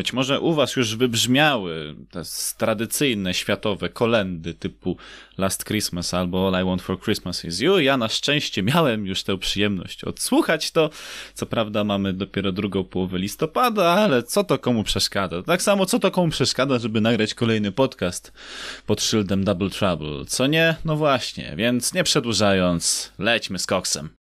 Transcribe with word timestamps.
Być 0.00 0.12
może 0.12 0.40
u 0.40 0.54
was 0.54 0.76
już 0.76 0.96
wybrzmiały 0.96 1.94
te 2.10 2.22
tradycyjne 2.58 3.34
światowe 3.34 3.88
kolendy 3.88 4.54
typu 4.54 4.96
Last 5.38 5.64
Christmas 5.64 6.14
albo 6.14 6.48
All 6.48 6.62
I 6.62 6.66
Want 6.66 6.82
for 6.82 7.00
Christmas 7.00 7.44
is 7.44 7.60
You. 7.60 7.78
Ja 7.78 7.96
na 7.96 8.08
szczęście 8.08 8.62
miałem 8.62 9.06
już 9.06 9.22
tę 9.22 9.38
przyjemność 9.38 10.04
odsłuchać 10.04 10.70
to. 10.70 10.90
Co 11.34 11.46
prawda 11.46 11.84
mamy 11.84 12.12
dopiero 12.12 12.52
drugą 12.52 12.84
połowę 12.84 13.18
listopada, 13.18 13.84
ale 13.84 14.22
co 14.22 14.44
to 14.44 14.58
komu 14.58 14.84
przeszkadza? 14.84 15.42
Tak 15.42 15.62
samo 15.62 15.86
co 15.86 15.98
to 15.98 16.10
komu 16.10 16.30
przeszkadza, 16.30 16.78
żeby 16.78 17.00
nagrać 17.00 17.34
kolejny 17.34 17.72
podcast 17.72 18.32
pod 18.86 19.02
szyldem 19.02 19.44
Double 19.44 19.70
Trouble. 19.70 20.24
Co 20.26 20.46
nie? 20.46 20.76
No 20.84 20.96
właśnie, 20.96 21.54
więc 21.56 21.94
nie 21.94 22.04
przedłużając, 22.04 23.12
lećmy 23.18 23.58
z 23.58 23.66
koksem. 23.66 24.19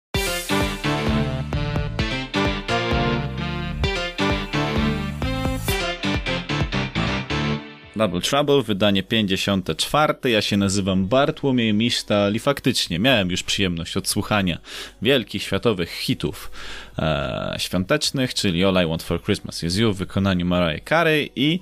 Double 7.96 8.20
Trouble, 8.20 8.62
wydanie 8.62 9.02
54. 9.02 10.14
Ja 10.24 10.42
się 10.42 10.56
nazywam 10.56 11.06
Bartłomiej 11.06 11.74
Misztal 11.74 12.34
i 12.34 12.38
faktycznie 12.38 12.98
miałem 12.98 13.30
już 13.30 13.42
przyjemność 13.42 13.96
odsłuchania 13.96 14.58
wielkich 15.02 15.42
światowych 15.42 15.90
hitów 15.90 16.50
e, 16.98 17.54
świątecznych, 17.58 18.34
czyli 18.34 18.64
All 18.64 18.84
I 18.84 18.88
Want 18.88 19.02
for 19.02 19.22
Christmas 19.22 19.64
is 19.64 19.76
You 19.76 19.92
w 19.92 19.96
wykonaniu 19.96 20.46
Mariah 20.46 20.84
Carey 20.88 21.30
i 21.36 21.60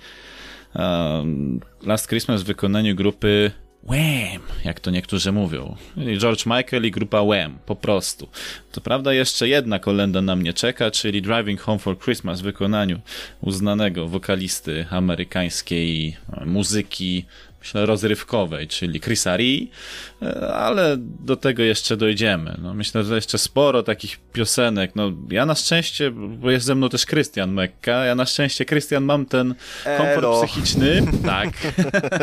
e, 0.77 1.25
Last 1.83 2.09
Christmas 2.09 2.43
w 2.43 2.47
wykonaniu 2.47 2.95
grupy 2.95 3.51
Wham, 3.89 4.43
jak 4.65 4.81
to 4.81 4.91
niektórzy 4.91 5.33
mówią. 5.33 5.77
George 6.19 6.47
Michael 6.47 6.87
i 6.87 6.91
grupa 6.91 7.23
Wham, 7.23 7.59
po 7.67 7.77
prostu. 7.77 8.29
To 8.73 8.81
prawda, 8.81 9.13
jeszcze 9.13 9.49
jedna 9.49 9.79
kolenda 9.79 10.23
na 10.23 10.37
mnie 10.37 10.53
czeka, 10.53 10.91
czyli 10.91 11.23
Driving 11.23 11.61
Home 11.61 11.79
for 11.79 11.99
Christmas 11.99 12.41
w 12.41 12.45
wykonaniu 12.45 13.01
uznanego 13.41 14.09
wokalisty 14.09 14.87
amerykańskiej 14.91 16.17
muzyki, 16.47 17.25
myślę, 17.65 17.87
rozrywkowej, 17.87 18.69
czyli 18.69 19.01
Chrisa 19.01 19.37
Ree, 19.37 19.71
ale 20.55 20.97
do 20.99 21.37
tego 21.37 21.63
jeszcze 21.63 21.97
dojdziemy. 21.97 22.57
No, 22.63 22.75
myślę, 22.75 23.05
że 23.05 23.15
jeszcze 23.15 23.39
sporo 23.39 23.83
takich 23.83 24.21
piosenek. 24.33 24.93
No, 24.95 25.13
ja 25.31 25.47
na 25.47 25.55
szczęście, 25.55 26.11
bo 26.11 26.51
jest 26.51 26.67
ze 26.67 26.75
mną 26.75 26.89
też 26.89 27.07
Christian 27.07 27.53
Mekka, 27.53 28.05
ja 28.05 28.15
na 28.15 28.27
szczęście, 28.27 28.65
Christian, 28.65 29.05
mam 29.05 29.27
ten 29.27 29.55
komfort 29.85 30.19
Elo. 30.19 30.43
psychiczny, 30.43 31.03
tak, 31.27 31.49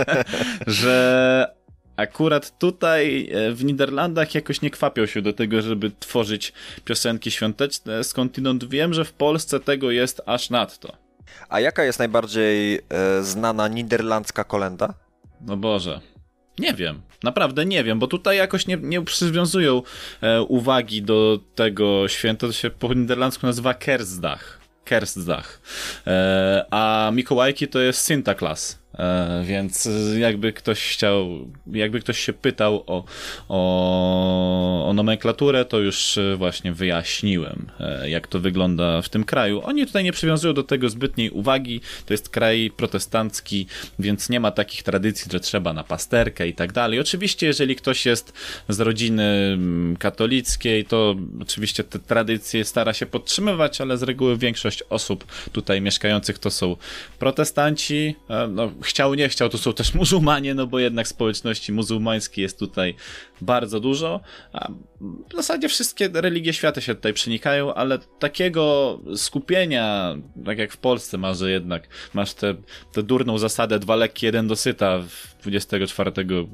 że 0.67 1.47
akurat 1.95 2.59
tutaj 2.59 3.29
e, 3.31 3.51
w 3.51 3.63
Niderlandach 3.63 4.35
jakoś 4.35 4.61
nie 4.61 4.69
kwapią 4.69 5.05
się 5.05 5.21
do 5.21 5.33
tego, 5.33 5.61
żeby 5.61 5.91
tworzyć 5.99 6.53
piosenki 6.85 7.31
świąteczne, 7.31 8.03
skądinąd 8.03 8.69
wiem, 8.69 8.93
że 8.93 9.05
w 9.05 9.13
Polsce 9.13 9.59
tego 9.59 9.91
jest 9.91 10.21
aż 10.25 10.49
nadto. 10.49 10.97
A 11.49 11.59
jaka 11.59 11.83
jest 11.83 11.99
najbardziej 11.99 12.75
e, 12.75 12.81
znana 13.23 13.67
niderlandzka 13.67 14.43
kolenda? 14.43 14.93
No 15.45 15.57
Boże. 15.57 16.01
Nie 16.59 16.73
wiem, 16.73 17.01
naprawdę 17.23 17.65
nie 17.65 17.83
wiem, 17.83 17.99
bo 17.99 18.07
tutaj 18.07 18.37
jakoś 18.37 18.67
nie, 18.67 18.77
nie 18.77 19.01
przywiązują 19.01 19.81
e, 20.21 20.41
uwagi 20.41 21.01
do 21.01 21.39
tego 21.55 22.07
święta, 22.07 22.47
to 22.47 22.53
się 22.53 22.69
po 22.69 22.93
niderlandzku 22.93 23.47
nazywa 23.47 23.73
Kersdag. 23.73 24.59
Kersdag. 24.85 25.61
E, 26.07 26.65
a 26.71 27.11
Mikołajki 27.13 27.67
to 27.67 27.79
jest 27.79 28.05
Sinterklaas. 28.05 28.80
E, 29.01 29.43
więc 29.45 29.89
jakby 30.17 30.53
ktoś 30.53 30.93
chciał, 30.93 31.47
jakby 31.71 31.99
ktoś 31.99 32.19
się 32.19 32.33
pytał 32.33 32.83
o, 32.87 33.03
o, 33.49 34.89
o 34.89 34.93
nomenklaturę, 34.93 35.65
to 35.65 35.79
już 35.79 36.19
właśnie 36.37 36.73
wyjaśniłem, 36.73 37.67
e, 37.79 38.09
jak 38.09 38.27
to 38.27 38.39
wygląda 38.39 39.01
w 39.01 39.09
tym 39.09 39.23
kraju. 39.23 39.61
Oni 39.63 39.85
tutaj 39.85 40.03
nie 40.03 40.11
przywiązują 40.11 40.53
do 40.53 40.63
tego 40.63 40.89
zbytniej 40.89 41.29
uwagi. 41.29 41.81
To 42.05 42.13
jest 42.13 42.29
kraj 42.29 42.71
protestancki, 42.77 43.67
więc 43.99 44.29
nie 44.29 44.39
ma 44.39 44.51
takich 44.51 44.83
tradycji, 44.83 45.31
że 45.31 45.39
trzeba 45.39 45.73
na 45.73 45.83
pasterkę 45.83 46.47
i 46.47 46.53
tak 46.53 46.71
dalej. 46.71 46.99
Oczywiście, 46.99 47.47
jeżeli 47.47 47.75
ktoś 47.75 48.05
jest 48.05 48.33
z 48.69 48.79
rodziny 48.79 49.23
mm, 49.23 49.97
katolickiej, 49.97 50.85
to 50.85 51.15
oczywiście 51.41 51.83
te 51.83 51.99
tradycje 51.99 52.65
stara 52.65 52.93
się 52.93 53.05
podtrzymywać, 53.05 53.81
ale 53.81 53.97
z 53.97 54.03
reguły 54.03 54.37
większość 54.37 54.83
osób 54.89 55.25
tutaj 55.51 55.81
mieszkających 55.81 56.39
to 56.39 56.51
są 56.51 56.75
protestanci. 57.19 58.15
E, 58.29 58.47
no, 58.47 58.71
chciał, 58.91 59.13
nie 59.13 59.29
chciał, 59.29 59.49
to 59.49 59.57
są 59.57 59.73
też 59.73 59.93
muzułmanie, 59.93 60.53
no 60.53 60.67
bo 60.67 60.79
jednak 60.79 61.07
społeczności 61.07 61.71
muzułmańskiej 61.71 62.41
jest 62.41 62.59
tutaj 62.59 62.95
bardzo 63.41 63.79
dużo. 63.79 64.19
A 64.53 64.69
w 65.29 65.35
zasadzie 65.35 65.69
wszystkie 65.69 66.09
religie 66.13 66.53
świata 66.53 66.81
się 66.81 66.95
tutaj 66.95 67.13
przenikają, 67.13 67.73
ale 67.73 67.99
takiego 68.19 68.99
skupienia, 69.15 70.15
tak 70.45 70.57
jak 70.57 70.71
w 70.71 70.77
Polsce 70.77 71.17
masz, 71.17 71.37
że 71.37 71.51
jednak 71.51 71.87
masz 72.13 72.33
tę 72.33 73.03
durną 73.03 73.37
zasadę 73.37 73.79
dwa 73.79 73.95
lekkie, 73.95 74.27
jeden 74.27 74.47
dosyta 74.47 74.99
24 75.43 76.11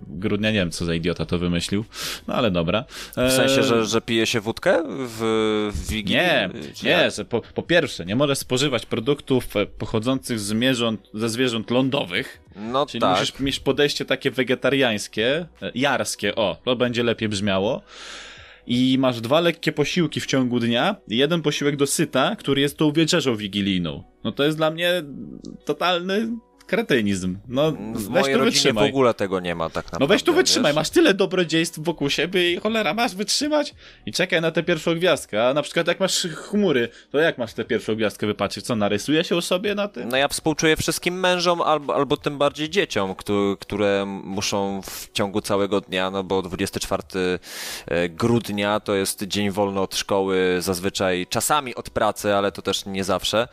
grudnia, 0.08 0.52
nie 0.52 0.60
wiem 0.60 0.72
co 0.72 0.86
za 0.86 0.94
idiota 0.94 1.26
to 1.26 1.38
wymyślił, 1.38 1.86
no 2.28 2.34
ale 2.34 2.52
dobra. 2.52 2.86
W 3.12 3.32
sensie, 3.32 3.64
że, 3.64 3.86
że 3.86 4.02
pije 4.02 4.26
się 4.26 4.42
wódkę 4.42 4.84
w, 4.88 5.20
w 5.74 5.90
Wigilii? 5.90 6.22
Nie, 6.22 6.50
nie, 6.84 7.12
że 7.12 7.26
po, 7.26 7.42
po 7.42 7.64
pierwsze 7.64 8.06
nie 8.06 8.16
możesz 8.16 8.38
spożywać 8.38 8.86
produktów 8.86 9.48
pochodzących 9.78 10.40
z 10.40 10.44
zwierząt, 10.44 11.10
ze 11.14 11.30
zwierząt 11.30 11.72
lądowych, 11.72 12.40
no 12.56 12.86
czyli 12.86 13.02
tak. 13.02 13.20
musisz 13.20 13.40
mieć 13.40 13.60
podejście 13.60 14.06
takie 14.06 14.32
wegetariańskie, 14.32 15.46
jarskie, 15.76 16.36
o, 16.36 16.58
to 16.66 16.76
będzie 16.76 17.04
lepiej 17.04 17.30
brzmiało 17.30 17.82
i 18.68 18.98
masz 19.00 19.22
dwa 19.22 19.40
lekkie 19.40 19.72
posiłki 19.72 20.20
w 20.20 20.26
ciągu 20.26 20.60
dnia, 20.60 20.96
jeden 21.08 21.42
posiłek 21.42 21.76
do 21.76 21.88
syta, 21.88 22.36
który 22.36 22.62
jest 22.62 22.78
tą 22.78 22.92
wieczerzą 22.92 23.36
wigilijną. 23.36 24.04
No 24.24 24.32
to 24.32 24.44
jest 24.44 24.58
dla 24.58 24.72
mnie 24.72 25.04
totalny 25.66 26.30
kretynizm. 26.68 27.38
No, 27.48 27.72
w 27.72 28.10
weź 28.10 28.34
tu 28.34 28.40
wytrzymaj. 28.40 28.86
w 28.86 28.90
ogóle 28.90 29.14
tego 29.14 29.40
nie 29.40 29.56
ma 29.56 29.70
tak 29.70 29.86
naprawdę. 29.86 30.04
No 30.04 30.08
weź 30.08 30.24
tu 30.24 30.34
wytrzymaj, 30.34 30.72
wiesz? 30.72 30.76
masz 30.76 30.90
tyle 30.90 31.14
dobrodziejstw 31.14 31.80
wokół 31.80 32.10
siebie 32.10 32.54
i 32.54 32.58
cholera, 32.58 32.94
masz 32.94 33.16
wytrzymać 33.16 33.76
i 34.06 34.12
czekaj 34.12 34.42
na 34.42 34.52
tę 34.52 34.64
pierwszą 34.64 34.96
gwiazdkę. 34.96 35.48
A 35.48 35.54
na 35.54 35.62
przykład 35.62 35.88
jak 35.88 36.00
masz 36.00 36.28
chmury, 36.36 36.90
to 37.12 37.18
jak 37.18 37.38
masz 37.38 37.54
tę 37.54 37.66
pierwszą 37.66 37.96
gwiazdkę 37.96 38.28
wypatrzeć? 38.28 38.66
Co, 38.66 38.76
narysuje 38.76 39.24
się 39.24 39.36
u 39.36 39.42
sobie 39.42 39.76
na 39.76 39.88
tym? 39.88 40.10
No 40.10 40.18
ja 40.18 40.28
współczuję 40.28 40.76
wszystkim 40.76 41.20
mężom 41.20 41.62
albo, 41.62 41.96
albo 41.96 42.18
tym 42.18 42.38
bardziej 42.38 42.70
dzieciom, 42.70 43.16
które 43.60 44.06
muszą 44.24 44.82
w 44.82 45.10
ciągu 45.14 45.42
całego 45.42 45.82
dnia, 45.82 46.12
no 46.12 46.24
bo 46.24 46.42
24 46.42 47.04
e, 47.88 48.10
grudnia 48.10 48.80
to 48.80 48.96
jest 48.96 49.24
dzień 49.24 49.52
wolny 49.52 49.80
od 49.80 49.96
szkoły, 49.96 50.58
zazwyczaj 50.60 51.28
czasami 51.30 51.76
od 51.76 51.90
pracy, 51.90 52.36
ale 52.36 52.52
to 52.52 52.62
też 52.62 52.86
nie 52.86 53.04
zawsze. 53.04 53.48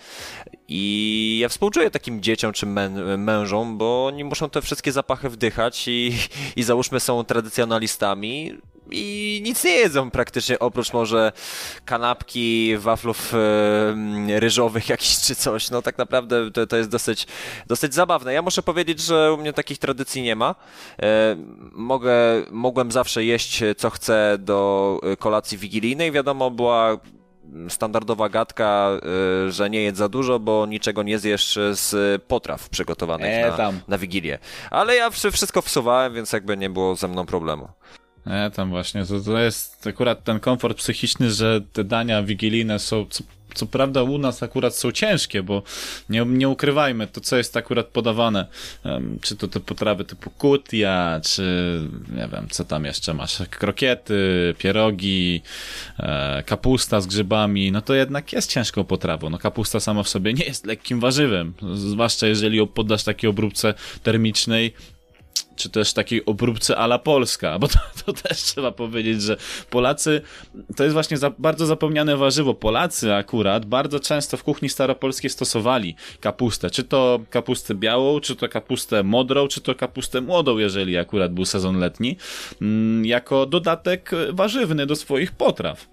I 0.68 1.38
ja 1.42 1.48
współczuję 1.48 1.90
takim 1.90 2.22
dzieciom 2.22 2.52
czy 2.52 2.66
mę 2.66 2.88
mężom, 3.18 3.78
bo 3.78 4.06
oni 4.06 4.24
muszą 4.24 4.50
te 4.50 4.62
wszystkie 4.62 4.92
zapachy 4.92 5.28
wdychać 5.28 5.88
i, 5.88 6.12
i 6.56 6.62
załóżmy 6.62 7.00
są 7.00 7.24
tradycjonalistami 7.24 8.58
i 8.90 9.40
nic 9.44 9.64
nie 9.64 9.70
jedzą 9.70 10.10
praktycznie, 10.10 10.58
oprócz 10.58 10.92
może 10.92 11.32
kanapki, 11.84 12.76
waflów 12.78 13.34
e, 13.34 14.40
ryżowych 14.40 14.88
jakiś 14.88 15.20
czy 15.20 15.34
coś. 15.34 15.70
No 15.70 15.82
tak 15.82 15.98
naprawdę 15.98 16.50
to, 16.50 16.66
to 16.66 16.76
jest 16.76 16.90
dosyć, 16.90 17.26
dosyć 17.66 17.94
zabawne. 17.94 18.32
Ja 18.32 18.42
muszę 18.42 18.62
powiedzieć, 18.62 19.00
że 19.00 19.32
u 19.32 19.36
mnie 19.36 19.52
takich 19.52 19.78
tradycji 19.78 20.22
nie 20.22 20.36
ma. 20.36 20.54
E, 21.02 21.36
mogę, 21.72 22.14
mogłem 22.50 22.92
zawsze 22.92 23.24
jeść 23.24 23.62
co 23.76 23.90
chcę 23.90 24.36
do 24.38 25.00
kolacji 25.18 25.58
wigilijnej. 25.58 26.12
Wiadomo, 26.12 26.50
była 26.50 26.98
standardowa 27.68 28.28
gadka, 28.28 28.90
y, 29.48 29.52
że 29.52 29.70
nie 29.70 29.82
jedz 29.82 29.98
za 29.98 30.08
dużo, 30.08 30.38
bo 30.38 30.66
niczego 30.66 31.02
nie 31.02 31.18
zjesz 31.18 31.58
z 31.72 32.22
potraw 32.22 32.68
przygotowanych 32.68 33.28
e, 33.28 33.54
na, 33.58 33.72
na 33.88 33.98
Wigilię. 33.98 34.38
Ale 34.70 34.96
ja 34.96 35.10
wszystko 35.10 35.62
wsuwałem, 35.62 36.14
więc 36.14 36.32
jakby 36.32 36.56
nie 36.56 36.70
było 36.70 36.96
ze 36.96 37.08
mną 37.08 37.26
problemu. 37.26 37.68
E, 38.26 38.50
tam 38.50 38.70
właśnie, 38.70 39.06
to, 39.06 39.20
to 39.20 39.38
jest 39.38 39.86
akurat 39.86 40.24
ten 40.24 40.40
komfort 40.40 40.78
psychiczny, 40.78 41.30
że 41.30 41.60
te 41.72 41.84
dania 41.84 42.22
wigilijne 42.22 42.78
są 42.78 43.06
co 43.54 43.66
prawda 43.66 44.02
u 44.02 44.18
nas 44.18 44.42
akurat 44.42 44.76
są 44.76 44.92
ciężkie, 44.92 45.42
bo 45.42 45.62
nie, 46.08 46.24
nie 46.26 46.48
ukrywajmy, 46.48 47.06
to 47.06 47.20
co 47.20 47.36
jest 47.36 47.56
akurat 47.56 47.86
podawane, 47.86 48.46
czy 49.20 49.36
to 49.36 49.48
te 49.48 49.60
potrawy 49.60 50.04
typu 50.04 50.30
kutia, 50.30 51.20
czy 51.24 51.80
nie 52.16 52.28
wiem, 52.32 52.46
co 52.50 52.64
tam 52.64 52.84
jeszcze 52.84 53.14
masz, 53.14 53.42
krokiety, 53.50 54.54
pierogi, 54.58 55.42
e, 55.98 56.42
kapusta 56.46 57.00
z 57.00 57.06
grzybami, 57.06 57.72
no 57.72 57.82
to 57.82 57.94
jednak 57.94 58.32
jest 58.32 58.50
ciężką 58.50 58.84
potrawą. 58.84 59.30
No 59.30 59.38
kapusta 59.38 59.80
sama 59.80 60.02
w 60.02 60.08
sobie 60.08 60.34
nie 60.34 60.44
jest 60.44 60.66
lekkim 60.66 61.00
warzywem, 61.00 61.54
zwłaszcza 61.74 62.26
jeżeli 62.26 62.58
ją 62.58 62.66
poddasz 62.66 63.04
takiej 63.04 63.30
obróbce 63.30 63.74
termicznej, 64.02 64.74
czy 65.56 65.70
też 65.70 65.92
takiej 65.92 66.24
obróbce 66.24 66.76
ala 66.76 66.98
Polska, 66.98 67.58
bo 67.58 67.68
to, 67.68 67.78
to, 68.06 68.12
też 68.12 68.38
trzeba 68.38 68.72
powiedzieć, 68.72 69.22
że 69.22 69.36
Polacy, 69.70 70.22
to 70.76 70.84
jest 70.84 70.94
właśnie 70.94 71.16
za, 71.16 71.30
bardzo 71.38 71.66
zapomniane 71.66 72.16
warzywo. 72.16 72.54
Polacy 72.54 73.14
akurat 73.14 73.66
bardzo 73.66 74.00
często 74.00 74.36
w 74.36 74.44
kuchni 74.44 74.68
staropolskiej 74.68 75.30
stosowali 75.30 75.96
kapustę, 76.20 76.70
czy 76.70 76.84
to 76.84 77.20
kapustę 77.30 77.74
białą, 77.74 78.20
czy 78.20 78.36
to 78.36 78.48
kapustę 78.48 79.02
modrą, 79.02 79.48
czy 79.48 79.60
to 79.60 79.74
kapustę 79.74 80.20
młodą, 80.20 80.58
jeżeli 80.58 80.96
akurat 80.96 81.32
był 81.32 81.44
sezon 81.44 81.78
letni, 81.78 82.16
mm, 82.62 83.04
jako 83.04 83.46
dodatek 83.46 84.10
warzywny 84.32 84.86
do 84.86 84.96
swoich 84.96 85.32
potraw. 85.32 85.88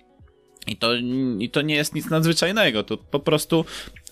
I 0.67 0.77
to, 0.77 0.93
I 1.39 1.49
to 1.49 1.61
nie 1.61 1.75
jest 1.75 1.95
nic 1.95 2.09
nadzwyczajnego, 2.09 2.83
to 2.83 2.97
po 2.97 3.19
prostu 3.19 3.65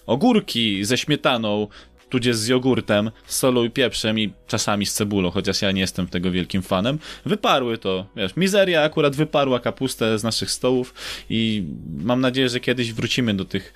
ogórki 0.05 0.85
ze 0.85 0.97
śmietaną, 0.97 1.67
tudzież 2.09 2.35
z 2.35 2.47
jogurtem, 2.47 3.11
z 3.25 3.35
solą 3.35 3.63
i 3.63 3.69
pieprzem 3.69 4.19
i 4.19 4.33
czasami 4.47 4.85
z 4.85 4.93
cebulą, 4.93 5.31
chociaż 5.31 5.61
ja 5.61 5.71
nie 5.71 5.81
jestem 5.81 6.07
tego 6.07 6.31
wielkim 6.31 6.61
fanem, 6.61 6.99
wyparły 7.25 7.77
to. 7.77 8.05
Wiesz, 8.15 8.35
mizeria 8.35 8.83
akurat 8.83 9.15
wyparła 9.15 9.59
kapustę 9.59 10.19
z 10.19 10.23
naszych 10.23 10.51
stołów 10.51 10.93
i 11.29 11.63
mam 11.97 12.21
nadzieję, 12.21 12.49
że 12.49 12.59
kiedyś 12.59 12.93
wrócimy 12.93 13.33
do 13.33 13.45
tych, 13.45 13.73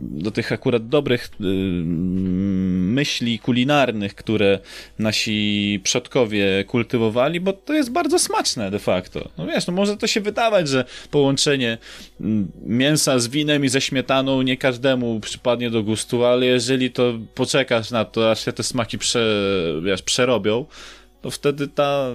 do 0.00 0.30
tych 0.30 0.52
akurat 0.52 0.88
dobrych 0.88 1.30
y, 1.40 1.44
myśli 2.96 3.38
kulinarnych, 3.38 4.14
które 4.14 4.58
nasi 4.98 5.80
przodkowie 5.82 6.64
kultywowali, 6.64 7.40
bo 7.40 7.52
to 7.52 7.74
jest 7.74 7.92
bardzo 7.92 8.18
smaczne 8.18 8.70
de 8.70 8.78
facto. 8.78 9.28
No 9.38 9.46
wiesz, 9.46 9.66
no 9.66 9.72
może 9.72 9.96
to 9.96 10.06
się 10.06 10.20
wydawać, 10.20 10.68
że 10.68 10.84
połączenie 11.10 11.78
mięsa 12.66 13.18
z 13.18 13.28
winem 13.28 13.64
i 13.64 13.68
ze 13.68 13.80
śmietaną 13.80 14.42
nie 14.42 14.56
każdemu 14.56 15.20
przypadnie 15.20 15.70
do 15.70 15.82
gustu, 15.82 16.24
ale 16.24 16.46
jeżeli 16.46 16.90
to 16.90 17.15
poczekasz 17.34 17.90
na 17.90 18.04
to, 18.04 18.30
aż 18.30 18.44
się 18.44 18.52
te 18.52 18.62
smaki 18.62 18.98
prze, 18.98 19.42
wiesz, 19.82 20.02
przerobią, 20.02 20.66
to 21.22 21.30
wtedy 21.30 21.68
ta 21.68 22.06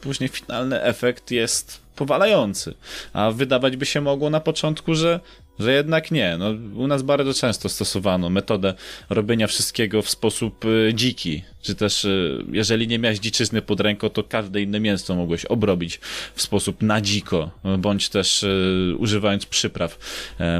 później 0.00 0.28
finalny 0.28 0.82
efekt 0.82 1.30
jest 1.30 1.81
powalający. 1.96 2.74
A 3.12 3.30
wydawać 3.30 3.76
by 3.76 3.86
się 3.86 4.00
mogło 4.00 4.30
na 4.30 4.40
początku, 4.40 4.94
że, 4.94 5.20
że 5.58 5.72
jednak 5.72 6.10
nie. 6.10 6.36
No, 6.38 6.50
u 6.82 6.86
nas 6.86 7.02
bardzo 7.02 7.34
często 7.34 7.68
stosowano 7.68 8.30
metodę 8.30 8.74
robienia 9.10 9.46
wszystkiego 9.46 10.02
w 10.02 10.10
sposób 10.10 10.64
y, 10.64 10.92
dziki. 10.94 11.42
Czy 11.62 11.74
też, 11.74 12.04
y, 12.04 12.44
jeżeli 12.52 12.88
nie 12.88 12.98
miałeś 12.98 13.18
dziczyzny 13.18 13.62
pod 13.62 13.80
ręką, 13.80 14.08
to 14.08 14.22
każde 14.22 14.62
inne 14.62 14.80
mięso 14.80 15.14
mogłeś 15.14 15.44
obrobić 15.44 16.00
w 16.34 16.42
sposób 16.42 16.82
na 16.82 17.00
dziko, 17.00 17.50
bądź 17.78 18.08
też 18.08 18.42
y, 18.42 18.94
używając 18.98 19.46
przypraw 19.46 19.98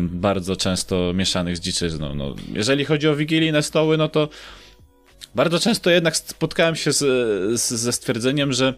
bardzo 0.00 0.56
często 0.56 1.12
mieszanych 1.14 1.56
z 1.56 1.60
dziczyzną. 1.60 2.14
No, 2.14 2.34
jeżeli 2.52 2.84
chodzi 2.84 3.08
o 3.08 3.16
wigilijne 3.16 3.62
stoły, 3.62 3.96
no 3.96 4.08
to 4.08 4.28
bardzo 5.34 5.58
często 5.58 5.90
jednak 5.90 6.16
spotkałem 6.16 6.76
się 6.76 6.92
z, 6.92 6.98
z, 7.60 7.70
ze 7.70 7.92
stwierdzeniem, 7.92 8.52
że 8.52 8.74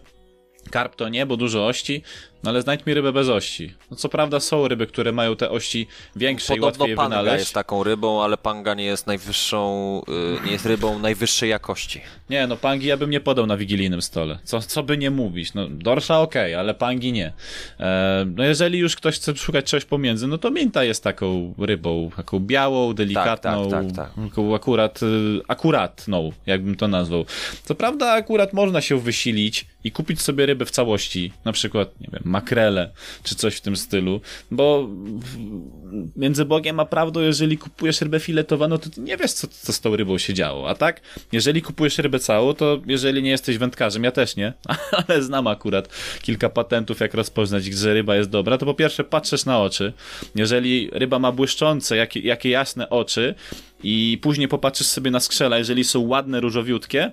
karp 0.71 0.95
to 0.95 1.09
nie, 1.09 1.25
bo 1.25 1.37
dużo 1.37 1.67
ości, 1.67 2.03
no 2.45 2.49
ale 2.49 2.61
znajdź 2.61 2.85
mi 2.85 2.93
rybę 2.93 3.13
bez 3.13 3.29
ości. 3.29 3.73
No 3.91 3.97
co 3.97 4.09
prawda 4.09 4.39
są 4.39 4.67
ryby, 4.67 4.87
które 4.87 5.11
mają 5.11 5.35
te 5.35 5.49
ości 5.49 5.87
większe 6.15 6.47
Podobno 6.47 6.67
i 6.67 6.71
łatwiej 6.71 6.89
je 6.89 6.95
panga 6.95 7.17
wynaleźć. 7.17 7.39
jest 7.39 7.53
taką 7.53 7.83
rybą, 7.83 8.23
ale 8.23 8.37
panga 8.37 8.73
nie 8.73 8.83
jest 8.83 9.07
najwyższą, 9.07 10.01
y, 10.41 10.45
nie 10.45 10.51
jest 10.51 10.65
rybą 10.65 10.99
najwyższej 10.99 11.49
jakości. 11.49 12.01
Nie, 12.29 12.47
no 12.47 12.57
pangi 12.57 12.87
ja 12.87 12.97
bym 12.97 13.09
nie 13.09 13.19
podał 13.19 13.45
na 13.45 13.57
wigilijnym 13.57 14.01
stole. 14.01 14.39
Co, 14.43 14.61
co 14.61 14.83
by 14.83 14.97
nie 14.97 15.11
mówić. 15.11 15.53
No 15.53 15.67
dorsza 15.69 16.19
okej, 16.19 16.53
okay, 16.53 16.59
ale 16.59 16.73
pangi 16.73 17.11
nie. 17.11 17.33
E, 17.79 18.25
no 18.35 18.43
jeżeli 18.43 18.79
już 18.79 18.95
ktoś 18.95 19.15
chce 19.15 19.35
szukać 19.35 19.65
czegoś 19.65 19.85
pomiędzy, 19.85 20.27
no 20.27 20.37
to 20.37 20.51
minta 20.51 20.83
jest 20.83 21.03
taką 21.03 21.53
rybą, 21.57 22.09
taką 22.15 22.39
białą, 22.39 22.93
delikatną, 22.93 23.69
tak, 23.69 23.85
tak, 23.85 23.95
tak, 23.95 24.13
tak. 24.35 24.55
akurat, 24.55 25.03
y, 25.03 25.41
akuratną, 25.47 26.31
jakbym 26.45 26.75
to 26.75 26.87
nazwał. 26.87 27.25
Co 27.63 27.75
prawda 27.75 28.11
akurat 28.11 28.53
można 28.53 28.81
się 28.81 28.99
wysilić 28.99 29.65
i 29.83 29.91
kupić 29.91 30.21
sobie 30.21 30.45
rybę 30.45 30.65
w 30.65 30.71
całości, 30.71 31.33
na 31.45 31.51
przykład, 31.51 32.01
nie 32.01 32.07
wiem, 32.13 32.21
makrele, 32.35 32.91
czy 33.23 33.35
coś 33.35 33.55
w 33.55 33.61
tym 33.61 33.75
stylu, 33.75 34.21
bo 34.51 34.89
między 36.15 36.45
Bogiem 36.45 36.79
a 36.79 36.85
prawdą, 36.85 37.19
jeżeli 37.19 37.57
kupujesz 37.57 38.01
rybę 38.01 38.19
filetowaną, 38.19 38.77
to 38.77 38.89
nie 38.97 39.17
wiesz, 39.17 39.31
co, 39.31 39.47
co 39.47 39.73
z 39.73 39.81
tą 39.81 39.95
rybą 39.95 40.17
się 40.17 40.33
działo, 40.33 40.69
a 40.69 40.75
tak, 40.75 41.01
jeżeli 41.31 41.61
kupujesz 41.61 41.97
rybę 41.97 42.19
całą, 42.19 42.53
to 42.53 42.81
jeżeli 42.87 43.23
nie 43.23 43.29
jesteś 43.29 43.57
wędkarzem, 43.57 44.03
ja 44.03 44.11
też 44.11 44.35
nie, 44.35 44.53
ale 45.07 45.23
znam 45.23 45.47
akurat 45.47 45.89
kilka 46.21 46.49
patentów, 46.49 46.99
jak 46.99 47.13
rozpoznać, 47.13 47.65
że 47.65 47.93
ryba 47.93 48.15
jest 48.15 48.29
dobra, 48.29 48.57
to 48.57 48.65
po 48.65 48.73
pierwsze 48.73 49.03
patrzysz 49.03 49.45
na 49.45 49.61
oczy, 49.61 49.93
jeżeli 50.35 50.89
ryba 50.93 51.19
ma 51.19 51.31
błyszczące, 51.31 51.97
jakie, 51.97 52.19
jakie 52.19 52.49
jasne 52.49 52.89
oczy 52.89 53.35
i 53.83 54.19
później 54.21 54.47
popatrzysz 54.47 54.87
sobie 54.87 55.11
na 55.11 55.19
skrzela, 55.19 55.57
jeżeli 55.57 55.83
są 55.83 55.99
ładne, 55.99 56.39
różowiutkie, 56.39 57.11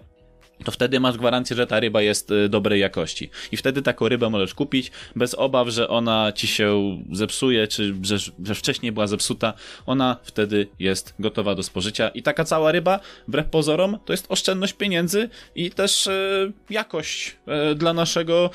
to 0.64 0.72
wtedy 0.72 1.00
masz 1.00 1.16
gwarancję, 1.16 1.56
że 1.56 1.66
ta 1.66 1.80
ryba 1.80 2.02
jest 2.02 2.30
y, 2.30 2.48
dobrej 2.48 2.80
jakości. 2.80 3.30
I 3.52 3.56
wtedy 3.56 3.82
taką 3.82 4.08
rybę 4.08 4.30
możesz 4.30 4.54
kupić 4.54 4.90
bez 5.16 5.34
obaw, 5.34 5.68
że 5.68 5.88
ona 5.88 6.32
ci 6.32 6.46
się 6.46 6.98
zepsuje, 7.12 7.68
czy 7.68 7.94
że, 8.02 8.16
że 8.44 8.54
wcześniej 8.54 8.92
była 8.92 9.06
zepsuta. 9.06 9.54
Ona 9.86 10.16
wtedy 10.22 10.66
jest 10.78 11.14
gotowa 11.18 11.54
do 11.54 11.62
spożycia. 11.62 12.08
I 12.08 12.22
taka 12.22 12.44
cała 12.44 12.72
ryba, 12.72 13.00
wbrew 13.28 13.46
pozorom, 13.46 13.98
to 14.04 14.12
jest 14.12 14.26
oszczędność 14.28 14.72
pieniędzy 14.72 15.28
i 15.54 15.70
też 15.70 16.06
y, 16.06 16.52
jakość 16.70 17.36
y, 17.72 17.74
dla 17.74 17.92
naszego 17.92 18.50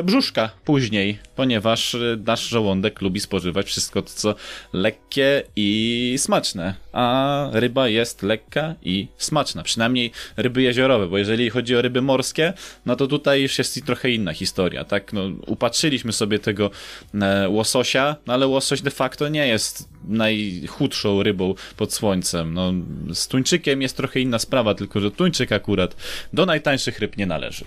y, 0.00 0.02
brzuszka 0.02 0.50
później, 0.64 1.18
ponieważ 1.36 1.96
nasz 2.26 2.48
żołądek 2.48 3.00
lubi 3.00 3.20
spożywać 3.20 3.66
wszystko 3.66 4.02
to, 4.02 4.08
co 4.08 4.34
lekkie 4.72 5.42
i 5.56 6.14
smaczne. 6.18 6.74
A 6.92 7.48
ryba 7.52 7.88
jest 7.88 8.22
lekka 8.22 8.74
i 8.82 9.08
smaczna. 9.16 9.62
Przynajmniej 9.62 10.12
ryby 10.36 10.62
jeziorowe, 10.62 11.06
bo 11.06 11.18
jeżeli 11.18 11.47
chodzi 11.50 11.76
o 11.76 11.82
ryby 11.82 12.02
morskie, 12.02 12.52
no 12.86 12.96
to 12.96 13.06
tutaj 13.06 13.42
już 13.42 13.58
jest 13.58 13.86
trochę 13.86 14.10
inna 14.10 14.32
historia, 14.32 14.84
tak? 14.84 15.12
No, 15.12 15.22
upatrzyliśmy 15.46 16.12
sobie 16.12 16.38
tego 16.38 16.70
e, 17.14 17.48
łososia, 17.48 18.16
no 18.26 18.34
ale 18.34 18.46
łosoś 18.46 18.82
de 18.82 18.90
facto 18.90 19.28
nie 19.28 19.48
jest 19.48 19.88
najchudszą 20.04 21.22
rybą 21.22 21.54
pod 21.76 21.92
słońcem. 21.92 22.54
No, 22.54 22.72
z 23.14 23.28
tuńczykiem 23.28 23.82
jest 23.82 23.96
trochę 23.96 24.20
inna 24.20 24.38
sprawa, 24.38 24.74
tylko 24.74 25.00
że 25.00 25.10
tuńczyk 25.10 25.52
akurat 25.52 25.96
do 26.32 26.46
najtańszych 26.46 26.98
ryb 26.98 27.16
nie 27.16 27.26
należy. 27.26 27.64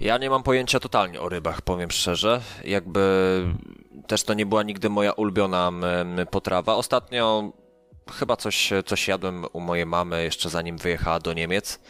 Ja 0.00 0.18
nie 0.18 0.30
mam 0.30 0.42
pojęcia 0.42 0.80
totalnie 0.80 1.20
o 1.20 1.28
rybach, 1.28 1.62
powiem 1.62 1.90
szczerze. 1.90 2.40
Jakby 2.64 3.00
też 4.06 4.22
to 4.22 4.34
nie 4.34 4.46
była 4.46 4.62
nigdy 4.62 4.88
moja 4.88 5.12
ulubiona 5.12 5.72
potrawa. 6.30 6.74
Ostatnio 6.74 7.52
chyba 8.12 8.36
coś, 8.36 8.70
coś 8.86 9.08
jadłem 9.08 9.44
u 9.52 9.60
mojej 9.60 9.86
mamy 9.86 10.24
jeszcze 10.24 10.48
zanim 10.48 10.78
wyjechała 10.78 11.18
do 11.18 11.32
Niemiec. 11.32 11.80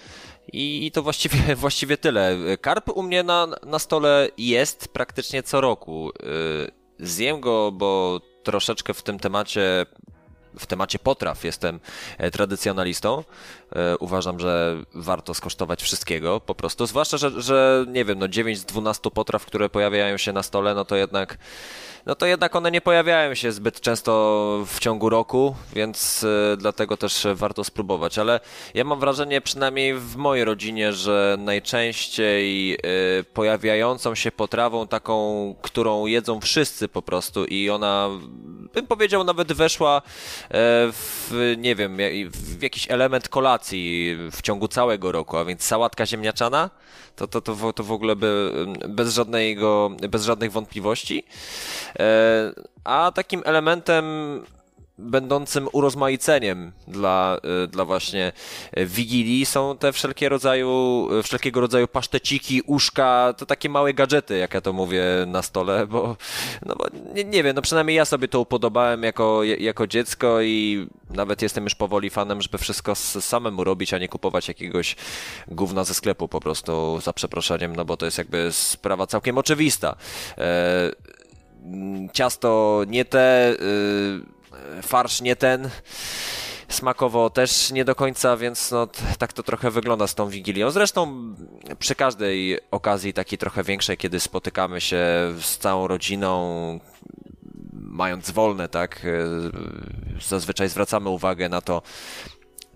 I 0.52 0.90
to 0.94 1.02
właściwie, 1.02 1.56
właściwie 1.56 1.96
tyle. 1.96 2.36
Karp 2.60 2.88
u 2.88 3.02
mnie 3.02 3.22
na, 3.22 3.46
na 3.66 3.78
stole 3.78 4.28
jest 4.38 4.88
praktycznie 4.88 5.42
co 5.42 5.60
roku. 5.60 6.10
Y, 6.10 7.06
zjem 7.06 7.40
go, 7.40 7.72
bo 7.72 8.20
troszeczkę 8.42 8.94
w 8.94 9.02
tym 9.02 9.18
temacie 9.18 9.86
w 10.58 10.66
temacie 10.66 10.98
potraw 10.98 11.44
jestem 11.44 11.80
e, 12.18 12.30
tradycjonalistą. 12.30 13.24
E, 13.72 13.98
uważam, 13.98 14.40
że 14.40 14.76
warto 14.94 15.34
skosztować 15.34 15.82
wszystkiego 15.82 16.40
po 16.40 16.54
prostu. 16.54 16.86
Zwłaszcza, 16.86 17.16
że, 17.16 17.42
że 17.42 17.84
nie 17.88 18.04
wiem, 18.04 18.18
no 18.18 18.28
9 18.28 18.58
z 18.58 18.64
12 18.64 19.10
potraw, 19.10 19.46
które 19.46 19.68
pojawiają 19.68 20.16
się 20.16 20.32
na 20.32 20.42
stole, 20.42 20.74
no 20.74 20.84
to 20.84 20.96
jednak 20.96 21.38
no 22.06 22.14
to 22.14 22.26
jednak 22.26 22.56
one 22.56 22.70
nie 22.70 22.80
pojawiają 22.80 23.34
się 23.34 23.52
zbyt 23.52 23.80
często 23.80 24.12
w 24.66 24.80
ciągu 24.80 25.08
roku, 25.08 25.56
więc 25.72 26.22
y, 26.22 26.56
dlatego 26.58 26.96
też 26.96 27.26
warto 27.34 27.64
spróbować. 27.64 28.18
Ale 28.18 28.40
ja 28.74 28.84
mam 28.84 29.00
wrażenie, 29.00 29.40
przynajmniej 29.40 29.94
w 29.94 30.16
mojej 30.16 30.44
rodzinie, 30.44 30.92
że 30.92 31.36
najczęściej 31.38 32.78
pojawiającą 33.34 34.14
się 34.14 34.32
potrawą 34.32 34.86
taką, 34.86 35.54
którą 35.62 36.06
jedzą 36.06 36.40
wszyscy 36.40 36.88
po 36.88 37.02
prostu 37.02 37.44
i 37.44 37.70
ona, 37.70 38.08
bym 38.74 38.86
powiedział, 38.86 39.24
nawet 39.24 39.52
weszła 39.52 40.02
e, 40.47 40.47
w, 40.50 41.54
nie 41.58 41.74
wiem, 41.74 41.98
w 42.30 42.62
jakiś 42.62 42.90
element 42.90 43.28
kolacji 43.28 44.16
w 44.32 44.42
ciągu 44.42 44.68
całego 44.68 45.12
roku, 45.12 45.36
a 45.36 45.44
więc 45.44 45.64
sałatka 45.64 46.06
ziemniaczana, 46.06 46.70
to, 47.16 47.26
to, 47.26 47.40
to, 47.40 47.72
to 47.72 47.84
w 47.84 47.92
ogóle 47.92 48.16
by, 48.16 48.52
bez, 48.88 49.14
żadnego, 49.14 49.90
bez 50.08 50.24
żadnych 50.24 50.52
wątpliwości. 50.52 51.24
E, 51.98 52.52
a 52.84 53.12
takim 53.14 53.42
elementem 53.44 54.04
będącym 54.98 55.68
urozmaiceniem 55.72 56.72
dla, 56.88 57.38
y, 57.64 57.68
dla 57.68 57.84
właśnie 57.84 58.32
Wigilii 58.76 59.46
są 59.46 59.76
te 59.78 59.92
wszelkie 59.92 60.28
rodzaju, 60.28 61.08
wszelkiego 61.22 61.60
rodzaju 61.60 61.88
paszteciki, 61.88 62.62
uszka, 62.66 63.34
to 63.36 63.46
takie 63.46 63.68
małe 63.68 63.94
gadżety, 63.94 64.38
jak 64.38 64.54
ja 64.54 64.60
to 64.60 64.72
mówię 64.72 65.04
na 65.26 65.42
stole, 65.42 65.86
bo, 65.86 66.16
no 66.66 66.74
bo 66.74 66.84
nie, 67.14 67.24
nie 67.24 67.42
wiem, 67.42 67.56
no 67.56 67.62
przynajmniej 67.62 67.96
ja 67.96 68.04
sobie 68.04 68.28
to 68.28 68.40
upodobałem 68.40 69.02
jako, 69.02 69.44
jako 69.44 69.86
dziecko 69.86 70.42
i 70.42 70.88
nawet 71.10 71.42
jestem 71.42 71.64
już 71.64 71.74
powoli 71.74 72.10
fanem, 72.10 72.42
żeby 72.42 72.58
wszystko 72.58 72.94
samemu 72.94 73.64
robić, 73.64 73.94
a 73.94 73.98
nie 73.98 74.08
kupować 74.08 74.48
jakiegoś 74.48 74.96
gówna 75.48 75.84
ze 75.84 75.94
sklepu 75.94 76.28
po 76.28 76.40
prostu, 76.40 77.00
za 77.00 77.12
przeproszeniem, 77.12 77.76
no 77.76 77.84
bo 77.84 77.96
to 77.96 78.04
jest 78.04 78.18
jakby 78.18 78.48
sprawa 78.52 79.06
całkiem 79.06 79.38
oczywista. 79.38 79.96
E, 80.38 80.92
ciasto 82.12 82.82
nie 82.86 83.04
te... 83.04 83.52
Y, 83.52 84.37
farsz 84.82 85.20
nie 85.20 85.36
ten. 85.36 85.70
Smakowo 86.68 87.30
też 87.30 87.70
nie 87.70 87.84
do 87.84 87.94
końca, 87.94 88.36
więc 88.36 88.70
no, 88.70 88.88
tak 89.18 89.32
to 89.32 89.42
trochę 89.42 89.70
wygląda 89.70 90.06
z 90.06 90.14
tą 90.14 90.28
Wigilią. 90.28 90.70
Zresztą 90.70 91.34
przy 91.78 91.94
każdej 91.94 92.58
okazji 92.70 93.12
takiej 93.12 93.38
trochę 93.38 93.62
większej, 93.62 93.96
kiedy 93.96 94.20
spotykamy 94.20 94.80
się 94.80 95.06
z 95.40 95.58
całą 95.58 95.86
rodziną, 95.86 96.80
mając 97.72 98.30
wolne, 98.30 98.68
tak, 98.68 99.06
zazwyczaj 100.28 100.68
zwracamy 100.68 101.08
uwagę 101.08 101.48
na 101.48 101.60
to, 101.60 101.82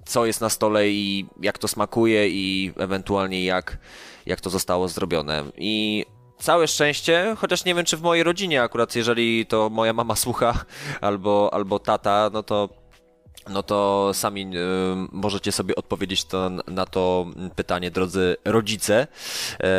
co 0.04 0.26
jest 0.26 0.40
na 0.40 0.50
stole 0.50 0.88
i 0.88 1.26
jak 1.40 1.58
to 1.58 1.68
smakuje 1.68 2.28
i 2.28 2.72
ewentualnie 2.78 3.44
jak, 3.44 3.78
jak 4.26 4.40
to 4.40 4.50
zostało 4.50 4.88
zrobione. 4.88 5.44
I 5.56 6.04
całe 6.42 6.68
szczęście, 6.68 7.36
chociaż 7.38 7.64
nie 7.64 7.74
wiem, 7.74 7.84
czy 7.84 7.96
w 7.96 8.02
mojej 8.02 8.24
rodzinie 8.24 8.62
akurat, 8.62 8.96
jeżeli 8.96 9.46
to 9.46 9.70
moja 9.70 9.92
mama 9.92 10.16
słucha 10.16 10.64
albo, 11.00 11.50
albo 11.52 11.78
tata, 11.78 12.30
no 12.32 12.42
to 12.42 12.68
no 13.48 13.62
to 13.62 14.10
sami 14.14 14.42
y, 14.42 14.48
możecie 15.12 15.52
sobie 15.52 15.74
odpowiedzieć 15.74 16.24
to, 16.24 16.50
na 16.66 16.86
to 16.86 17.26
pytanie, 17.56 17.90
drodzy 17.90 18.36
rodzice, 18.44 19.06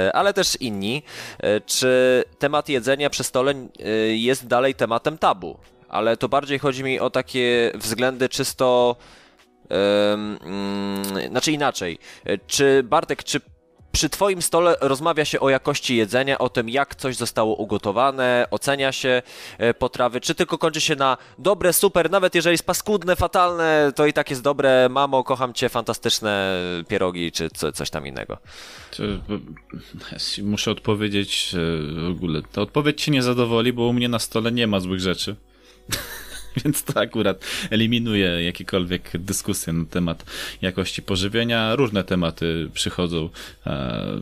y, 0.07 0.13
ale 0.13 0.33
też 0.33 0.57
inni. 0.61 1.03
Y, 1.43 1.61
czy 1.65 2.23
temat 2.39 2.69
jedzenia 2.69 3.09
przy 3.09 3.23
stole 3.23 3.53
jest 4.13 4.47
dalej 4.47 4.75
tematem 4.75 5.17
tabu? 5.17 5.57
Ale 5.89 6.17
to 6.17 6.29
bardziej 6.29 6.59
chodzi 6.59 6.83
mi 6.83 6.99
o 6.99 7.09
takie 7.09 7.71
względy 7.75 8.29
czysto. 8.29 8.95
Yy, 11.13 11.29
znaczy 11.29 11.51
inaczej. 11.51 11.97
Czy 12.47 12.83
Bartek, 12.83 13.23
czy 13.23 13.41
przy 13.93 14.09
Twoim 14.09 14.41
stole 14.41 14.75
rozmawia 14.81 15.25
się 15.25 15.39
o 15.39 15.49
jakości 15.49 15.95
jedzenia, 15.95 16.37
o 16.37 16.49
tym, 16.49 16.69
jak 16.69 16.95
coś 16.95 17.15
zostało 17.15 17.55
ugotowane, 17.55 18.47
ocenia 18.51 18.91
się 18.91 19.21
e, 19.57 19.73
potrawy, 19.73 20.21
czy 20.21 20.35
tylko 20.35 20.57
kończy 20.57 20.81
się 20.81 20.95
na 20.95 21.17
dobre, 21.39 21.73
super, 21.73 22.11
nawet 22.11 22.35
jeżeli 22.35 22.53
jest 22.53 22.65
paskudne, 22.65 23.15
fatalne, 23.15 23.91
to 23.95 24.05
i 24.05 24.13
tak 24.13 24.29
jest 24.29 24.41
dobre, 24.41 24.89
mamo, 24.89 25.23
kocham 25.23 25.53
Cię, 25.53 25.69
fantastyczne 25.69 26.61
pierogi, 26.87 27.31
czy 27.31 27.49
co, 27.49 27.71
coś 27.71 27.89
tam 27.89 28.07
innego. 28.07 28.37
Muszę 30.43 30.71
odpowiedzieć 30.71 31.55
w 32.05 32.09
ogóle. 32.11 32.41
Ta 32.51 32.61
odpowiedź 32.61 33.03
Cię 33.03 33.11
nie 33.11 33.23
zadowoli, 33.23 33.73
bo 33.73 33.87
u 33.87 33.93
mnie 33.93 34.09
na 34.09 34.19
stole 34.19 34.51
nie 34.51 34.67
ma 34.67 34.79
złych 34.79 34.99
rzeczy. 34.99 35.35
Więc 36.63 36.83
to 36.83 36.99
akurat 36.99 37.45
eliminuje 37.69 38.43
jakiekolwiek 38.43 39.11
dyskusje 39.13 39.73
na 39.73 39.85
temat 39.85 40.25
jakości 40.61 41.01
pożywienia. 41.01 41.75
Różne 41.75 42.03
tematy 42.03 42.69
przychodzą 42.73 43.29
e, 43.67 44.19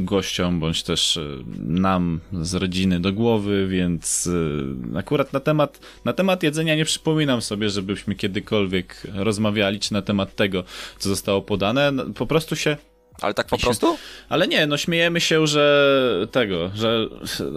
gościom, 0.00 0.60
bądź 0.60 0.82
też 0.82 1.16
e, 1.16 1.22
nam 1.58 2.20
z 2.42 2.54
rodziny 2.54 3.00
do 3.00 3.12
głowy, 3.12 3.66
więc 3.68 4.28
e, 4.94 4.98
akurat 4.98 5.32
na 5.32 5.40
temat, 5.40 5.80
na 6.04 6.12
temat 6.12 6.42
jedzenia 6.42 6.76
nie 6.76 6.84
przypominam 6.84 7.42
sobie, 7.42 7.70
żebyśmy 7.70 8.14
kiedykolwiek 8.14 9.02
rozmawiali, 9.14 9.80
czy 9.80 9.92
na 9.92 10.02
temat 10.02 10.36
tego, 10.36 10.64
co 10.98 11.08
zostało 11.08 11.42
podane. 11.42 11.92
No, 11.92 12.04
po 12.04 12.26
prostu 12.26 12.56
się 12.56 12.76
ale 13.22 13.34
tak 13.34 13.46
po 13.46 13.58
prostu? 13.58 13.98
Ale 14.28 14.48
nie, 14.48 14.66
no 14.66 14.76
śmiejemy 14.76 15.20
się, 15.20 15.46
że 15.46 16.26
tego, 16.30 16.70
że 16.74 17.06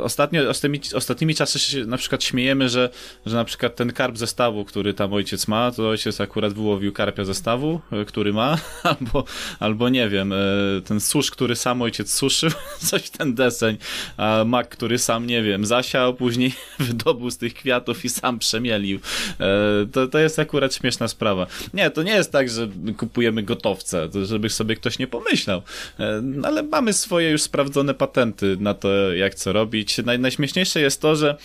ostatnio, 0.03 0.49
ostatnimi, 0.49 0.81
ostatnimi 0.95 1.35
czasy 1.35 1.59
się 1.59 1.85
na 1.85 1.97
przykład 1.97 2.23
śmiejemy, 2.23 2.69
że, 2.69 2.89
że 3.25 3.35
na 3.35 3.45
przykład 3.45 3.75
ten 3.75 3.93
karp 3.93 4.17
zestawu, 4.17 4.65
który 4.65 4.93
tam 4.93 5.13
ojciec 5.13 5.47
ma, 5.47 5.71
to 5.71 5.89
ojciec 5.89 6.21
akurat 6.21 6.53
wyłowił 6.53 6.93
karpia 6.93 7.25
zestawu, 7.25 7.81
e, 7.91 8.05
który 8.05 8.33
ma, 8.33 8.57
albo, 8.83 9.23
albo 9.59 9.89
nie 9.89 10.09
wiem, 10.09 10.33
e, 10.33 10.37
ten 10.85 10.99
susz, 10.99 11.31
który 11.31 11.55
sam 11.55 11.81
ojciec 11.81 12.13
suszył, 12.13 12.49
coś 12.89 13.09
ten 13.09 13.35
deseń, 13.35 13.77
a 14.17 14.43
mak, 14.45 14.69
który 14.69 14.97
sam, 14.97 15.27
nie 15.27 15.43
wiem, 15.43 15.65
zasiał, 15.65 16.13
później 16.13 16.53
wydobył 16.79 17.31
z 17.31 17.37
tych 17.37 17.53
kwiatów 17.53 18.05
i 18.05 18.09
sam 18.09 18.39
przemielił. 18.39 18.99
E, 19.39 19.45
to, 19.91 20.07
to 20.07 20.19
jest 20.19 20.39
akurat 20.39 20.75
śmieszna 20.75 21.07
sprawa. 21.07 21.47
Nie, 21.73 21.89
to 21.89 22.03
nie 22.03 22.13
jest 22.13 22.31
tak, 22.31 22.49
że 22.49 22.67
kupujemy 22.97 23.43
gotowce, 23.43 24.09
to 24.09 24.25
żeby 24.25 24.49
sobie 24.49 24.75
ktoś 24.75 24.99
nie 24.99 25.07
pomyślał, 25.07 25.48
myślał. 25.49 25.61
E, 25.99 26.47
ale 26.47 26.63
mamy 26.63 26.93
swoje 26.93 27.31
już 27.31 27.41
sprawdzone 27.41 27.93
patenty 27.93 28.57
na 28.59 28.73
to, 28.73 29.13
jak 29.13 29.35
co 29.35 29.53
robić. 29.53 29.97
Naj, 29.97 30.19
najśmieszniejsze 30.19 30.81
jest 30.81 31.01
to, 31.01 31.15
że 31.15 31.37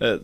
e, 0.00 0.18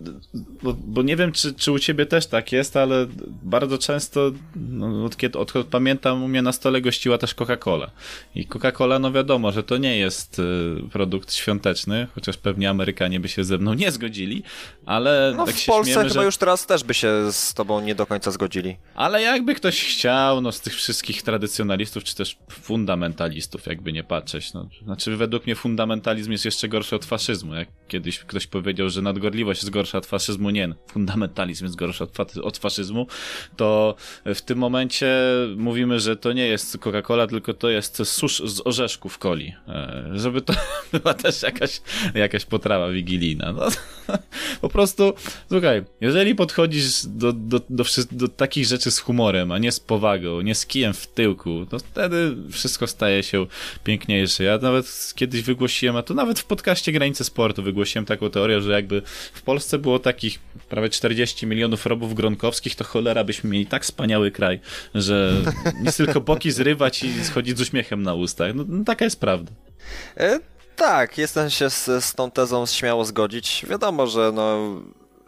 bo, 0.62 0.76
bo, 0.85 1.02
nie 1.02 1.16
wiem, 1.16 1.33
czy, 1.33 1.54
czy 1.54 1.73
u 1.73 1.78
ciebie 1.78 2.07
też 2.07 2.26
tak 2.26 2.52
jest, 2.52 2.76
ale 2.76 3.07
bardzo 3.42 3.78
często, 3.78 4.30
no, 4.57 5.04
od 5.04 5.16
kiedy 5.16 5.38
odkąd 5.38 5.66
pamiętam, 5.66 6.23
u 6.23 6.28
mnie 6.28 6.42
na 6.42 6.52
stole 6.52 6.80
gościła 6.80 7.18
też 7.18 7.35
Coca-Cola. 7.35 7.90
I 8.35 8.47
Coca-Cola, 8.47 9.00
no 9.00 9.12
wiadomo, 9.12 9.52
że 9.52 9.62
to 9.62 9.76
nie 9.76 9.99
jest 9.99 10.38
e, 10.38 10.88
produkt 10.88 11.33
świąteczny, 11.33 12.07
chociaż 12.14 12.37
pewnie 12.37 12.71
Amerykanie 12.71 13.21
by 13.21 13.28
się 13.28 13.45
ze 13.45 13.59
mną 13.59 13.75
nie 13.75 13.90
zgodzili, 13.90 14.42
ale 14.87 15.35
no, 15.37 15.47
tak 15.47 15.54
w 15.54 15.66
Polsce 15.66 15.92
śmiemy, 15.92 16.09
chyba 16.09 16.21
że... 16.21 16.26
już 16.26 16.37
teraz 16.37 16.66
też 16.66 16.85
by 16.85 16.95
się 16.95 17.33
z 17.33 17.54
tobą 17.54 17.80
nie 17.80 17.95
do 17.95 18.07
końca 18.07 18.30
zgodzili. 18.30 18.76
Ale 18.95 19.23
jakby 19.23 19.54
ktoś 19.54 19.85
chciał, 19.85 20.40
no 20.40 20.52
z 20.52 20.61
tych 20.61 20.75
wszystkich 20.75 21.23
tradycjonalistów, 21.23 22.04
czy 22.04 22.14
też 22.14 22.38
fundamentalistów, 22.50 23.27
fundamentalistów, 23.28 23.66
jakby 23.66 23.92
nie 23.92 24.04
patrzeć. 24.04 24.52
No, 24.52 24.68
znaczy, 24.85 25.16
według 25.16 25.47
mnie 25.47 25.54
fundamentalizm 25.54 26.32
jest 26.32 26.44
jeszcze 26.44 26.68
gorszy 26.68 26.97
od 26.97 27.04
faszyzmu. 27.04 27.54
Jak 27.54 27.68
kiedyś 27.88 28.18
ktoś 28.18 28.47
powiedział, 28.47 28.88
że 28.88 29.02
nadgorliwość 29.02 29.62
jest 29.62 29.70
gorsza 29.70 29.99
od 29.99 30.06
faszyzmu, 30.06 30.50
nie, 30.50 30.75
fundamentalizm 30.87 31.64
jest 31.64 31.76
gorszy 31.76 32.04
od, 32.04 32.16
fa 32.16 32.26
od 32.42 32.58
faszyzmu, 32.58 33.06
to 33.56 33.94
w 34.25 34.40
tym 34.40 34.58
momencie 34.58 35.16
mówimy, 35.56 36.00
że 36.00 36.16
to 36.16 36.32
nie 36.32 36.47
jest 36.47 36.78
Coca-Cola, 36.78 37.28
tylko 37.28 37.54
to 37.54 37.70
jest 37.70 38.04
susz 38.04 38.42
z 38.44 38.66
orzeszków 38.66 39.18
coli. 39.18 39.54
E, 39.68 40.11
żeby 40.14 40.42
to 40.42 40.54
była 40.92 41.14
też 41.14 41.42
jakaś, 41.42 41.80
jakaś 42.14 42.44
potrawa 42.44 42.90
wigilijna. 42.90 43.52
No, 43.52 43.68
po 44.61 44.68
prostu, 44.68 45.12
słuchaj, 45.49 45.85
jeżeli 46.00 46.35
podchodzisz 46.35 47.06
do, 47.06 47.32
do, 47.32 47.61
do, 47.70 47.85
do 48.12 48.28
takich 48.28 48.66
rzeczy 48.66 48.90
z 48.90 48.99
humorem, 48.99 49.52
a 49.52 49.58
nie 49.58 49.73
z 49.73 49.80
powagą, 49.80 50.40
nie 50.40 50.54
z 50.54 50.66
kijem 50.66 50.94
w 50.94 51.06
tyłku, 51.06 51.66
to 51.66 51.78
wtedy 51.78 52.37
wszystko 52.50 52.87
staje 52.87 53.17
staje 53.22 53.22
się 53.22 53.46
piękniejszy. 53.84 54.44
Ja 54.44 54.58
nawet 54.58 55.12
kiedyś 55.14 55.42
wygłosiłem, 55.42 55.96
a 55.96 56.02
to 56.02 56.14
nawet 56.14 56.38
w 56.38 56.44
podcaście 56.44 56.92
Granice 56.92 57.25
Sportu 57.25 57.62
wygłosiłem 57.62 58.04
taką 58.04 58.30
teorię, 58.30 58.60
że 58.60 58.72
jakby 58.72 59.02
w 59.32 59.42
Polsce 59.42 59.78
było 59.78 59.98
takich 59.98 60.38
prawie 60.68 60.88
40 60.88 61.46
milionów 61.46 61.87
robów 61.87 62.14
gronkowskich, 62.14 62.75
to 62.75 62.84
cholera 62.84 63.25
byśmy 63.25 63.50
mieli 63.50 63.66
tak 63.66 63.82
wspaniały 63.82 64.30
kraj, 64.30 64.60
że 64.94 65.32
nic 65.84 65.96
tylko 65.96 66.20
boki 66.20 66.50
zrywać 66.50 67.02
i 67.02 67.25
schodzić 67.25 67.58
z 67.58 67.60
uśmiechem 67.60 68.02
na 68.02 68.14
ustach. 68.14 68.54
No, 68.54 68.64
no 68.68 68.84
taka 68.84 69.04
jest 69.04 69.20
prawda. 69.20 69.52
E, 70.16 70.40
tak, 70.76 71.18
jestem 71.18 71.50
się 71.50 71.70
z, 71.70 72.04
z 72.04 72.14
tą 72.14 72.30
tezą 72.30 72.66
śmiało 72.66 73.04
zgodzić. 73.04 73.66
Wiadomo, 73.70 74.06
że 74.06 74.32
no 74.34 74.76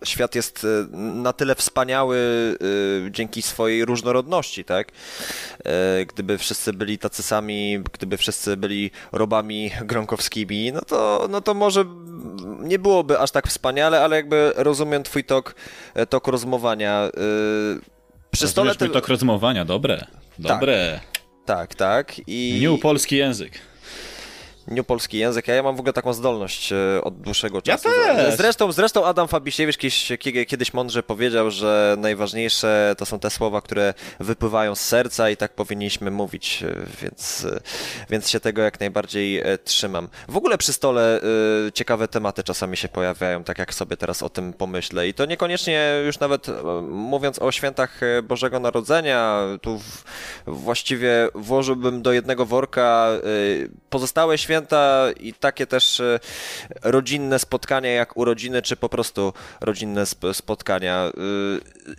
świat 0.05 0.35
jest 0.35 0.65
e, 0.65 0.97
na 0.97 1.33
tyle 1.33 1.55
wspaniały 1.55 2.19
e, 3.07 3.11
dzięki 3.11 3.43
swojej 3.43 3.85
różnorodności, 3.85 4.65
tak? 4.65 4.89
E, 5.65 6.07
gdyby 6.07 6.39
wszyscy 6.39 6.73
byli 6.73 6.99
tacy 6.99 7.23
sami, 7.23 7.81
gdyby 7.93 8.17
wszyscy 8.17 8.57
byli 8.57 8.91
robami 9.13 9.71
gronkowskimi, 9.85 10.73
no 10.73 10.81
to, 10.81 11.29
no 11.31 11.41
to 11.41 11.55
może 11.55 11.85
nie 12.61 12.79
byłoby 12.79 13.19
aż 13.19 13.31
tak 13.31 13.49
wspaniale, 13.49 14.01
ale 14.01 14.17
jakby 14.17 14.53
rozumiem 14.57 15.03
twój 15.03 15.25
tok, 15.25 15.55
tok 16.09 16.29
rozmowania. 16.29 17.11
Przy 18.31 18.49
stole 18.49 18.75
ty... 18.75 18.89
tok 18.89 19.09
rozmowania, 19.09 19.65
dobre, 19.65 20.07
dobre. 20.39 21.01
Tak, 21.47 21.75
tak. 21.75 21.75
tak. 21.75 22.21
I... 22.27 22.61
New 22.63 22.81
polski 22.81 23.17
język 23.17 23.70
dniu 24.69 24.85
polski 24.85 25.19
język, 25.19 25.49
a 25.49 25.53
ja 25.53 25.63
mam 25.63 25.77
w 25.77 25.81
ogóle 25.81 25.93
taką 25.93 26.13
zdolność 26.13 26.73
e, 26.73 27.05
od 27.05 27.21
dłuższego 27.21 27.63
czasu. 27.63 27.89
Ja 27.89 28.15
też. 28.15 28.37
Zresztą, 28.37 28.73
zresztą 28.73 29.07
Adam 29.07 29.29
Fabisiewicz 29.29 29.77
kiedyś, 29.77 30.13
kiedyś 30.49 30.75
mądrze 30.75 31.03
powiedział, 31.03 31.51
że 31.51 31.97
najważniejsze 31.99 32.95
to 32.99 33.07
są 33.07 33.19
te 33.19 33.31
słowa, 33.31 33.61
które 33.61 33.95
wypływają 34.21 34.75
z 34.75 34.81
serca 34.81 35.31
i 35.31 35.37
tak 35.37 35.55
powinniśmy 35.55 36.11
mówić, 36.11 36.63
e, 36.63 36.75
więc, 37.03 37.45
e, 37.45 37.61
więc 38.11 38.31
się 38.31 38.41
tego 38.41 38.63
jak 38.63 38.81
najbardziej 38.81 39.43
trzymam. 39.65 40.09
W 40.29 40.37
ogóle 40.37 40.59
przy 40.59 40.73
stole 40.73 41.21
ciekawe 41.75 42.09
tematy 42.09 42.43
czasami 42.43 42.77
się 42.77 42.89
pojawiają, 42.89 43.45
tak 43.45 43.59
jak 43.59 43.75
sobie 43.75 43.97
teraz 43.97 44.23
o 44.23 44.29
tym 44.29 44.53
pomyślę 44.53 45.09
i 45.09 45.15
to 45.15 45.27
niekoniecznie 45.27 46.03
już 46.07 46.19
nawet 46.19 46.47
mówiąc 46.91 47.39
o 47.39 47.53
świętach 47.53 48.01
Bożego 48.23 48.61
Narodzenia, 48.61 49.41
tu 49.63 49.81
właściwie 50.47 51.29
włożyłbym 51.35 52.03
do 52.03 52.13
jednego 52.13 52.47
worka 52.47 53.09
pozostałe 53.91 54.39
święta 54.39 54.50
święta 54.51 55.07
i 55.21 55.35
takie 55.35 55.67
też 55.67 56.01
e, 56.01 56.21
rodzinne 56.83 57.39
spotkania 57.39 57.91
jak 57.91 58.17
urodziny, 58.17 58.63
czy 58.63 58.77
po 58.77 58.89
prostu 58.89 59.33
rodzinne 59.61 60.05
spotkania. 60.33 61.13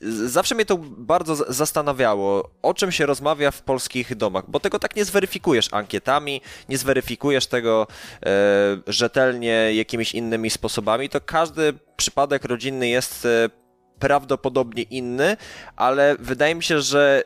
E, 0.04 0.28
zawsze 0.28 0.56
mnie 0.56 0.66
to 0.66 0.78
bardzo 0.78 1.36
zastanawiało, 1.36 2.50
o 2.62 2.74
czym 2.74 2.92
się 2.92 3.06
rozmawia 3.06 3.52
w 3.52 3.62
polskich 3.62 4.16
domach, 4.16 4.44
bo 4.48 4.60
tego 4.60 4.80
tak 4.80 4.96
nie 4.96 5.06
zweryfikujesz 5.06 5.74
ankietami, 5.74 6.42
nie 6.70 6.78
zweryfikujesz 6.78 7.48
tego 7.48 7.88
e, 8.26 8.30
rzetelnie 8.88 9.74
jakimiś 9.74 10.14
innymi 10.14 10.50
sposobami, 10.50 11.10
to 11.10 11.22
każdy 11.22 11.74
przypadek 11.98 12.46
rodzinny 12.46 12.88
jest 12.88 13.28
prawdopodobnie 14.00 14.84
inny, 14.84 15.38
ale 15.76 16.16
wydaje 16.20 16.56
mi 16.56 16.64
się, 16.64 16.82
że 16.82 17.24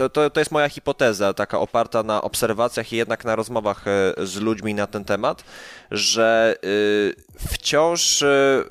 to, 0.00 0.08
to, 0.08 0.30
to 0.30 0.40
jest 0.40 0.50
moja 0.50 0.68
hipoteza, 0.68 1.34
taka 1.34 1.58
oparta 1.58 2.02
na 2.02 2.22
obserwacjach 2.22 2.92
i 2.92 2.96
jednak 2.96 3.24
na 3.24 3.36
rozmowach 3.36 3.84
e, 3.86 4.14
z 4.26 4.36
ludźmi 4.36 4.74
na 4.74 4.86
ten 4.86 5.04
temat, 5.04 5.44
że 5.90 6.56
y, 6.64 7.14
wciąż 7.48 8.22
y, 8.22 8.64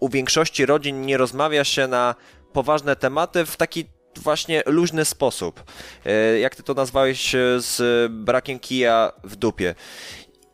u 0.00 0.08
większości 0.08 0.66
rodzin 0.66 1.02
nie 1.02 1.16
rozmawia 1.16 1.64
się 1.64 1.88
na 1.88 2.14
poważne 2.52 2.96
tematy 2.96 3.46
w 3.46 3.56
taki 3.56 3.84
właśnie 4.16 4.62
luźny 4.66 5.04
sposób. 5.04 5.64
E, 6.06 6.38
jak 6.38 6.56
ty 6.56 6.62
to 6.62 6.74
nazwałeś 6.74 7.32
z 7.58 8.12
brakiem 8.12 8.58
kija 8.58 9.12
w 9.24 9.36
dupie. 9.36 9.74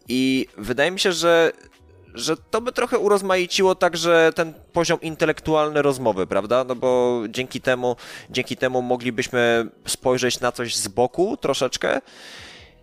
I 0.08 0.46
wydaje 0.58 0.90
mi 0.90 1.00
się, 1.00 1.12
że 1.12 1.52
że 2.16 2.36
to 2.36 2.60
by 2.60 2.72
trochę 2.72 2.98
urozmaiciło 2.98 3.74
także 3.74 4.32
ten 4.34 4.54
poziom 4.72 5.00
intelektualny 5.00 5.82
rozmowy, 5.82 6.26
prawda? 6.26 6.64
No 6.64 6.74
bo 6.74 7.22
dzięki 7.28 7.60
temu, 7.60 7.96
dzięki 8.30 8.56
temu 8.56 8.82
moglibyśmy 8.82 9.68
spojrzeć 9.86 10.40
na 10.40 10.52
coś 10.52 10.76
z 10.76 10.88
boku 10.88 11.36
troszeczkę, 11.36 12.00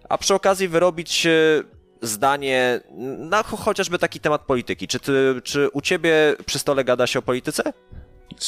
a 0.10 0.18
przy 0.18 0.34
okazji 0.34 0.68
wyrobić 0.68 1.26
e, 1.26 1.64
zdanie 2.02 2.82
na 3.18 3.44
chociażby 3.44 4.00
taki 4.00 4.20
temat 4.20 4.42
polityki. 4.42 4.88
Czy, 4.88 5.00
ty, 5.00 5.42
czy 5.44 5.70
u 5.70 5.82
ciebie 5.82 6.36
przy 6.46 6.60
stole 6.60 6.84
gada 6.84 7.08
się 7.08 7.20
o 7.20 7.22
polityce? 7.22 7.74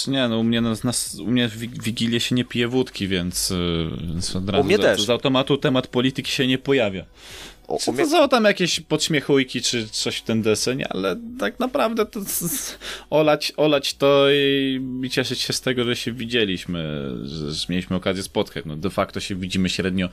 Nie, 0.08 0.28
no 0.28 0.40
u 0.40 0.44
mnie, 0.44 0.62
nas, 0.62 0.84
nas, 0.84 1.16
u 1.16 1.28
mnie 1.28 1.48
w 1.48 1.58
Wigilię 1.58 2.20
się 2.20 2.36
nie 2.36 2.46
pije 2.46 2.68
wódki, 2.68 3.08
więc, 3.08 3.52
y, 3.52 3.90
więc 4.08 4.36
od 4.36 4.50
razu 4.50 4.62
u 4.62 4.66
mnie 4.66 4.78
z, 4.78 4.82
też. 4.82 5.02
z 5.02 5.10
automatu 5.10 5.58
temat 5.58 5.88
polityki 5.88 6.32
się 6.32 6.48
nie 6.48 6.58
pojawia. 6.58 7.06
O, 7.68 7.80
są 7.80 8.30
tam 8.30 8.44
jakieś 8.44 8.80
podśmiechujki, 8.80 9.62
czy 9.62 9.88
coś 9.90 10.18
w 10.18 10.24
ten 10.24 10.42
deseń, 10.42 10.84
ale 10.90 11.16
tak 11.40 11.60
naprawdę 11.60 12.06
to 12.06 12.20
olać, 13.10 13.54
olać 13.58 13.94
to 13.94 14.26
i, 14.32 14.82
i 15.04 15.10
cieszyć 15.10 15.40
się 15.40 15.54
z 15.54 15.62
tego, 15.62 15.84
że 15.84 15.96
się 15.96 16.12
widzieliśmy, 16.12 17.10
że, 17.24 17.52
że 17.52 17.66
mieliśmy 17.70 17.96
okazję 17.96 18.24
spotkać. 18.24 18.66
No 18.66 18.78
de 18.78 18.90
facto 18.90 19.20
się 19.20 19.36
widzimy 19.36 19.70
średnio 19.70 20.10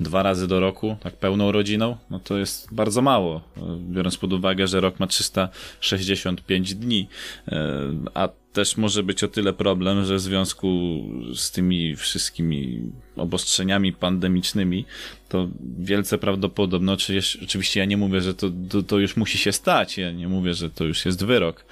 dwa 0.00 0.22
razy 0.22 0.46
do 0.46 0.60
roku, 0.60 0.96
tak 1.00 1.16
pełną 1.16 1.52
rodziną, 1.52 1.96
no 2.10 2.20
to 2.20 2.38
jest 2.38 2.74
bardzo 2.74 3.02
mało, 3.02 3.40
biorąc 3.78 4.16
pod 4.16 4.32
uwagę, 4.32 4.66
że 4.66 4.80
rok 4.80 5.00
ma 5.00 5.06
365 5.06 6.74
dni, 6.74 7.08
e, 7.48 7.90
a 8.14 8.28
też 8.54 8.76
może 8.76 9.02
być 9.02 9.24
o 9.24 9.28
tyle 9.28 9.52
problem, 9.52 10.04
że 10.04 10.16
w 10.16 10.20
związku 10.20 10.68
z 11.34 11.50
tymi 11.50 11.96
wszystkimi 11.96 12.82
obostrzeniami 13.16 13.92
pandemicznymi, 13.92 14.84
to 15.28 15.48
wielce 15.78 16.18
prawdopodobne, 16.18 16.96
oczywiście 17.42 17.80
ja 17.80 17.86
nie 17.86 17.96
mówię, 17.96 18.20
że 18.20 18.34
to, 18.34 18.46
to, 18.70 18.82
to, 18.82 18.98
już 18.98 19.16
musi 19.16 19.38
się 19.38 19.52
stać, 19.52 19.98
ja 19.98 20.12
nie 20.12 20.28
mówię, 20.28 20.54
że 20.54 20.70
to 20.70 20.84
już 20.84 21.06
jest 21.06 21.24
wyrok 21.24 21.64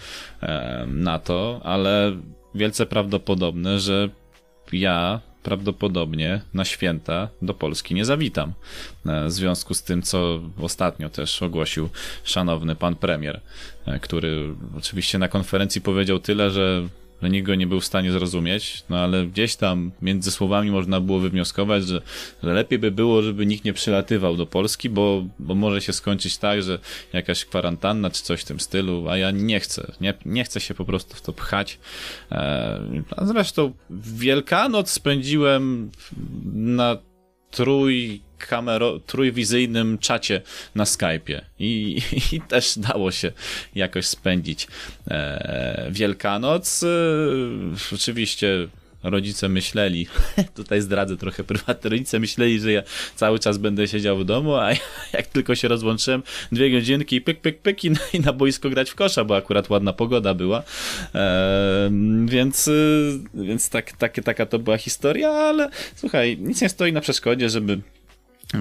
na 0.86 1.18
to, 1.18 1.60
ale 1.64 2.16
wielce 2.54 2.86
prawdopodobne, 2.86 3.80
że 3.80 4.08
ja 4.72 5.20
prawdopodobnie 5.42 6.40
na 6.54 6.64
święta 6.64 7.28
do 7.42 7.54
Polski 7.54 7.94
nie 7.94 8.04
zawitam. 8.04 8.52
E, 9.06 9.26
W 9.26 9.32
związku 9.32 9.74
z 9.74 9.82
tym, 9.82 10.02
co 10.02 10.40
ostatnio 10.60 11.08
też 11.08 11.42
ogłosił 11.42 11.88
szanowny 12.24 12.76
pan 12.76 12.96
premier, 12.96 13.40
e, 13.86 13.98
który 13.98 14.54
oczywiście 14.78 15.18
na 15.18 15.28
konferencji 15.28 15.80
powiedział 15.80 16.18
tyle, 16.18 16.50
że 16.50 16.88
że 17.22 17.30
nikt 17.30 17.46
go 17.46 17.54
nie 17.54 17.66
był 17.66 17.80
w 17.80 17.84
stanie 17.84 18.12
zrozumieć, 18.12 18.84
no 18.88 18.98
ale 18.98 19.26
gdzieś 19.26 19.56
tam 19.56 19.90
między 20.02 20.30
słowami 20.30 20.70
można 20.70 21.00
było 21.00 21.18
wywnioskować, 21.18 21.86
że, 21.86 22.02
że 22.42 22.52
lepiej 22.52 22.78
by 22.78 22.90
było, 22.90 23.22
żeby 23.22 23.46
nikt 23.46 23.64
nie 23.64 23.72
przylatywał 23.72 24.36
do 24.36 24.46
Polski, 24.46 24.90
bo, 24.90 25.24
bo 25.38 25.54
może 25.54 25.80
się 25.80 25.92
skończyć 25.92 26.38
tak, 26.38 26.62
że 26.62 26.78
jakaś 27.12 27.44
kwarantanna 27.44 28.10
czy 28.10 28.22
coś 28.22 28.40
w 28.40 28.44
tym 28.44 28.60
stylu, 28.60 29.08
a 29.08 29.16
ja 29.16 29.30
nie 29.30 29.60
chcę, 29.60 29.92
nie, 30.00 30.14
nie 30.24 30.44
chcę 30.44 30.60
się 30.60 30.74
po 30.74 30.84
prostu 30.84 31.16
w 31.16 31.20
to 31.22 31.32
pchać. 31.32 31.78
E, 32.32 32.80
a 33.16 33.24
zresztą 33.24 33.72
Wielkanoc 33.90 34.90
spędziłem 34.90 35.90
na 36.52 36.96
trój 37.52 38.20
kamero, 38.38 39.00
trójwizyjnym 39.00 39.98
czacie 39.98 40.42
na 40.74 40.84
Skype'ie 40.84 41.40
I, 41.58 41.98
i 42.32 42.40
też 42.40 42.78
dało 42.78 43.10
się 43.10 43.32
jakoś 43.74 44.06
spędzić 44.06 44.68
e, 45.08 45.88
Wielkanoc. 45.90 46.82
E, 46.82 46.86
oczywiście 47.94 48.68
rodzice 49.02 49.48
myśleli, 49.48 50.06
tutaj 50.54 50.80
zdradzę 50.80 51.16
trochę 51.16 51.44
prywatnie, 51.44 51.90
rodzice 51.90 52.18
myśleli, 52.18 52.60
że 52.60 52.72
ja 52.72 52.82
cały 53.16 53.38
czas 53.38 53.58
będę 53.58 53.88
siedział 53.88 54.18
w 54.18 54.24
domu, 54.24 54.54
a 54.54 54.70
jak 55.18 55.26
tylko 55.26 55.54
się 55.54 55.68
rozłączyłem, 55.68 56.22
dwie 56.52 56.70
godzinki 56.70 57.20
pyk, 57.20 57.40
pyk, 57.40 57.58
pyk 57.58 57.84
i 57.84 57.90
na, 57.90 58.00
i 58.12 58.20
na 58.20 58.32
boisko 58.32 58.70
grać 58.70 58.90
w 58.90 58.94
kosza, 58.94 59.24
bo 59.24 59.36
akurat 59.36 59.70
ładna 59.70 59.92
pogoda 59.92 60.34
była. 60.34 60.62
E, 61.14 61.90
więc 62.24 62.70
więc 63.34 63.70
tak, 63.70 63.92
tak, 63.92 64.20
taka 64.24 64.46
to 64.46 64.58
była 64.58 64.78
historia, 64.78 65.30
ale 65.30 65.70
słuchaj, 65.96 66.38
nic 66.40 66.62
nie 66.62 66.68
stoi 66.68 66.92
na 66.92 67.00
przeszkodzie, 67.00 67.48
żeby 67.48 67.80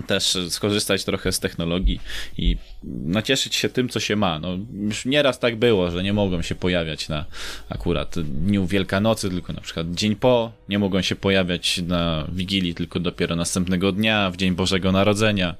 też 0.07 0.37
skorzystać 0.49 1.03
trochę 1.03 1.31
z 1.31 1.39
technologii 1.39 1.99
i 2.37 2.57
nacieszyć 2.83 3.55
się 3.55 3.69
tym, 3.69 3.89
co 3.89 3.99
się 3.99 4.15
ma. 4.15 4.39
No, 4.39 4.57
już 4.81 5.05
nieraz 5.05 5.39
tak 5.39 5.55
było, 5.55 5.91
że 5.91 6.03
nie 6.03 6.13
mogą 6.13 6.41
się 6.41 6.55
pojawiać 6.55 7.09
na 7.09 7.25
akurat 7.69 8.19
dniu 8.19 8.67
Wielkanocy, 8.67 9.29
tylko 9.29 9.53
na 9.53 9.61
przykład 9.61 9.91
dzień 9.91 10.15
po, 10.15 10.51
nie 10.69 10.79
mogą 10.79 11.01
się 11.01 11.15
pojawiać 11.15 11.81
na 11.87 12.27
Wigilii, 12.31 12.75
tylko 12.75 12.99
dopiero 12.99 13.35
następnego 13.35 13.91
dnia, 13.91 14.31
w 14.31 14.37
Dzień 14.37 14.55
Bożego 14.55 14.91
Narodzenia. 14.91 15.55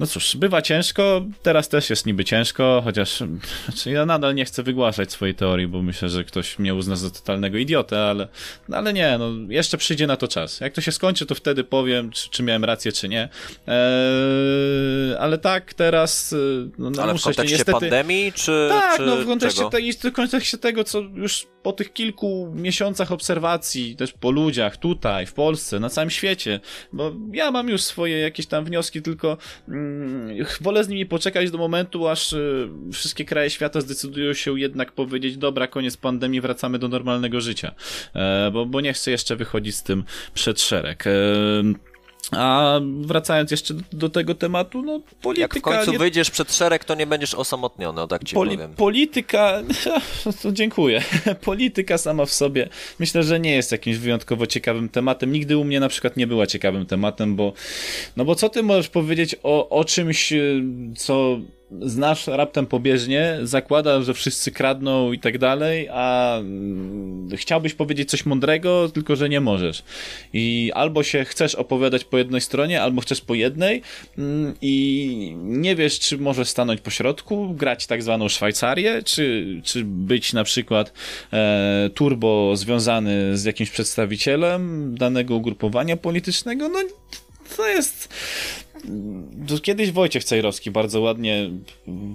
No 0.00 0.06
cóż, 0.06 0.36
bywa 0.36 0.62
ciężko, 0.62 1.24
teraz 1.42 1.68
też 1.68 1.90
jest 1.90 2.06
niby 2.06 2.24
ciężko, 2.24 2.80
chociaż 2.84 3.22
znaczy 3.64 3.90
ja 3.90 4.06
nadal 4.06 4.34
nie 4.34 4.44
chcę 4.44 4.62
wygłaszać 4.62 5.12
swojej 5.12 5.34
teorii, 5.34 5.66
bo 5.66 5.82
myślę, 5.82 6.08
że 6.08 6.24
ktoś 6.24 6.58
mnie 6.58 6.74
uzna 6.74 6.96
za 6.96 7.10
totalnego 7.10 7.58
idiotę, 7.58 8.00
ale, 8.00 8.28
no 8.68 8.76
ale 8.76 8.92
nie, 8.92 9.18
no 9.18 9.30
jeszcze 9.48 9.78
przyjdzie 9.78 10.06
na 10.06 10.16
to 10.16 10.28
czas. 10.28 10.60
Jak 10.60 10.72
to 10.72 10.80
się 10.80 10.92
skończy, 10.92 11.26
to 11.26 11.34
wtedy 11.34 11.64
powiem, 11.64 12.10
czy, 12.10 12.30
czy 12.30 12.42
miałem 12.42 12.64
rację, 12.64 12.92
czy 12.92 13.08
nie. 13.08 13.28
Eee, 13.66 15.16
ale 15.18 15.38
tak, 15.38 15.74
teraz 15.74 16.34
no, 16.78 16.90
no 16.90 17.02
Ale 17.02 17.14
w 17.14 17.22
kontekście 17.22 17.48
się 17.48 17.64
niestety... 17.64 17.80
pandemii, 17.80 18.32
czy 18.32 18.66
Tak, 18.68 18.96
czy 18.96 19.06
no 19.06 19.16
w 19.16 19.26
kontekście, 19.26 19.70
tej, 19.70 19.92
w 19.92 20.12
kontekście 20.12 20.58
tego, 20.58 20.84
co 20.84 21.00
już 21.00 21.46
po 21.62 21.72
tych 21.72 21.92
kilku 21.92 22.52
miesiącach 22.54 23.12
obserwacji, 23.12 23.96
też 23.96 24.12
po 24.12 24.30
ludziach 24.30 24.76
tutaj, 24.76 25.26
w 25.26 25.32
Polsce, 25.32 25.80
na 25.80 25.88
całym 25.88 26.10
świecie, 26.10 26.60
bo 26.92 27.12
ja 27.32 27.50
mam 27.50 27.68
już 27.68 27.82
swoje 27.82 28.18
jakieś 28.18 28.46
tam 28.46 28.64
wnioski, 28.64 29.02
tylko 29.02 29.36
mm, 29.68 29.89
wolę 30.60 30.84
z 30.84 30.88
nimi 30.88 31.06
poczekać 31.06 31.50
do 31.50 31.58
momentu, 31.58 32.08
aż 32.08 32.32
y, 32.32 32.68
wszystkie 32.92 33.24
kraje 33.24 33.50
świata 33.50 33.80
zdecydują 33.80 34.32
się 34.32 34.60
jednak 34.60 34.92
powiedzieć, 34.92 35.36
dobra, 35.36 35.66
koniec 35.66 35.96
pandemii, 35.96 36.40
wracamy 36.40 36.78
do 36.78 36.88
normalnego 36.88 37.40
życia, 37.40 37.74
e, 38.14 38.50
bo, 38.52 38.66
bo 38.66 38.80
nie 38.80 38.92
chcę 38.92 39.10
jeszcze 39.10 39.36
wychodzić 39.36 39.76
z 39.76 39.82
tym 39.82 40.04
przed 40.34 40.60
szereg. 40.60 41.04
A 42.30 42.80
wracając 43.00 43.50
jeszcze 43.50 43.74
do, 43.92 44.08
tego 44.08 44.34
tematu, 44.34 44.82
no 44.82 45.00
polityka... 45.22 45.42
Jak 45.42 45.54
w 45.58 45.60
końcu 45.60 45.92
nie- 45.92 45.98
wyjdziesz 45.98 46.30
przed 46.30 46.54
szereg, 46.54 46.84
to 46.84 46.94
nie 46.94 47.06
będziesz 47.06 47.34
osamotniony, 47.34 48.00
o 48.02 48.06
tak 48.06 48.24
ci 48.24 48.36
Poli- 48.36 48.50
powiem. 48.56 48.74
polityka, 48.74 49.62
dziękuję. 50.52 51.02
Polityka 51.44 51.98
sama 51.98 52.26
w 52.26 52.32
sobie 52.32 52.68
myślę, 52.98 53.22
że 53.22 53.40
nie 53.40 53.54
jest 53.54 53.72
jakimś 53.72 53.96
wyjątkowo 53.96 54.46
ciekawym 54.46 54.88
tematem. 54.88 55.32
Nigdy 55.32 55.56
u 55.58 55.64
mnie 55.64 55.80
na 55.80 55.88
przykład 55.88 56.16
nie 56.16 56.26
była 56.26 56.46
ciekawym 56.46 56.86
tematem, 56.86 57.36
bo 57.36 57.52
no 58.16 58.24
bo 58.24 58.34
co 58.34 58.48
ty 58.48 58.62
możesz 58.62 58.88
powiedzieć 58.88 59.36
o, 59.42 59.68
o 59.68 59.84
czymś, 59.84 60.32
y, 60.32 60.62
co 60.96 61.38
znasz 61.82 62.26
raptem 62.26 62.66
pobieżnie, 62.66 63.38
zakłada, 63.42 64.02
że 64.02 64.14
wszyscy 64.14 64.50
kradną 64.52 65.12
i 65.12 65.18
tak 65.18 65.38
dalej, 65.38 65.88
a 65.92 66.36
mm, 66.38 67.28
chciałbyś 67.36 67.74
powiedzieć 67.74 68.10
coś 68.10 68.26
mądrego, 68.26 68.88
tylko 68.88 69.16
że 69.16 69.28
nie 69.28 69.40
możesz. 69.40 69.82
I 70.32 70.72
albo 70.74 71.02
się 71.02 71.24
chcesz 71.24 71.54
opowiadać 71.54 72.04
po 72.04 72.18
jednej 72.18 72.40
stronie, 72.40 72.82
albo 72.82 73.00
chcesz 73.00 73.20
po 73.20 73.34
jednej 73.34 73.82
mm, 74.18 74.54
i 74.62 75.34
nie 75.36 75.76
wiesz, 75.76 75.98
czy 75.98 76.18
możesz 76.18 76.48
stanąć 76.48 76.80
po 76.80 76.90
środku, 76.90 77.54
grać 77.54 77.86
tak 77.86 78.02
zwaną 78.02 78.28
Szwajcarię, 78.28 79.02
czy, 79.02 79.46
czy 79.64 79.84
być 79.84 80.32
na 80.32 80.44
przykład 80.44 80.92
e, 81.32 81.90
turbo 81.94 82.56
związany 82.56 83.38
z 83.38 83.44
jakimś 83.44 83.70
przedstawicielem 83.70 84.94
danego 84.98 85.36
ugrupowania 85.36 85.96
politycznego. 85.96 86.68
No 86.68 86.78
to 87.56 87.68
jest 87.68 88.08
Kiedyś 89.62 89.90
Wojciech 89.90 90.24
Cejrowski 90.24 90.70
bardzo 90.70 91.00
ładnie 91.00 91.50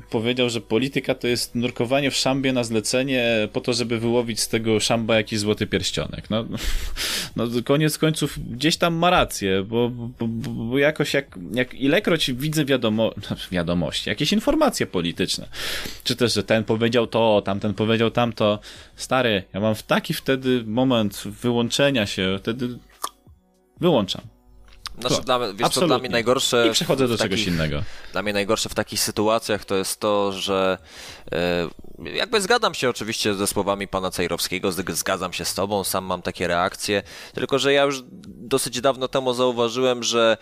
powiedział, 0.09 0.49
że 0.49 0.61
polityka 0.61 1.15
to 1.15 1.27
jest 1.27 1.55
nurkowanie 1.55 2.11
w 2.11 2.15
szambie 2.15 2.53
na 2.53 2.63
zlecenie 2.63 3.47
po 3.53 3.61
to, 3.61 3.73
żeby 3.73 3.99
wyłowić 3.99 4.39
z 4.39 4.47
tego 4.47 4.79
szamba 4.79 5.15
jakiś 5.15 5.39
złoty 5.39 5.67
pierścionek. 5.67 6.29
No, 6.29 6.45
no 7.35 7.47
koniec 7.65 7.97
końców 7.97 8.39
gdzieś 8.51 8.77
tam 8.77 8.93
ma 8.93 9.09
rację, 9.09 9.63
bo, 9.63 9.89
bo, 9.89 10.27
bo 10.27 10.77
jakoś 10.77 11.13
jak, 11.13 11.39
jak 11.53 11.73
ilekroć 11.73 12.31
widzę 12.31 12.65
wiadomo, 12.65 13.13
wiadomości, 13.51 14.09
jakieś 14.09 14.33
informacje 14.33 14.85
polityczne, 14.85 15.47
czy 16.03 16.15
też, 16.15 16.33
że 16.33 16.43
ten 16.43 16.63
powiedział 16.63 17.07
to, 17.07 17.41
tamten 17.45 17.73
powiedział 17.73 18.11
tamto, 18.11 18.59
stary, 18.95 19.43
ja 19.53 19.59
mam 19.59 19.75
w 19.75 19.83
taki 19.83 20.13
wtedy 20.13 20.63
moment 20.65 21.23
wyłączenia 21.25 22.05
się, 22.05 22.37
wtedy 22.39 22.79
wyłączam. 23.79 24.34
Znaczy, 24.99 25.21
dla, 25.21 25.39
wiesz 25.39 25.49
co, 25.49 25.55
dla 25.57 25.67
Absolutnie. 25.67 25.99
mnie 25.99 26.09
najgorsze... 26.09 26.67
I 26.69 26.71
przechodzę 26.73 27.07
do 27.07 27.17
czegoś 27.17 27.39
takich- 27.39 27.53
innego. 27.53 27.83
Dla 28.11 28.21
mnie 28.21 28.33
najgorsze 28.33 28.69
w 28.69 28.73
takich 28.75 28.99
sytuacjach 28.99 29.65
to 29.65 29.75
jest 29.75 29.99
to, 29.99 30.31
że 30.31 30.77
e, 31.31 32.09
jakby 32.13 32.41
zgadzam 32.41 32.73
się 32.73 32.89
oczywiście 32.89 33.33
ze 33.33 33.47
słowami 33.47 33.87
pana 33.87 34.11
Cejrowskiego, 34.11 34.69
zg- 34.71 34.93
zgadzam 34.93 35.33
się 35.33 35.45
z 35.45 35.53
tobą, 35.53 35.83
sam 35.83 36.05
mam 36.05 36.21
takie 36.21 36.47
reakcje, 36.47 37.03
tylko 37.33 37.59
że 37.59 37.73
ja 37.73 37.83
już 37.83 38.03
dosyć 38.27 38.81
dawno 38.81 39.07
temu 39.07 39.33
zauważyłem, 39.33 40.03
że 40.03 40.37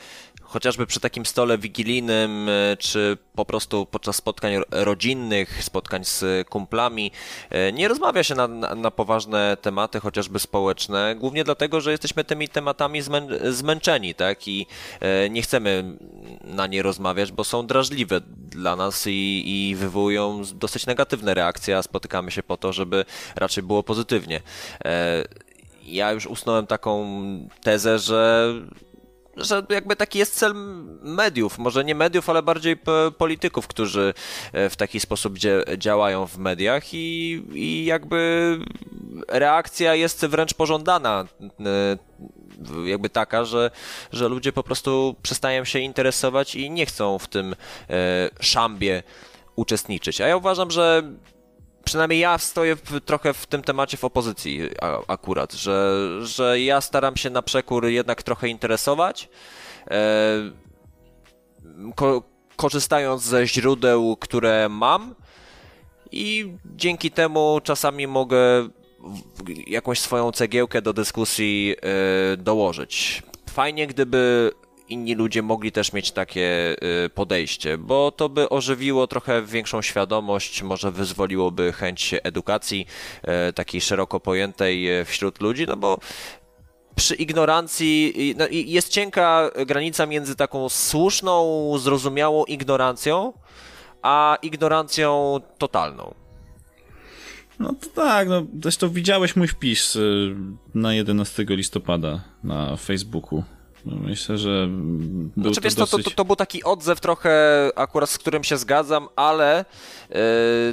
chociażby 0.53 0.85
przy 0.87 0.99
takim 0.99 1.25
stole 1.25 1.57
wigilijnym, 1.57 2.49
e, 2.49 2.77
czy 2.77 3.17
po 3.35 3.45
prostu 3.45 3.85
podczas 3.85 4.15
spotkań 4.15 4.55
ro- 4.55 4.65
rodzinnych, 4.71 5.63
spotkań 5.63 6.05
z 6.05 6.47
kumplami, 6.49 7.11
e, 7.49 7.71
nie 7.71 7.87
rozmawia 7.87 8.23
się 8.23 8.35
na, 8.35 8.47
na, 8.47 8.91
poważne 8.91 9.57
tematy, 9.61 9.99
chociażby 9.99 10.39
społeczne, 10.39 11.15
głównie 11.19 11.43
dlatego, 11.43 11.81
że 11.81 11.91
jesteśmy 11.91 12.23
tymi 12.23 12.49
tematami 12.49 13.01
zmę, 13.01 13.27
zmęczeni, 13.51 14.15
tak, 14.15 14.47
i 14.47 14.67
e, 14.99 15.29
nie 15.29 15.41
chcemy 15.41 15.97
na 16.43 16.67
nie 16.67 16.81
rozmawiać, 16.81 17.31
bo 17.31 17.43
są 17.43 17.67
drażliwe 17.67 18.21
dla 18.37 18.75
nas 18.75 19.07
i, 19.07 19.43
i 19.45 19.75
wywołują 19.75 20.41
dosyć 20.53 20.85
negatywne 20.85 21.33
reakcje, 21.33 21.77
a 21.77 21.83
spotykamy 21.83 22.31
się 22.31 22.43
po 22.43 22.57
to, 22.57 22.73
żeby 22.73 23.05
raczej 23.35 23.63
było 23.63 23.83
pozytywnie. 23.83 24.41
Ja 25.85 26.11
już 26.11 26.25
usnąłem 26.25 26.67
taką 26.67 27.05
tezę, 27.61 27.99
że 27.99 28.53
że 29.37 29.65
jakby 29.69 29.95
taki 29.95 30.19
jest 30.19 30.35
cel 30.35 30.53
mediów, 31.01 31.57
może 31.57 31.83
nie 31.83 31.95
mediów, 31.95 32.29
ale 32.29 32.43
bardziej 32.43 32.77
polityków, 33.17 33.67
którzy 33.67 34.13
e, 34.53 34.69
w 34.69 34.75
taki 34.75 34.99
sposób 34.99 35.37
dzia- 35.37 35.77
działają 35.77 36.27
w 36.27 36.37
mediach 36.37 36.93
i, 36.93 37.41
i 37.53 37.85
jakby 37.85 38.59
reakcja 39.27 39.95
jest 39.95 40.25
wręcz 40.25 40.53
pożądana 40.53 41.25
jakby 42.85 43.09
taka, 43.09 43.45
że, 43.45 43.71
że 44.11 44.27
ludzie 44.27 44.53
po 44.53 44.63
prostu 44.63 45.15
przestają 45.21 45.65
się 45.65 45.79
interesować 45.79 46.55
i 46.55 46.69
nie 46.71 46.85
chcą 46.85 47.19
w 47.19 47.27
tym 47.27 47.55
szambie 48.39 49.03
uczestniczyć. 49.55 50.21
A 50.21 50.27
ja 50.27 50.37
uważam, 50.37 50.71
że 50.71 51.03
przynajmniej 51.83 52.19
ja 52.19 52.37
stoję 52.37 52.75
w, 52.75 53.01
trochę 53.05 53.33
w 53.33 53.45
tym 53.45 53.61
temacie 53.61 53.97
w 53.97 54.03
opozycji 54.03 54.69
a, 54.81 54.99
akurat, 55.07 55.53
że, 55.53 56.07
że 56.21 56.59
ja 56.59 56.81
staram 56.81 57.17
się 57.17 57.29
na 57.29 57.41
przekór 57.41 57.85
jednak 57.85 58.23
trochę 58.23 58.47
interesować. 58.47 59.29
E, 59.91 60.51
ko, 61.95 62.23
korzystając 62.55 63.23
ze 63.23 63.47
źródeł, 63.47 64.17
które 64.19 64.69
mam 64.69 65.15
i 66.11 66.53
dzięki 66.65 67.11
temu 67.11 67.59
czasami 67.63 68.07
mogę 68.07 68.69
jakąś 69.67 69.99
swoją 69.99 70.31
cegiełkę 70.31 70.81
do 70.81 70.93
dyskusji 70.93 71.75
e, 72.33 72.37
dołożyć. 72.37 73.23
Fajnie, 73.49 73.87
gdyby 73.87 74.51
inni 74.89 75.15
ludzie 75.15 75.41
mogli 75.41 75.71
też 75.71 75.93
mieć 75.93 76.11
takie 76.11 76.75
y, 77.05 77.09
podejście, 77.09 77.77
bo 77.77 78.11
to 78.11 78.29
by 78.29 78.49
ożywiło 78.49 79.07
trochę 79.07 79.41
większą 79.41 79.81
świadomość, 79.81 80.63
może 80.63 80.91
wyzwoliłoby 80.91 81.73
chęć 81.73 82.15
edukacji 82.23 82.85
y, 83.49 83.53
takiej 83.53 83.81
szeroko 83.81 84.19
pojętej 84.19 84.99
y, 85.01 85.05
wśród 85.05 85.41
ludzi, 85.41 85.65
no 85.67 85.75
bo 85.75 85.99
przy 86.95 87.15
ignorancji 87.15 88.13
no, 88.37 88.45
jest 88.51 88.89
cienka 88.89 89.49
granica 89.65 90.05
między 90.05 90.35
taką 90.35 90.69
słuszną, 90.69 91.71
zrozumiałą 91.77 92.45
ignorancją, 92.45 93.33
a 94.01 94.37
ignorancją 94.41 95.39
totalną. 95.57 96.13
No 97.59 97.73
to 97.81 97.87
tak, 97.89 98.27
no 98.27 98.43
zresztą 98.61 98.89
widziałeś 98.89 99.35
mój 99.35 99.47
wpis 99.47 99.97
na 100.75 100.93
11 100.93 101.45
listopada 101.49 102.21
na 102.43 102.77
Facebooku. 102.77 103.43
No 103.85 103.95
myślę, 103.95 104.37
że 104.37 104.67
był 104.69 105.43
znaczy, 105.43 105.55
to, 105.55 105.61
wiesz, 105.61 105.75
dosyć... 105.75 106.03
to, 106.03 106.09
to, 106.09 106.15
to, 106.15 106.25
był 106.25 106.35
taki 106.35 106.63
odzew 106.63 106.99
trochę 106.99 107.69
akurat 107.75 108.09
z 108.09 108.17
którym 108.17 108.43
się 108.43 108.57
zgadzam, 108.57 109.07
ale 109.15 109.65
yy, 110.09 110.15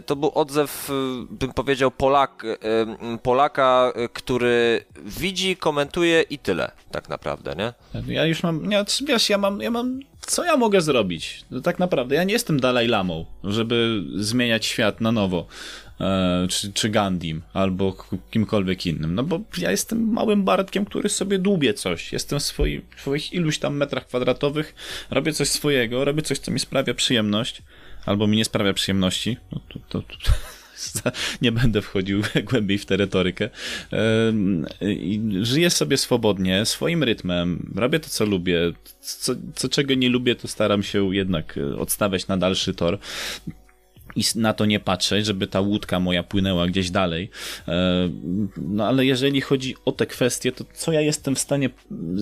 to 0.07 0.17
był 0.17 0.31
odzew, 0.35 0.91
e, 0.91 1.27
bym 1.31 1.53
powiedział, 1.53 1.91
Polak, 1.91 2.43
yy, 2.45 3.19
Polaka, 3.19 3.93
który 4.13 4.85
widzi, 5.05 5.57
komentuje 5.57 6.23
i 6.23 6.39
tyle, 6.39 6.71
tak 6.91 7.09
naprawdę, 7.09 7.55
nie? 7.57 7.73
Ja 8.15 8.27
już 8.27 8.43
mam, 8.43 8.69
nie, 8.69 8.85
wiesz, 9.07 9.31
ja 9.31 9.39
mam, 9.39 9.61
ja 9.61 9.71
mam 9.71 10.01
co 10.21 10.45
ja 10.45 10.57
mogę 10.57 10.81
zrobić? 10.81 11.45
No, 11.51 11.61
tak 11.61 11.79
naprawdę, 11.79 12.15
ja 12.15 12.25
nie 12.25 12.33
jestem 12.33 12.61
Dalaj 12.61 12.89
Lamą, 12.89 13.25
żeby 13.45 14.03
zmieniać 14.17 14.67
świat 14.67 15.01
na 15.01 15.13
nowo. 15.13 15.47
E, 16.01 16.47
czy, 16.49 16.73
czy 16.73 16.89
Gandim, 16.89 17.43
albo 17.53 17.97
kimkolwiek 18.31 18.87
innym. 18.87 19.15
No 19.15 19.23
bo 19.23 19.41
ja 19.59 19.71
jestem 19.71 20.13
małym 20.13 20.45
Bartkiem, 20.45 20.85
który 20.85 21.09
sobie 21.09 21.39
dłubie 21.39 21.75
coś. 21.75 22.13
Jestem 22.13 22.39
w 22.39 22.43
swoich, 22.43 22.81
w 22.97 23.01
swoich 23.01 23.33
iluś 23.33 23.59
tam 23.59 23.77
metrach 23.77 24.07
kwadratowych, 24.07 24.75
robię 25.11 25.33
coś 25.33 25.49
swojego, 25.49 26.05
robię 26.05 26.23
coś, 26.23 26.39
co 26.39 26.51
mi 26.51 26.59
sprawia 26.59 26.95
przyjemność, 26.95 27.63
albo 28.07 28.27
mi 28.27 28.37
nie 28.37 28.45
sprawia 28.45 28.73
przyjemności. 28.73 29.37
No 29.53 29.61
to, 29.69 29.79
to, 29.89 30.03
to 30.03 31.11
nie 31.43 31.53
będę 31.53 31.83
wchodził 31.83 32.23
głębiej 32.51 32.79
w 32.79 32.87
tę 32.87 32.97
retorykę. 32.97 33.51
I 34.81 35.21
żyję 35.43 35.71
sobie 35.71 35.97
swobodnie, 35.97 36.65
swoim 36.65 37.03
rytmem, 37.03 37.73
robię 37.77 38.01
to, 38.01 38.09
co 38.09 38.25
lubię. 38.25 38.73
Co, 39.01 39.33
co 39.55 39.69
czego 39.69 39.95
nie 39.95 40.09
lubię, 40.09 40.35
to 40.35 40.49
staram 40.49 40.83
się 40.83 41.15
jednak 41.15 41.59
odstawiać 41.79 42.29
na 42.29 42.37
dalszy 42.37 42.75
tor 42.75 42.99
i 44.17 44.23
na 44.35 44.53
to 44.53 44.67
nie 44.67 44.81
patrzeć, 44.81 45.27
żeby 45.27 45.47
ta 45.47 45.61
łódka 45.61 46.01
moja 46.01 46.23
płynęła 46.23 46.67
gdzieś 46.67 46.91
dalej. 46.91 47.31
E, 47.69 48.11
no 48.57 48.87
ale 48.87 49.07
jeżeli 49.07 49.41
chodzi 49.41 49.75
o 49.85 49.93
te 49.93 50.07
kwestie, 50.07 50.53
to 50.53 50.65
co 50.75 50.93
ja 50.93 51.01
jestem 51.01 51.35
w 51.35 51.39
stanie 51.39 51.71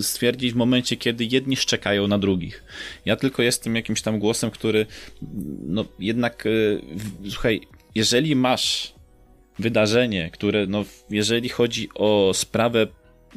stwierdzić 0.03 0.53
w 0.53 0.57
momencie, 0.57 0.96
kiedy 0.96 1.24
jedni 1.24 1.57
szczekają 1.57 2.09
na 2.09 2.18
drugich? 2.18 2.64
Ja 3.05 3.16
tylko 3.16 3.42
jestem 3.42 3.77
jakimś 3.77 4.03
tam 4.03 4.18
głosem, 4.18 4.51
który 4.51 4.87
no 5.66 5.85
jednak 5.98 6.44
e, 6.46 6.51
słuchaj, 7.31 7.61
jeżeli 7.94 8.37
masz 8.37 8.94
wydarzenie, 9.59 10.31
które 10.31 10.66
no 10.66 10.85
jeżeli 11.11 11.48
chodzi 11.48 11.88
o 11.94 12.31
sprawę 12.35 12.87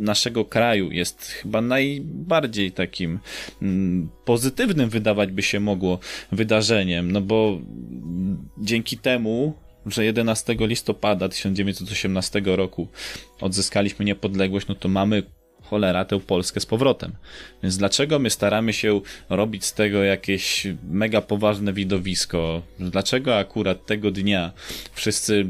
naszego 0.01 0.45
kraju 0.45 0.91
jest 0.91 1.25
chyba 1.25 1.61
najbardziej 1.61 2.71
takim 2.71 3.19
mm, 3.61 4.09
pozytywnym 4.25 4.89
wydawać 4.89 5.31
by 5.31 5.41
się 5.41 5.59
mogło 5.59 5.99
wydarzeniem, 6.31 7.11
no 7.11 7.21
bo 7.21 7.59
dzięki 8.57 8.97
temu, 8.97 9.53
że 9.85 10.05
11 10.05 10.55
listopada 10.59 11.29
1918 11.29 12.41
roku 12.45 12.87
odzyskaliśmy 13.41 14.05
niepodległość, 14.05 14.67
no 14.67 14.75
to 14.75 14.89
mamy 14.89 15.23
cholera 15.63 16.05
tę 16.05 16.19
Polskę 16.19 16.59
z 16.59 16.65
powrotem. 16.65 17.11
Więc 17.63 17.77
dlaczego 17.77 18.19
my 18.19 18.29
staramy 18.29 18.73
się 18.73 19.01
robić 19.29 19.65
z 19.65 19.73
tego 19.73 20.03
jakieś 20.03 20.67
mega 20.89 21.21
poważne 21.21 21.73
widowisko? 21.73 22.61
Dlaczego 22.79 23.37
akurat 23.37 23.85
tego 23.85 24.11
dnia 24.11 24.51
wszyscy 24.93 25.49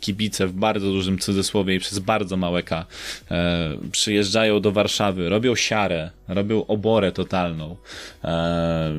kibice 0.00 0.46
w 0.46 0.52
bardzo 0.52 0.86
dużym 0.86 1.18
cudzysłowie 1.18 1.74
i 1.74 1.78
przez 1.78 1.98
bardzo 1.98 2.36
małe 2.36 2.62
K 2.62 2.86
e, 3.30 3.76
przyjeżdżają 3.92 4.60
do 4.60 4.72
Warszawy, 4.72 5.28
robią 5.28 5.54
siarę, 5.54 6.10
robią 6.28 6.66
oborę 6.66 7.12
totalną 7.12 7.76
e, 8.24 8.92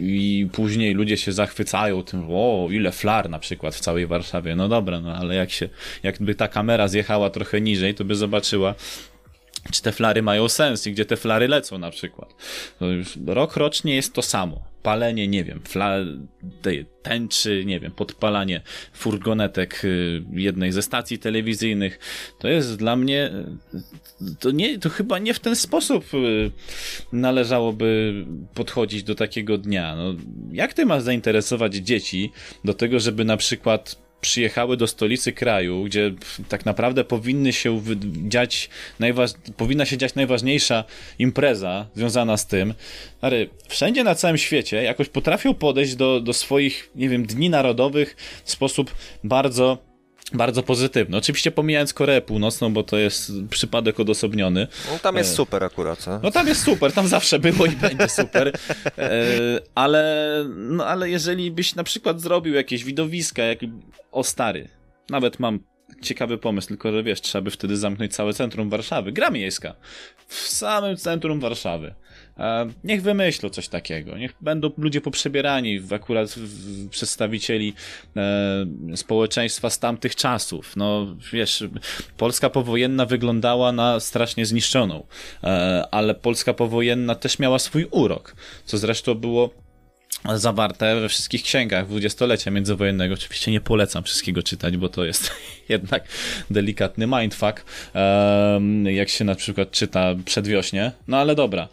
i 0.00 0.48
później 0.52 0.94
ludzie 0.94 1.16
się 1.16 1.32
zachwycają 1.32 2.02
tym, 2.02 2.24
o 2.28 2.68
ile 2.70 2.92
flar 2.92 3.30
na 3.30 3.38
przykład 3.38 3.74
w 3.74 3.80
całej 3.80 4.06
Warszawie. 4.06 4.56
No 4.56 4.68
dobra, 4.68 5.00
no 5.00 5.16
ale 5.16 5.34
jak 5.34 5.50
się, 5.50 5.68
jakby 6.02 6.34
ta 6.34 6.48
kamera 6.48 6.88
zjechała 6.88 7.30
trochę 7.30 7.60
niżej, 7.60 7.94
to 7.94 8.04
by 8.04 8.14
zobaczyła, 8.14 8.74
czy 9.72 9.82
te 9.82 9.92
flary 9.92 10.22
mają 10.22 10.48
sens 10.48 10.86
i 10.86 10.92
gdzie 10.92 11.04
te 11.04 11.16
flary 11.16 11.48
lecą 11.48 11.78
na 11.78 11.90
przykład. 11.90 12.34
Rok 13.26 13.56
rocznie 13.56 13.94
jest 13.94 14.12
to 14.12 14.22
samo. 14.22 14.70
Palenie, 14.82 15.28
nie 15.28 15.44
wiem, 15.44 15.60
fla, 15.64 15.96
tęczy, 17.02 17.64
nie 17.66 17.80
wiem, 17.80 17.92
podpalanie 17.92 18.60
furgonetek 18.92 19.84
y, 19.84 20.22
jednej 20.32 20.72
ze 20.72 20.82
stacji 20.82 21.18
telewizyjnych. 21.18 21.98
To 22.38 22.48
jest 22.48 22.76
dla 22.76 22.96
mnie, 22.96 23.30
to, 24.38 24.50
nie, 24.50 24.78
to 24.78 24.90
chyba 24.90 25.18
nie 25.18 25.34
w 25.34 25.40
ten 25.40 25.56
sposób 25.56 26.14
y, 26.14 26.50
należałoby 27.12 28.14
podchodzić 28.54 29.02
do 29.02 29.14
takiego 29.14 29.58
dnia. 29.58 29.96
No, 29.96 30.14
jak 30.52 30.74
ty 30.74 30.86
masz 30.86 31.02
zainteresować 31.02 31.74
dzieci 31.74 32.32
do 32.64 32.74
tego, 32.74 33.00
żeby 33.00 33.24
na 33.24 33.36
przykład 33.36 34.09
przyjechały 34.20 34.76
do 34.76 34.86
stolicy 34.86 35.32
kraju, 35.32 35.84
gdzie 35.84 36.12
tak 36.48 36.66
naprawdę 36.66 37.04
powinny 37.04 37.52
się 37.52 37.82
dziać 38.28 38.68
najważ... 38.98 39.30
powinna 39.56 39.84
się 39.84 39.96
dziać 39.98 40.14
najważniejsza 40.14 40.84
impreza 41.18 41.86
związana 41.94 42.36
z 42.36 42.46
tym, 42.46 42.74
ale 43.20 43.46
wszędzie 43.68 44.04
na 44.04 44.14
całym 44.14 44.38
świecie 44.38 44.82
jakoś 44.82 45.08
potrafią 45.08 45.54
podejść 45.54 45.94
do, 45.94 46.20
do 46.20 46.32
swoich, 46.32 46.90
nie 46.94 47.08
wiem, 47.08 47.26
dni 47.26 47.50
narodowych 47.50 48.16
w 48.44 48.50
sposób 48.50 48.94
bardzo 49.24 49.89
bardzo 50.32 50.62
pozytywny. 50.62 51.16
Oczywiście 51.16 51.50
pomijając 51.50 51.94
Koreę 51.94 52.20
Północną, 52.20 52.72
bo 52.72 52.82
to 52.82 52.98
jest 52.98 53.32
przypadek 53.50 54.00
odosobniony. 54.00 54.66
No, 54.92 54.98
tam 54.98 55.16
jest 55.16 55.32
e, 55.32 55.36
super 55.36 55.64
akurat. 55.64 55.98
Co? 55.98 56.20
No 56.22 56.30
tam 56.30 56.46
jest 56.46 56.64
super, 56.64 56.92
tam 56.92 57.08
zawsze 57.08 57.38
było 57.38 57.66
i 57.66 57.76
będzie 57.76 58.08
super. 58.08 58.52
E, 58.98 59.12
ale, 59.74 60.44
no, 60.48 60.86
ale 60.86 61.10
jeżeli 61.10 61.50
byś 61.50 61.74
na 61.74 61.84
przykład 61.84 62.20
zrobił 62.20 62.54
jakieś 62.54 62.84
widowiska, 62.84 63.42
jak 63.42 63.58
o 64.12 64.24
stary, 64.24 64.68
nawet 65.10 65.38
mam 65.38 65.60
ciekawy 66.02 66.38
pomysł, 66.38 66.68
tylko 66.68 66.92
że 66.92 67.02
wiesz, 67.02 67.20
trzeba 67.20 67.42
by 67.42 67.50
wtedy 67.50 67.76
zamknąć 67.76 68.14
całe 68.14 68.32
centrum 68.32 68.70
Warszawy. 68.70 69.12
Gra 69.12 69.30
miejska. 69.30 69.74
W 70.26 70.34
samym 70.34 70.96
centrum 70.96 71.40
Warszawy. 71.40 71.94
Niech 72.84 73.02
wymyślą 73.02 73.50
coś 73.50 73.68
takiego. 73.68 74.18
Niech 74.18 74.34
będą 74.40 74.70
ludzie 74.78 75.00
poprzebierani, 75.00 75.80
w 75.80 75.92
akurat 75.92 76.30
w 76.30 76.88
przedstawicieli 76.88 77.74
e, 78.16 78.96
społeczeństwa 78.96 79.70
z 79.70 79.78
tamtych 79.78 80.16
czasów. 80.16 80.76
No 80.76 81.16
wiesz, 81.32 81.64
Polska 82.16 82.50
powojenna 82.50 83.06
wyglądała 83.06 83.72
na 83.72 84.00
strasznie 84.00 84.46
zniszczoną, 84.46 85.06
e, 85.44 85.84
ale 85.90 86.14
Polska 86.14 86.54
powojenna 86.54 87.14
też 87.14 87.38
miała 87.38 87.58
swój 87.58 87.86
urok, 87.90 88.36
co 88.64 88.78
zresztą 88.78 89.14
było 89.14 89.50
zawarte 90.34 91.00
we 91.00 91.08
wszystkich 91.08 91.42
księgach 91.42 91.86
dwudziestolecia 91.86 92.50
międzywojennego. 92.50 93.14
Oczywiście 93.14 93.50
nie 93.50 93.60
polecam 93.60 94.04
wszystkiego 94.04 94.42
czytać, 94.42 94.76
bo 94.76 94.88
to 94.88 95.04
jest 95.04 95.30
jednak 95.68 96.04
delikatny 96.50 97.06
mindfuck, 97.06 97.64
jak 98.84 99.08
się 99.08 99.24
na 99.24 99.34
przykład 99.34 99.70
czyta 99.70 100.14
Przedwiośnie, 100.24 100.92
no 101.08 101.16
ale 101.16 101.34
dobra. 101.34 101.68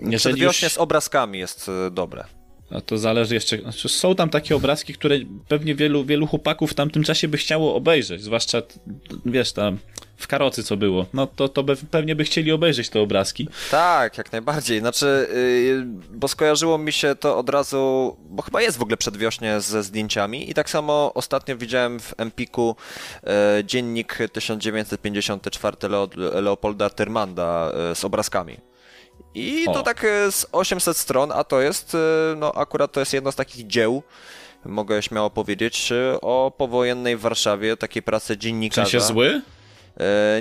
Jeżeli 0.00 0.16
Przedwiośnie 0.16 0.66
już... 0.66 0.72
z 0.72 0.78
obrazkami 0.78 1.38
jest 1.38 1.68
e, 1.68 1.90
dobre. 1.90 2.37
To 2.86 2.98
zależy 2.98 3.34
jeszcze. 3.34 3.58
Znaczy 3.58 3.88
są 3.88 4.14
tam 4.14 4.30
takie 4.30 4.56
obrazki, 4.56 4.94
które 4.94 5.16
pewnie 5.48 5.74
wielu, 5.74 6.04
wielu 6.04 6.26
chłopaków 6.26 6.70
w 6.70 6.74
tamtym 6.74 7.04
czasie 7.04 7.28
by 7.28 7.36
chciało 7.36 7.74
obejrzeć. 7.74 8.22
Zwłaszcza, 8.22 8.62
wiesz, 9.26 9.52
tam 9.52 9.78
w 10.16 10.26
karocy 10.26 10.64
co 10.64 10.76
było. 10.76 11.06
No 11.12 11.26
to, 11.26 11.48
to 11.48 11.64
pewnie 11.90 12.16
by 12.16 12.24
chcieli 12.24 12.52
obejrzeć 12.52 12.88
te 12.88 13.00
obrazki. 13.00 13.48
Tak, 13.70 14.18
jak 14.18 14.32
najbardziej. 14.32 14.80
Znaczy, 14.80 15.28
yy, 15.34 15.86
bo 16.10 16.28
skojarzyło 16.28 16.78
mi 16.78 16.92
się 16.92 17.14
to 17.14 17.38
od 17.38 17.50
razu, 17.50 18.16
bo 18.30 18.42
chyba 18.42 18.62
jest 18.62 18.78
w 18.78 18.82
ogóle 18.82 18.96
przedwiośnie 18.96 19.60
ze 19.60 19.82
zdjęciami. 19.82 20.50
I 20.50 20.54
tak 20.54 20.70
samo 20.70 21.12
ostatnio 21.14 21.56
widziałem 21.56 22.00
w 22.00 22.14
Empiku 22.16 22.76
yy, 23.22 23.30
dziennik 23.64 24.18
1954 24.32 25.76
Leo, 25.88 26.08
Leopolda 26.16 26.90
Tyrmanda 26.90 27.72
yy, 27.88 27.94
z 27.94 28.04
obrazkami. 28.04 28.56
I 29.34 29.66
o. 29.68 29.72
to 29.72 29.82
tak 29.82 30.04
e, 30.04 30.32
z 30.32 30.46
800 30.52 30.96
stron, 30.96 31.32
a 31.32 31.44
to 31.44 31.60
jest, 31.60 31.94
e, 31.94 31.98
no 32.36 32.52
akurat 32.54 32.92
to 32.92 33.00
jest 33.00 33.12
jedno 33.12 33.32
z 33.32 33.36
takich 33.36 33.66
dzieł, 33.66 34.02
mogę 34.64 35.02
śmiało 35.02 35.30
powiedzieć, 35.30 35.92
e, 35.92 36.20
o 36.20 36.52
powojennej 36.58 37.16
Warszawie, 37.16 37.76
takiej 37.76 38.02
pracy 38.02 38.38
dziennikarza. 38.38 38.88
W 38.88 38.90
sensie 38.90 39.06
zły? 39.06 39.42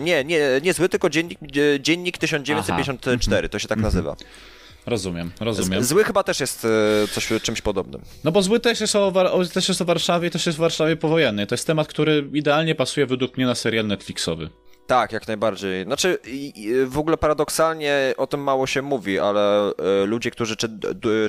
nie, 0.01 0.23
nie, 0.23 0.39
nie 0.63 0.73
zły, 0.73 0.89
tylko 0.89 1.09
dziennik, 1.09 1.39
dziennik 1.79 2.17
1954, 2.17 3.39
Aha. 3.39 3.51
to 3.51 3.59
się 3.59 3.67
tak 3.67 3.77
mhm. 3.77 3.93
nazywa. 3.93 4.15
Rozumiem, 4.85 5.31
rozumiem. 5.39 5.83
Zły 5.83 6.03
chyba 6.03 6.23
też 6.23 6.39
jest 6.39 6.67
coś, 7.11 7.29
czymś 7.41 7.61
podobnym. 7.61 8.01
No 8.23 8.31
bo 8.31 8.41
zły 8.41 8.59
też 8.59 8.81
jest, 8.81 8.95
o, 8.95 9.13
też 9.53 9.67
jest 9.67 9.81
o 9.81 9.85
Warszawie, 9.85 10.29
też 10.29 10.45
jest 10.45 10.59
o 10.59 10.61
Warszawie 10.61 10.95
powojennej. 10.95 11.47
To 11.47 11.55
jest 11.55 11.67
temat, 11.67 11.87
który 11.87 12.29
idealnie 12.33 12.75
pasuje 12.75 13.05
według 13.05 13.37
mnie 13.37 13.45
na 13.45 13.55
serial 13.55 13.87
Netflixowy. 13.87 14.49
Tak, 14.87 15.11
jak 15.11 15.27
najbardziej. 15.27 15.83
Znaczy, 15.83 16.19
w 16.85 16.97
ogóle 16.97 17.17
paradoksalnie 17.17 18.13
o 18.17 18.27
tym 18.27 18.39
mało 18.39 18.67
się 18.67 18.81
mówi, 18.81 19.19
ale 19.19 19.69
e, 19.69 20.05
ludzie, 20.05 20.31
którzy 20.31 20.55
czy, 20.55 20.69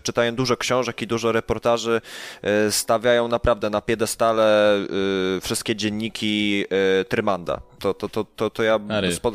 czytają 0.02 0.34
dużo 0.34 0.56
książek 0.56 1.02
i 1.02 1.06
dużo 1.06 1.32
reportaży, 1.32 2.00
e, 2.42 2.72
stawiają 2.72 3.28
naprawdę 3.28 3.70
na 3.70 3.80
piedestale 3.80 4.76
e, 4.76 4.86
wszystkie 5.40 5.76
dzienniki 5.76 6.64
Trymanda. 7.08 7.60
To, 7.78 7.94
to, 7.94 8.08
to, 8.08 8.24
to, 8.24 8.50
to 8.50 8.62
ja 8.62 8.80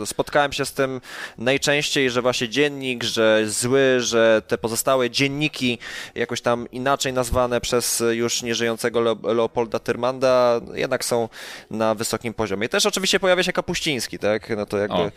spotkałem 0.05 0.53
się 0.53 0.65
z 0.65 0.73
tym 0.73 1.01
najczęściej, 1.37 2.09
że 2.09 2.21
właśnie 2.21 2.49
dziennik, 2.49 3.03
że 3.03 3.43
zły, 3.47 3.95
że 3.99 4.41
te 4.47 4.57
pozostałe 4.57 5.09
dzienniki 5.09 5.77
jakoś 6.15 6.41
tam 6.41 6.71
inaczej 6.71 7.13
nazwane 7.13 7.61
przez 7.61 8.03
już 8.11 8.41
nieżyjącego 8.41 9.01
Leopolda 9.23 9.79
Tyrmanda 9.79 10.61
jednak 10.73 11.05
są 11.05 11.29
na 11.71 11.95
wysokim 11.95 12.33
poziomie. 12.33 12.69
Też 12.69 12.85
oczywiście 12.85 13.19
pojawia 13.19 13.43
się 13.43 13.53
Kapuściński, 13.53 14.19
tak? 14.19 14.57
No 14.57 14.65
to 14.65 14.77
jakby... 14.77 15.11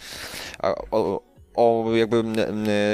O. 0.63 0.75
o, 0.91 1.23
o 1.57 1.95
jakby 1.95 2.25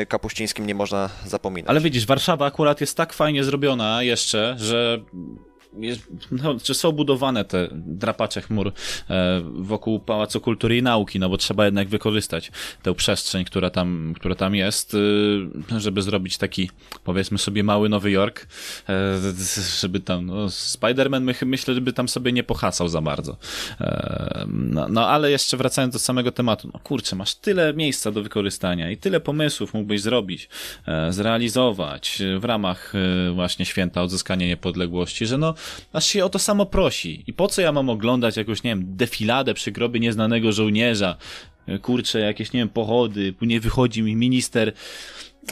Kapuścińskim 0.09 0.66
nie 0.66 0.75
można 0.75 1.11
zapominać. 1.27 1.71
Ale 1.71 1.81
widzisz, 1.81 2.07
Warszawa 2.07 2.47
akurat 2.47 2.81
jest 2.81 2.97
tak 2.97 3.12
fajnie 3.12 3.45
zrobiona 3.45 4.03
jeszcze, 4.03 4.55
że 4.59 5.01
no, 6.30 6.61
czy 6.62 6.74
są 6.74 6.92
budowane 6.92 7.44
te 7.44 7.68
drapacze 7.72 8.40
chmur 8.40 8.72
e, 9.11 9.42
wokół 9.54 10.00
Pałacu 10.00 10.40
Kultury 10.40 10.76
i 10.76 10.82
Nauki, 10.82 11.18
no 11.18 11.28
bo 11.28 11.37
trzeba 11.37 11.64
jednak 11.64 11.88
wykorzystać 11.88 12.52
tę 12.82 12.94
przestrzeń, 12.94 13.44
która 13.44 13.70
tam, 13.70 14.14
która 14.16 14.35
tam 14.35 14.54
jest, 14.54 14.96
e, 15.74 15.80
żeby 15.80 16.02
zrobić 16.02 16.38
taki, 16.38 16.70
powiedzmy 17.04 17.38
sobie, 17.38 17.64
mały 17.64 17.88
Nowy 17.88 18.11
Jork, 18.11 18.46
e, 18.88 19.18
żeby 19.80 20.00
tam, 20.00 20.26
no, 20.26 20.46
Spider-Man 20.46 21.20
my, 21.20 21.35
myślę, 21.46 21.74
żeby 21.74 21.92
tam 21.92 22.08
sobie 22.08 22.32
nie 22.32 22.42
pohasał 22.42 22.88
za 22.88 23.00
bardzo. 23.00 23.37
No, 24.46 24.88
no, 24.88 25.08
ale 25.08 25.30
jeszcze 25.30 25.56
wracając 25.56 25.92
do 25.92 25.98
samego 25.98 26.32
tematu, 26.32 26.70
no 26.74 26.80
kurczę, 26.82 27.16
masz 27.16 27.35
tyle 27.35 27.74
miejsca 27.74 28.11
do 28.11 28.22
wykorzystania 28.22 28.90
i 28.90 28.96
tyle 28.96 29.20
pomysłów 29.20 29.74
mógłbyś 29.74 30.00
zrobić, 30.00 30.48
zrealizować 31.11 32.22
w 32.38 32.44
ramach 32.44 32.92
właśnie 33.35 33.66
święta 33.66 34.02
odzyskania 34.02 34.46
niepodległości, 34.46 35.26
że 35.26 35.38
no 35.38 35.54
aż 35.92 36.07
się 36.07 36.25
o 36.25 36.29
to 36.29 36.38
samo 36.38 36.66
prosi. 36.66 37.25
I 37.27 37.33
po 37.33 37.48
co 37.48 37.62
ja 37.62 37.72
mam 37.72 37.90
oglądać 37.90 38.37
jakąś, 38.37 38.62
nie 38.62 38.70
wiem, 38.70 38.96
defiladę 38.96 39.55
przy 39.55 39.72
grobie 39.72 40.01
nieznanego 40.01 40.53
żołnierza, 40.53 41.16
kurczę, 41.83 42.20
jakieś, 42.20 42.53
nie 42.53 42.61
wiem, 42.61 42.68
pochody, 42.68 43.35
nie 43.40 43.61
wychodzi 43.61 44.03
mi 44.03 44.16
minister, 44.16 44.72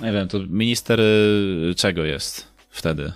nie 0.03 0.13
wiem, 0.13 0.29
to 0.29 0.39
minister 0.49 1.01
y, 1.01 1.75
czego 1.77 2.05
jest 2.05 2.47
wtedy? 2.71 3.13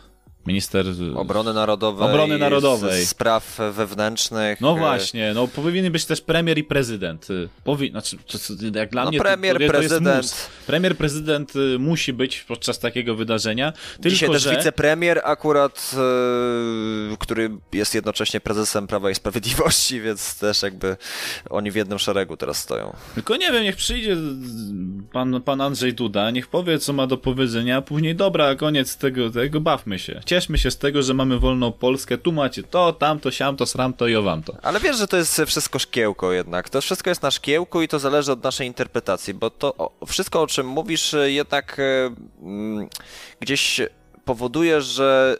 Minister 0.47 0.87
Obrony 1.15 1.55
Narodowej, 1.55 2.09
Obrony 2.09 2.39
Narodowej. 2.39 3.07
Spraw 3.07 3.59
Wewnętrznych. 3.73 4.61
No 4.61 4.77
właśnie, 4.77 5.33
no 5.35 5.49
powinien 5.49 5.93
być 5.93 6.05
też 6.05 6.21
premier 6.21 6.59
i 6.59 6.65
prezydent. 6.65 7.29
Powi 7.65 7.91
znaczy, 7.91 8.17
jak 8.75 8.91
dla 8.91 9.05
no 9.05 9.11
mnie 9.11 9.19
premier, 9.19 9.59
to, 9.59 9.67
to 9.67 9.69
prezydent. 9.69 10.51
Premier, 10.67 10.97
prezydent 10.97 11.57
y, 11.57 11.79
musi 11.79 12.13
być 12.13 12.41
podczas 12.41 12.79
takiego 12.79 13.15
wydarzenia. 13.15 13.73
Tylko, 13.73 14.09
Dzisiaj 14.09 14.31
też 14.31 14.43
że... 14.43 14.57
wicepremier 14.57 15.21
akurat, 15.25 15.95
yy, 17.11 17.17
który 17.17 17.51
jest 17.73 17.95
jednocześnie 17.95 18.41
prezesem 18.41 18.87
Prawa 18.87 19.11
i 19.11 19.15
Sprawiedliwości, 19.15 20.01
więc 20.07 20.39
też 20.39 20.63
jakby 20.63 20.97
oni 21.51 21.71
w 21.71 21.75
jednym 21.75 21.99
szeregu 21.99 22.37
teraz 22.37 22.59
stoją. 22.59 22.97
Tylko 23.15 23.37
nie 23.37 23.53
wiem, 23.53 23.63
niech 23.63 23.77
przyjdzie 23.77 24.17
pan, 25.13 25.43
pan 25.43 25.61
Andrzej 25.61 25.95
Duda, 25.95 26.31
niech 26.31 26.47
powie, 26.47 26.79
co 26.79 26.93
ma 26.93 27.07
do 27.07 27.17
powiedzenia, 27.17 27.77
a 27.77 27.83
później 27.83 28.15
dobra, 28.15 28.55
koniec 28.55 28.97
tego, 28.97 29.31
tego 29.31 29.61
bawmy 29.61 29.99
się 29.99 30.21
cieszmy 30.35 30.59
się 30.59 30.71
z 30.71 30.79
tego, 30.79 31.03
że 31.03 31.15
mamy 31.15 31.39
wolną 31.39 31.73
Polskę, 31.73 32.19
tu 32.19 32.33
macie 32.33 32.63
to, 32.63 32.93
tamto, 32.93 33.31
siamto, 33.31 33.67
sramto 33.67 34.07
i 34.07 34.17
owamto. 34.17 34.57
Ale 34.63 34.81
wiesz, 34.81 34.99
że 34.99 35.09
to 35.09 35.17
jest 35.17 35.43
wszystko 35.47 35.79
szkiełko 35.79 36.33
jednak. 36.33 36.71
To 36.71 36.81
wszystko 36.81 37.11
jest 37.11 37.23
na 37.23 37.31
szkiełku 37.31 37.83
i 37.83 37.89
to 37.89 37.99
zależy 37.99 38.33
od 38.33 38.43
naszej 38.43 38.67
interpretacji, 38.67 39.35
bo 39.35 39.51
to 39.51 39.91
wszystko, 40.07 40.43
o 40.43 40.47
czym 40.47 40.67
mówisz, 40.67 41.15
jednak 41.25 41.81
gdzieś 43.41 43.81
powoduje, 44.25 44.81
że, 44.81 45.37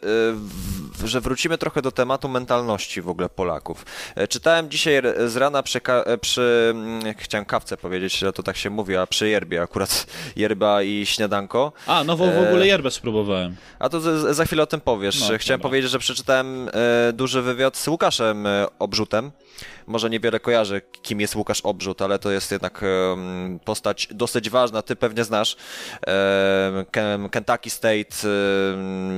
y, 1.03 1.07
że 1.07 1.21
wrócimy 1.21 1.57
trochę 1.57 1.81
do 1.81 1.91
tematu 1.91 2.29
mentalności 2.29 3.01
w 3.01 3.09
ogóle 3.09 3.29
Polaków. 3.29 3.85
E, 4.15 4.27
czytałem 4.27 4.69
dzisiaj 4.69 5.01
z 5.25 5.35
rana 5.35 5.63
przy, 5.63 5.79
e, 5.83 6.17
przy 6.17 6.73
mm, 6.75 7.13
chciałem 7.17 7.45
kawce 7.45 7.77
powiedzieć, 7.77 8.17
że 8.17 8.33
to 8.33 8.43
tak 8.43 8.57
się 8.57 8.69
mówi, 8.69 8.95
a 8.95 9.07
przy 9.07 9.29
yerbie 9.29 9.61
akurat 9.61 10.07
yerba 10.35 10.83
i 10.83 11.05
śniadanko. 11.05 11.71
A, 11.87 12.03
no 12.03 12.17
w, 12.17 12.19
w 12.19 12.47
ogóle 12.47 12.67
yerbę 12.67 12.91
spróbowałem. 12.91 13.55
A 13.79 13.89
to 13.89 14.01
z, 14.01 14.35
za 14.35 14.45
chwilę 14.45 14.63
o 14.63 14.67
tym 14.67 14.81
powiesz. 14.81 15.19
No, 15.19 15.37
chciałem 15.37 15.59
dobra. 15.59 15.69
powiedzieć, 15.69 15.91
że 15.91 15.99
przeczytałem 15.99 16.69
e, 16.73 17.13
duży 17.13 17.41
wywiad 17.41 17.77
z 17.77 17.87
Łukaszem 17.87 18.47
Obrzutem, 18.79 19.31
może 19.87 20.09
niewiele 20.09 20.39
kojarzy, 20.39 20.81
kim 21.01 21.21
jest 21.21 21.35
Łukasz 21.35 21.61
Obrzut, 21.61 22.01
ale 22.01 22.19
to 22.19 22.31
jest 22.31 22.51
jednak 22.51 22.81
postać 23.65 24.07
dosyć 24.11 24.49
ważna, 24.49 24.81
ty 24.81 24.95
pewnie 24.95 25.23
znasz. 25.23 25.55
Kentucky 27.31 27.69
State 27.69 28.15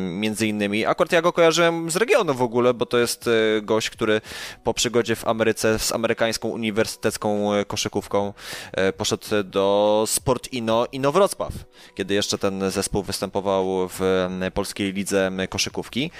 między 0.09 0.47
innymi. 0.47 0.85
Akurat 0.85 1.11
ja 1.11 1.21
go 1.21 1.33
kojarzyłem 1.33 1.91
z 1.91 1.95
regionu 1.95 2.33
w 2.33 2.41
ogóle, 2.41 2.73
bo 2.73 2.85
to 2.85 2.97
jest 2.97 3.27
e, 3.27 3.61
gość, 3.61 3.89
który 3.89 4.21
po 4.63 4.73
przygodzie 4.73 5.15
w 5.15 5.27
Ameryce 5.27 5.79
z 5.79 5.91
amerykańską 5.91 6.47
uniwersytecką 6.47 7.53
e, 7.53 7.65
koszykówką 7.65 8.33
e, 8.71 8.93
poszedł 8.93 9.27
do 9.43 10.03
Sport 10.07 10.53
Ino, 10.53 10.87
Ino 10.91 11.11
Wrocław, 11.11 11.53
kiedy 11.95 12.13
jeszcze 12.13 12.37
ten 12.37 12.71
zespół 12.71 13.03
występował 13.03 13.89
w 13.89 14.27
polskiej 14.53 14.93
lidze 14.93 15.31
koszykówki. 15.49 16.11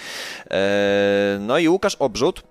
No 1.40 1.58
i 1.58 1.70
Łukasz 1.70 1.96
Obrzut 1.96 2.44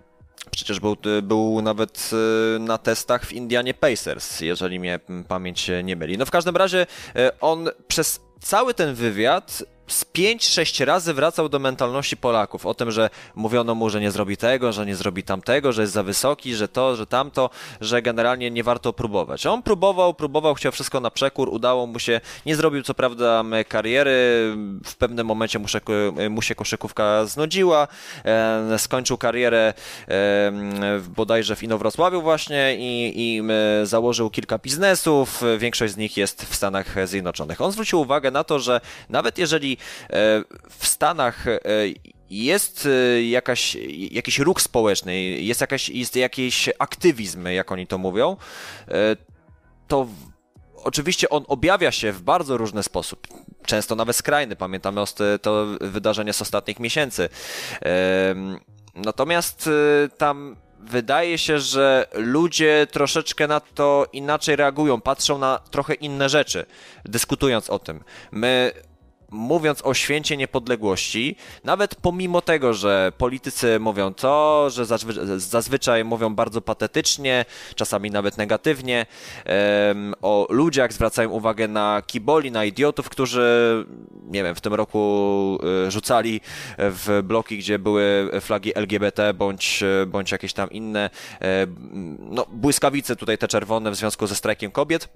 Przecież 0.51 0.81
był, 0.81 0.97
był 1.23 1.63
nawet 1.63 2.11
e, 2.57 2.59
na 2.59 2.79
testach 2.79 3.25
w 3.25 3.33
Indianie 3.33 3.75
Pacers, 3.75 4.41
jeżeli 4.41 4.81
mnie 4.81 5.01
pamięć 5.29 5.71
nie 5.85 5.97
myli. 5.97 6.19
No 6.19 6.27
w 6.27 6.31
każdym 6.31 6.57
razie 6.57 6.87
e, 7.17 7.41
on 7.41 7.69
przez 7.89 8.26
cały 8.47 8.75
ten 8.75 8.95
wywiad 8.95 9.63
z 9.87 10.05
5-6 10.05 10.85
razy 10.85 11.15
wracał 11.15 11.49
do 11.49 11.59
mentalności 11.59 12.17
Polaków. 12.17 12.67
O 12.67 12.75
tym, 12.75 12.91
że 12.91 13.11
mówiono 13.35 13.75
mu, 13.75 13.91
że 13.91 14.01
nie 14.01 14.11
zrobi 14.11 14.37
tego, 14.37 14.73
że 14.73 14.87
nie 14.87 14.97
zrobi 14.97 15.23
tamtego, 15.23 15.73
że 15.73 15.83
jest 15.83 15.95
za 15.95 16.03
wysoki, 16.03 16.55
że 16.55 16.69
to, 16.69 16.97
że 16.97 17.07
tamto, 17.07 17.51
że 17.81 18.03
generalnie 18.03 18.51
nie 18.51 18.65
warto 18.65 18.93
próbować. 18.93 19.47
On 19.47 19.63
próbował, 19.63 20.15
próbował, 20.15 20.55
chciał 20.55 20.73
wszystko 20.73 21.01
na 21.01 21.11
przekór, 21.11 21.49
udało 21.49 21.87
mu 21.87 21.99
się, 21.99 22.21
nie 22.47 22.57
zrobił 22.57 22.83
co 22.83 22.95
prawda 22.95 23.45
kariery, 23.69 24.11
w 24.85 24.97
pewnym 24.99 25.27
momencie 25.27 25.59
mu 25.59 25.69
się, 25.69 25.81
mu 26.31 26.43
się 26.43 26.55
koszykówka 26.55 27.25
znudziła, 27.25 27.89
e, 28.25 28.79
skończył 28.79 29.19
karierę 29.19 29.75
e, 30.09 30.53
bodajże 31.17 31.57
w 31.57 31.63
Inowrocławiu 31.63 32.23
właśnie 32.23 32.77
i, 32.79 33.13
i 33.17 33.43
e, 33.83 33.87
założył 33.87 34.31
kilka 34.31 34.59
biznesów, 34.59 35.43
większość 35.59 35.93
z 35.93 35.97
nich 35.97 36.17
jest 36.17 36.45
w 36.45 36.55
Stanach 36.55 37.09
Zjednoczonych. 37.09 37.61
On 37.61 37.73
zwrócił 37.73 38.01
uwagę 38.01 38.31
na 38.31 38.36
to, 38.45 38.59
że 38.59 38.81
nawet 39.09 39.39
jeżeli 39.39 39.77
E, 40.11 40.45
w 40.79 40.87
Stanach 40.87 41.49
e, 41.49 41.61
jest 42.31 42.87
e, 42.87 43.23
jakaś, 43.23 43.77
jakiś 44.11 44.39
ruch 44.39 44.63
społeczny, 44.63 45.21
jest, 45.23 45.61
jakaś, 45.61 45.89
jest 45.89 46.17
jakiś 46.17 46.69
aktywizm, 46.79 47.47
jak 47.47 47.73
oni 47.73 47.87
to 47.87 47.99
mówią, 47.99 48.37
to 49.89 50.07
oczywiście 50.85 51.29
on 51.29 51.45
objawia 51.49 51.93
się 51.93 52.13
w 52.13 52.23
bardzo 52.23 52.57
różny 52.57 52.83
sposób. 52.83 53.27
Często 53.67 53.95
nawet 53.95 54.17
skrajny. 54.17 54.57
Pamiętamy 54.57 55.05
to 55.43 55.67
wydarzenie 55.81 56.33
z 56.33 56.43
ostatnich 56.43 56.81
miesięcy. 56.81 57.29
Natomiast 58.95 59.71
tam 60.19 60.57
wydaje 60.81 61.39
się, 61.39 61.59
że 61.59 62.07
ludzie 62.15 62.87
troszeczkę 62.91 63.47
na 63.47 63.61
to 63.61 64.07
inaczej 64.13 64.57
reagują, 64.57 65.01
patrzą 65.01 65.39
na 65.39 65.61
trochę 65.71 65.95
inne 65.95 66.29
rzeczy, 66.29 66.67
dyskutując 67.05 67.71
o 67.71 67.79
tym. 67.79 68.05
My 68.31 68.73
mówiąc 69.31 69.83
o 69.83 69.95
święcie 69.95 70.37
niepodległości, 70.37 71.37
nawet 71.65 71.95
pomimo 71.95 72.43
tego, 72.43 72.75
że 72.75 73.13
politycy 73.19 73.81
mówią 73.81 74.15
to, 74.15 74.71
że 74.71 74.87
zazwy 74.87 75.41
zazwyczaj 75.41 76.05
mówią 76.05 76.35
bardzo 76.35 76.61
patetycznie, 76.61 77.45
czasami 77.75 78.11
nawet 78.11 78.37
negatywnie, 78.39 79.07
um, 79.89 80.15
o 80.23 80.47
ludziach 80.51 80.93
zwracają 80.93 81.31
uwagę 81.31 81.69
na 81.69 82.03
kiboli, 82.07 82.51
na 82.51 82.65
idiotów, 82.65 83.09
którzy, 83.09 83.87
nie 84.23 84.43
wiem, 84.43 84.55
w 84.55 84.61
tym 84.61 84.75
roku 84.75 85.59
y, 85.87 85.91
rzucali 85.91 86.41
w 86.79 87.21
bloki, 87.25 87.59
gdzie 87.59 87.79
były 87.79 88.31
flagi 88.41 88.79
LGBT 88.79 89.35
bądź, 89.35 89.85
bądź 90.07 90.33
jakieś 90.33 90.53
tam 90.53 90.71
inne, 90.71 91.11
y, 91.35 91.47
no, 92.19 92.47
błyskawice 92.53 93.17
tutaj 93.17 93.39
te 93.39 93.49
czerwone 93.49 93.91
w 93.91 93.95
związku 93.95 94.27
ze 94.27 94.35
strajkiem 94.35 94.71
kobiet. 94.71 95.09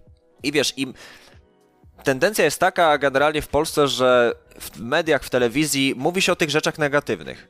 I 0.43 0.53
wiesz, 0.53 0.79
im 0.79 0.95
tendencja 2.05 2.45
jest 2.45 2.61
taka 2.61 2.99
generalnie 2.99 3.43
w 3.43 3.49
Polsce, 3.49 3.89
że 3.89 4.35
w 4.61 4.81
mediach, 4.81 5.25
w 5.25 5.31
telewizji 5.31 5.95
mówi 5.97 6.23
się 6.23 6.33
o 6.33 6.37
tych 6.37 6.51
rzeczach 6.51 6.79
negatywnych. 6.79 7.49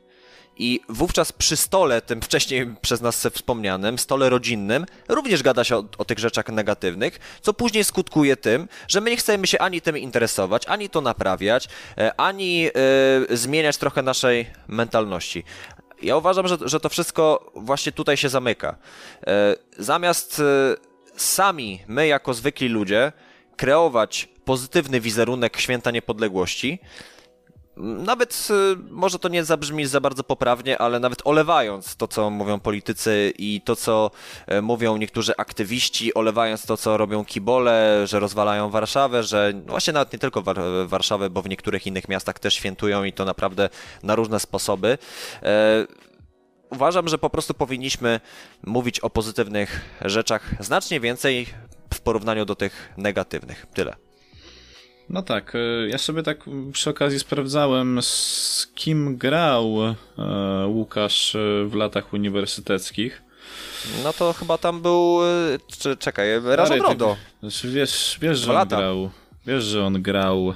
I 0.57 0.79
wówczas 0.89 1.31
przy 1.31 1.57
stole, 1.57 2.01
tym 2.01 2.21
wcześniej 2.21 2.75
przez 2.81 3.01
nas 3.01 3.27
wspomnianym, 3.33 3.99
stole 3.99 4.29
rodzinnym, 4.29 4.85
również 5.07 5.43
gada 5.43 5.63
się 5.63 5.75
o, 5.75 5.83
o, 5.97 6.05
tych 6.05 6.19
rzeczach 6.19 6.47
negatywnych, 6.47 7.19
co 7.41 7.53
później 7.53 7.83
skutkuje 7.83 8.37
tym, 8.37 8.67
że 8.87 9.01
my 9.01 9.09
nie 9.09 9.17
chcemy 9.17 9.47
się 9.47 9.59
ani 9.59 9.81
tym 9.81 9.97
interesować, 9.97 10.67
ani 10.67 10.89
to 10.89 11.01
naprawiać, 11.01 11.67
e, 11.97 12.19
ani 12.19 12.69
y, 13.31 13.37
zmieniać 13.37 13.77
trochę 13.77 14.01
naszej 14.01 14.49
mentalności. 14.67 15.43
Ja 16.01 16.17
uważam, 16.17 16.47
że, 16.47 16.57
że 16.61 16.79
to 16.79 16.89
wszystko 16.89 17.51
właśnie 17.55 17.91
tutaj 17.91 18.17
się 18.17 18.29
zamyka. 18.29 18.75
Y, 19.21 19.83
zamiast 19.83 20.41
sami 21.15 21.83
my, 21.87 22.07
jako 22.07 22.33
zwykli 22.33 22.69
ludzie, 22.69 23.11
kreować 23.57 24.29
pozytywny 24.45 25.01
wizerunek 25.01 25.57
święta 25.57 25.91
niepodległości, 25.91 26.79
nawet 27.81 28.47
y, 28.51 28.77
może 28.89 29.19
to 29.19 29.29
nie 29.29 29.43
zabrzmi 29.43 29.85
za 29.85 30.01
bardzo 30.01 30.23
poprawnie, 30.23 30.77
ale 30.77 30.99
nawet 30.99 31.21
olewając 31.25 31.95
to, 31.95 32.07
co 32.07 32.29
mówią 32.29 32.59
politycy 32.59 33.33
i 33.37 33.61
to, 33.65 33.75
co 33.75 34.11
e, 34.47 34.61
mówią 34.61 34.97
niektórzy 34.97 35.33
aktywiści, 35.37 36.13
olewając 36.13 36.65
to, 36.65 36.77
co 36.77 36.97
robią 36.97 37.25
kibole, 37.25 38.07
że 38.07 38.19
rozwalają 38.19 38.69
Warszawę, 38.69 39.23
że 39.23 39.51
no 39.55 39.71
właśnie 39.71 39.93
nawet 39.93 40.13
nie 40.13 40.19
tylko 40.19 40.43
Warszawę, 40.85 41.29
bo 41.29 41.41
w 41.41 41.49
niektórych 41.49 41.87
innych 41.87 42.09
miastach 42.09 42.39
też 42.39 42.53
świętują 42.53 43.03
i 43.03 43.13
to 43.13 43.25
naprawdę 43.25 43.69
na 44.03 44.15
różne 44.15 44.39
sposoby. 44.39 44.97
E, 45.43 45.87
uważam, 46.69 47.07
że 47.07 47.17
po 47.17 47.29
prostu 47.29 47.53
powinniśmy 47.53 48.19
mówić 48.63 48.99
o 48.99 49.09
pozytywnych 49.09 49.81
rzeczach 50.01 50.55
znacznie 50.59 50.99
więcej 50.99 51.47
w 51.93 52.01
porównaniu 52.01 52.45
do 52.45 52.55
tych 52.55 52.93
negatywnych. 52.97 53.65
Tyle. 53.73 53.95
No 55.11 55.21
tak, 55.21 55.55
e, 55.55 55.89
ja 55.89 55.97
sobie 55.97 56.23
tak 56.23 56.37
przy 56.73 56.89
okazji 56.89 57.19
sprawdzałem, 57.19 58.01
z 58.01 58.67
kim 58.75 59.17
grał 59.17 59.77
e, 59.83 59.95
Łukasz 60.67 61.35
e, 61.35 61.65
w 61.65 61.75
latach 61.75 62.13
uniwersyteckich. 62.13 63.21
No 64.03 64.13
to 64.13 64.33
chyba 64.33 64.57
tam 64.57 64.81
był, 64.81 65.19
czy, 65.79 65.97
czekaj, 65.97 66.27
Rażon 66.43 66.81
Rondo. 66.81 67.17
Znaczy 67.41 67.69
wiesz, 67.69 68.17
wiesz, 68.21 68.39
że 68.39 68.53
on 68.53 68.67
grał, 68.67 69.09
wiesz, 69.45 69.63
że 69.63 69.85
on 69.85 70.01
grał, 70.01 70.53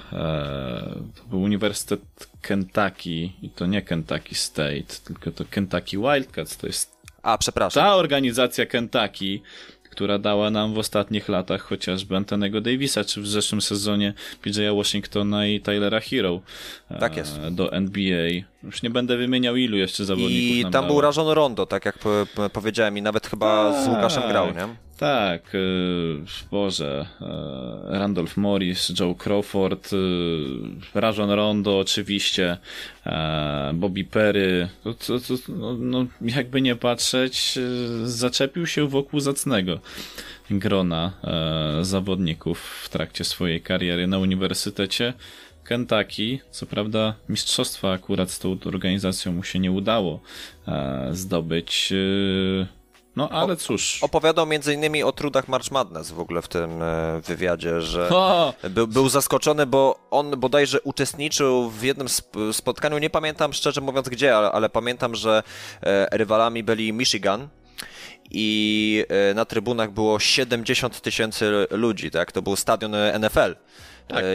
to 1.16 1.24
był 1.30 1.42
Uniwersytet 1.42 2.02
Kentucky 2.42 3.32
i 3.42 3.50
to 3.56 3.66
nie 3.66 3.82
Kentucky 3.82 4.36
State, 4.36 4.96
tylko 5.04 5.32
to 5.32 5.46
Kentucky 5.50 5.98
Wildcats, 5.98 6.58
to 6.58 6.68
jest 6.68 6.96
a, 7.26 7.38
przepraszam. 7.38 7.84
Ta 7.84 7.96
organizacja 7.96 8.66
Kentucky, 8.66 9.42
która 9.96 10.20
dała 10.20 10.50
nam 10.52 10.74
w 10.74 10.78
ostatnich 10.78 11.30
latach 11.30 11.62
chociażby 11.62 12.16
Antonego 12.16 12.62
Davisa, 12.62 13.04
czy 13.04 13.22
w 13.22 13.28
zeszłym 13.28 13.62
sezonie 13.62 14.14
PJ'a 14.44 14.78
Washingtona 14.78 15.48
i 15.48 15.60
Tylera 15.62 16.00
Hero 16.00 16.42
tak 17.00 17.18
jest. 17.18 17.40
do 17.52 17.74
NBA. 17.74 18.28
Już 18.64 18.84
nie 18.84 18.90
będę 18.90 19.18
wymieniał 19.18 19.56
ilu 19.56 19.78
jeszcze 19.78 20.06
zawodników 20.06 20.58
I 20.58 20.66
tam 20.72 20.88
był 20.88 21.02
Rajon 21.02 21.28
Rondo, 21.28 21.66
tak 21.66 21.86
jak 21.86 22.00
powiedziałem 22.54 22.98
i 22.98 23.02
nawet 23.02 23.28
chyba 23.28 23.72
tak, 23.74 23.84
z 23.84 23.88
Łukaszem 23.88 24.24
grał, 24.30 24.48
nie? 24.48 24.85
Tak, 24.98 25.56
y, 25.56 26.18
Boże, 26.52 27.06
y, 27.22 27.26
Randolph 28.00 28.38
Morris, 28.38 28.94
Joe 29.00 29.16
Crawford, 29.16 29.94
y, 29.94 29.98
Rajon 30.94 31.32
Rondo 31.32 31.80
oczywiście, 31.80 32.58
Bobby 33.74 34.04
Perry, 34.04 34.70
to, 34.84 34.94
to, 34.94 35.20
to, 35.20 35.34
no, 35.48 35.74
no, 35.74 36.06
jakby 36.22 36.62
nie 36.62 36.76
patrzeć, 36.76 37.60
zaczepił 38.04 38.68
się 38.68 38.88
wokół 38.88 39.20
zacnego 39.20 39.80
grona 40.50 41.12
zawodników 41.82 42.60
w 42.84 42.90
trakcie 42.90 43.24
swojej 43.24 43.62
kariery 43.62 44.08
na 44.08 44.20
uniwersytecie. 44.20 45.14
Kentucky. 45.64 46.40
Co 46.52 46.66
prawda, 46.66 47.16
mistrzostwa 47.30 47.92
akurat 47.92 48.32
z 48.32 48.40
tą 48.40 48.58
organizacją 48.66 49.32
mu 49.32 49.44
się 49.44 49.60
nie 49.60 49.72
udało 49.72 50.20
e, 50.68 51.10
zdobyć. 51.12 51.94
E, 53.16 53.20
no 53.20 53.30
ale 53.30 53.56
cóż. 53.56 54.04
Opowiadał 54.04 54.46
między 54.46 54.74
innymi 54.74 55.04
o 55.04 55.12
trudach 55.12 55.48
March 55.48 55.72
Madness 55.72 56.12
w 56.12 56.20
ogóle 56.20 56.42
w 56.42 56.48
tym 56.48 56.82
e, 56.82 57.22
wywiadzie, 57.22 57.82
że 57.82 58.10
był, 58.70 58.88
był 58.88 59.10
zaskoczony, 59.10 59.66
bo 59.66 60.00
on 60.12 60.40
bodajże 60.40 60.82
uczestniczył 60.82 61.70
w 61.70 61.84
jednym 61.84 62.08
spotkaniu, 62.52 62.98
nie 62.98 63.10
pamiętam 63.10 63.54
szczerze 63.54 63.82
mówiąc 63.82 64.10
gdzie, 64.10 64.38
ale, 64.38 64.52
ale 64.52 64.70
pamiętam, 64.70 65.16
że 65.16 65.44
rywalami 66.12 66.64
byli 66.64 66.94
Michigan 66.94 67.48
i 68.32 69.06
na 69.36 69.46
trybunach 69.46 69.92
było 69.92 70.20
70 70.20 71.02
tysięcy 71.02 71.68
ludzi, 71.72 72.12
tak? 72.12 72.32
To 72.32 72.42
był 72.42 72.56
stadion 72.56 72.92
NFL. 73.20 73.56
Tak 74.08 74.26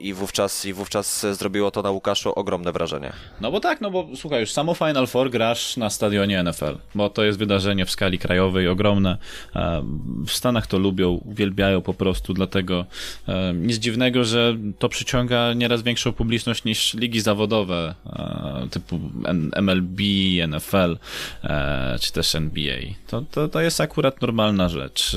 i 0.00 0.14
wówczas, 0.14 0.64
i 0.64 0.72
wówczas 0.72 1.26
zrobiło 1.32 1.70
to 1.70 1.82
na 1.82 1.90
Łukaszu 1.90 2.32
ogromne 2.32 2.72
wrażenie. 2.72 3.12
No 3.40 3.50
bo 3.50 3.60
tak, 3.60 3.80
no 3.80 3.90
bo 3.90 4.08
słuchaj, 4.16 4.40
już 4.40 4.52
samo 4.52 4.74
Final 4.74 5.06
Four 5.06 5.30
grasz 5.30 5.76
na 5.76 5.90
stadionie 5.90 6.42
NFL, 6.42 6.78
bo 6.94 7.10
to 7.10 7.24
jest 7.24 7.38
wydarzenie 7.38 7.86
w 7.86 7.90
skali 7.90 8.18
krajowej 8.18 8.68
ogromne. 8.68 9.18
E, 9.56 9.82
w 10.26 10.32
Stanach 10.32 10.66
to 10.66 10.78
lubią, 10.78 11.20
uwielbiają 11.24 11.80
po 11.80 11.94
prostu, 11.94 12.34
dlatego 12.34 12.84
e, 13.28 13.52
nic 13.54 13.76
dziwnego, 13.76 14.24
że 14.24 14.56
to 14.78 14.88
przyciąga 14.88 15.52
nieraz 15.52 15.82
większą 15.82 16.12
publiczność 16.12 16.64
niż 16.64 16.94
ligi 16.94 17.20
zawodowe 17.20 17.94
e, 18.06 18.68
typu 18.70 19.00
MLB, 19.62 20.00
NFL 20.48 20.96
czy 22.00 22.12
też 22.12 22.34
NBA. 22.34 22.78
To, 23.06 23.22
to, 23.30 23.48
to 23.48 23.60
jest 23.60 23.80
akurat 23.80 24.22
normalna 24.22 24.68
rzecz. 24.68 25.16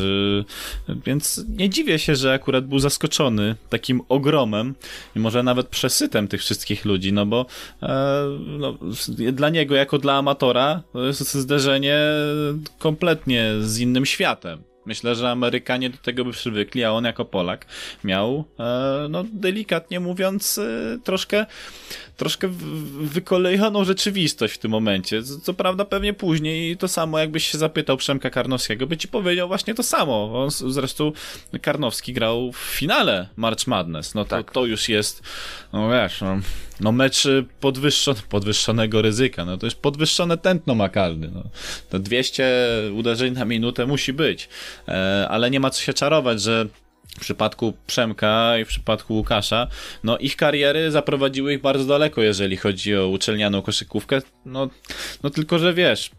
Więc 1.05 1.45
nie 1.57 1.69
dziwię 1.69 1.99
się, 1.99 2.15
że 2.15 2.33
akurat 2.33 2.65
był 2.65 2.79
zaskoczony 2.79 3.55
takim 3.69 4.01
ogromem 4.09 4.68
i 5.15 5.19
może 5.19 5.43
nawet 5.43 5.67
przesytem 5.67 6.27
tych 6.27 6.41
wszystkich 6.41 6.85
ludzi, 6.85 7.13
no 7.13 7.25
bo 7.25 7.45
e, 7.83 8.23
no, 8.47 8.77
dla 9.33 9.49
niego, 9.49 9.75
jako 9.75 9.97
dla 9.97 10.13
amatora, 10.13 10.83
to 10.93 11.05
jest 11.05 11.33
zderzenie 11.33 11.99
kompletnie 12.79 13.53
z 13.61 13.79
innym 13.79 14.05
światem. 14.05 14.68
Myślę, 14.89 15.15
że 15.15 15.29
Amerykanie 15.29 15.89
do 15.89 15.97
tego 15.97 16.25
by 16.25 16.31
przywykli, 16.31 16.83
a 16.83 16.91
on 16.91 17.03
jako 17.05 17.25
Polak 17.25 17.65
miał, 18.03 18.45
e, 18.59 19.07
no 19.09 19.23
delikatnie 19.33 19.99
mówiąc, 19.99 20.57
e, 20.57 20.97
troszkę, 21.03 21.45
troszkę 22.17 22.47
wykolejoną 23.01 23.83
rzeczywistość 23.83 24.53
w 24.53 24.57
tym 24.57 24.71
momencie. 24.71 25.23
Co 25.23 25.53
prawda 25.53 25.85
pewnie 25.85 26.13
później 26.13 26.77
to 26.77 26.87
samo, 26.87 27.19
jakbyś 27.19 27.47
się 27.47 27.57
zapytał 27.57 27.97
Przemka 27.97 28.29
Karnowskiego, 28.29 28.87
by 28.87 28.97
ci 28.97 29.07
powiedział 29.07 29.47
właśnie 29.47 29.75
to 29.75 29.83
samo. 29.83 30.43
On 30.43 30.49
zresztą 30.51 31.11
Karnowski 31.61 32.13
grał 32.13 32.51
w 32.51 32.57
finale 32.57 33.27
March 33.35 33.67
Madness. 33.67 34.15
No 34.15 34.25
to, 34.25 34.29
tak. 34.29 34.51
to 34.51 34.65
już 34.65 34.89
jest, 34.89 35.23
no 35.73 35.89
wiesz, 35.89 36.21
no, 36.21 36.39
no 36.79 36.91
mecz 36.91 37.27
podwyższony, 37.59 38.19
podwyższonego 38.29 39.01
ryzyka. 39.01 39.45
No 39.45 39.57
to 39.57 39.65
jest 39.65 39.81
podwyższone 39.81 40.37
tętno 40.37 40.75
makalny. 40.75 41.29
No. 41.33 41.43
To 41.89 41.99
200 41.99 42.53
uderzeń 42.93 43.33
na 43.33 43.45
minutę 43.45 43.85
musi 43.85 44.13
być. 44.13 44.49
E, 44.87 45.27
ale 45.29 45.51
nie 45.51 45.59
ma 45.59 45.69
co 45.69 45.81
się 45.81 45.93
czarować, 45.93 46.41
że 46.41 46.65
w 47.17 47.19
przypadku 47.19 47.73
Przemka 47.87 48.57
i 48.57 48.65
w 48.65 48.67
przypadku 48.67 49.13
Łukasza, 49.13 49.67
no 50.03 50.17
ich 50.17 50.35
kariery 50.35 50.91
zaprowadziły 50.91 51.53
ich 51.53 51.61
bardzo 51.61 51.85
daleko, 51.85 52.21
jeżeli 52.21 52.57
chodzi 52.57 52.95
o 52.95 53.07
uczelnianą 53.07 53.61
koszykówkę. 53.61 54.21
No, 54.45 54.69
no 55.23 55.29
tylko, 55.29 55.59
że 55.59 55.73
wiesz, 55.73 56.11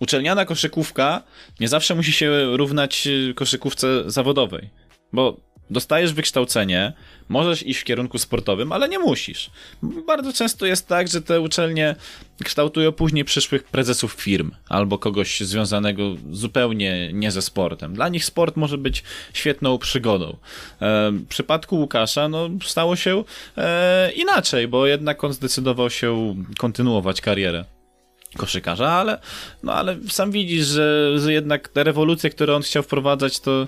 uczelniana 0.00 0.44
koszykówka 0.44 1.22
nie 1.60 1.68
zawsze 1.68 1.94
musi 1.94 2.12
się 2.12 2.56
równać 2.56 3.08
koszykówce 3.34 4.10
zawodowej. 4.10 4.70
Bo 5.12 5.45
Dostajesz 5.70 6.12
wykształcenie, 6.12 6.92
możesz 7.28 7.66
iść 7.66 7.80
w 7.80 7.84
kierunku 7.84 8.18
sportowym, 8.18 8.72
ale 8.72 8.88
nie 8.88 8.98
musisz. 8.98 9.50
Bardzo 10.06 10.32
często 10.32 10.66
jest 10.66 10.88
tak, 10.88 11.08
że 11.08 11.22
te 11.22 11.40
uczelnie 11.40 11.96
kształtują 12.44 12.92
później 12.92 13.24
przyszłych 13.24 13.64
prezesów 13.64 14.12
firm 14.12 14.50
albo 14.68 14.98
kogoś 14.98 15.40
związanego 15.40 16.02
zupełnie 16.30 17.10
nie 17.12 17.30
ze 17.30 17.42
sportem. 17.42 17.94
Dla 17.94 18.08
nich 18.08 18.24
sport 18.24 18.56
może 18.56 18.78
być 18.78 19.02
świetną 19.32 19.78
przygodą. 19.78 20.36
E, 20.80 21.10
w 21.10 21.26
przypadku 21.28 21.76
Łukasza 21.76 22.28
no, 22.28 22.48
stało 22.64 22.96
się 22.96 23.24
e, 23.56 24.12
inaczej, 24.12 24.68
bo 24.68 24.86
jednak 24.86 25.24
on 25.24 25.32
zdecydował 25.32 25.90
się 25.90 26.34
kontynuować 26.58 27.20
karierę 27.20 27.64
koszykarza, 28.36 28.88
ale, 28.88 29.18
no 29.62 29.72
ale 29.72 29.96
sam 30.08 30.30
widzisz, 30.30 30.66
że, 30.66 31.18
że 31.18 31.32
jednak 31.32 31.68
te 31.68 31.84
rewolucje, 31.84 32.30
które 32.30 32.56
on 32.56 32.62
chciał 32.62 32.82
wprowadzać, 32.82 33.40
to 33.40 33.66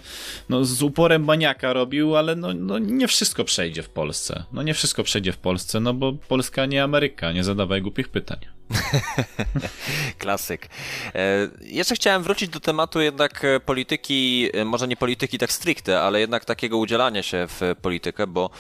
no, 0.48 0.64
z 0.64 0.82
uporem 0.82 1.24
maniaka 1.24 1.72
robił, 1.72 2.16
ale 2.16 2.36
no, 2.36 2.54
no 2.54 2.78
nie 2.78 3.08
wszystko 3.08 3.44
przejdzie 3.44 3.82
w 3.82 3.88
Polsce. 3.88 4.44
No 4.52 4.62
nie 4.62 4.74
wszystko 4.74 5.04
przejdzie 5.04 5.32
w 5.32 5.38
Polsce, 5.38 5.80
no 5.80 5.94
bo 5.94 6.12
Polska 6.12 6.66
nie 6.66 6.82
Ameryka, 6.82 7.32
nie 7.32 7.44
zadawaj 7.44 7.82
głupich 7.82 8.08
pytań. 8.08 8.57
Klasyk. 10.18 10.68
E, 11.14 11.48
jeszcze 11.60 11.94
chciałem 11.94 12.22
wrócić 12.22 12.48
do 12.48 12.60
tematu 12.60 13.00
jednak 13.00 13.44
e, 13.44 13.60
polityki, 13.60 14.50
e, 14.54 14.64
może 14.64 14.88
nie 14.88 14.96
polityki 14.96 15.38
tak 15.38 15.52
stricte, 15.52 16.00
ale 16.00 16.20
jednak 16.20 16.44
takiego 16.44 16.78
udzielania 16.78 17.22
się 17.22 17.46
w 17.48 17.74
politykę, 17.82 18.26
bo 18.26 18.50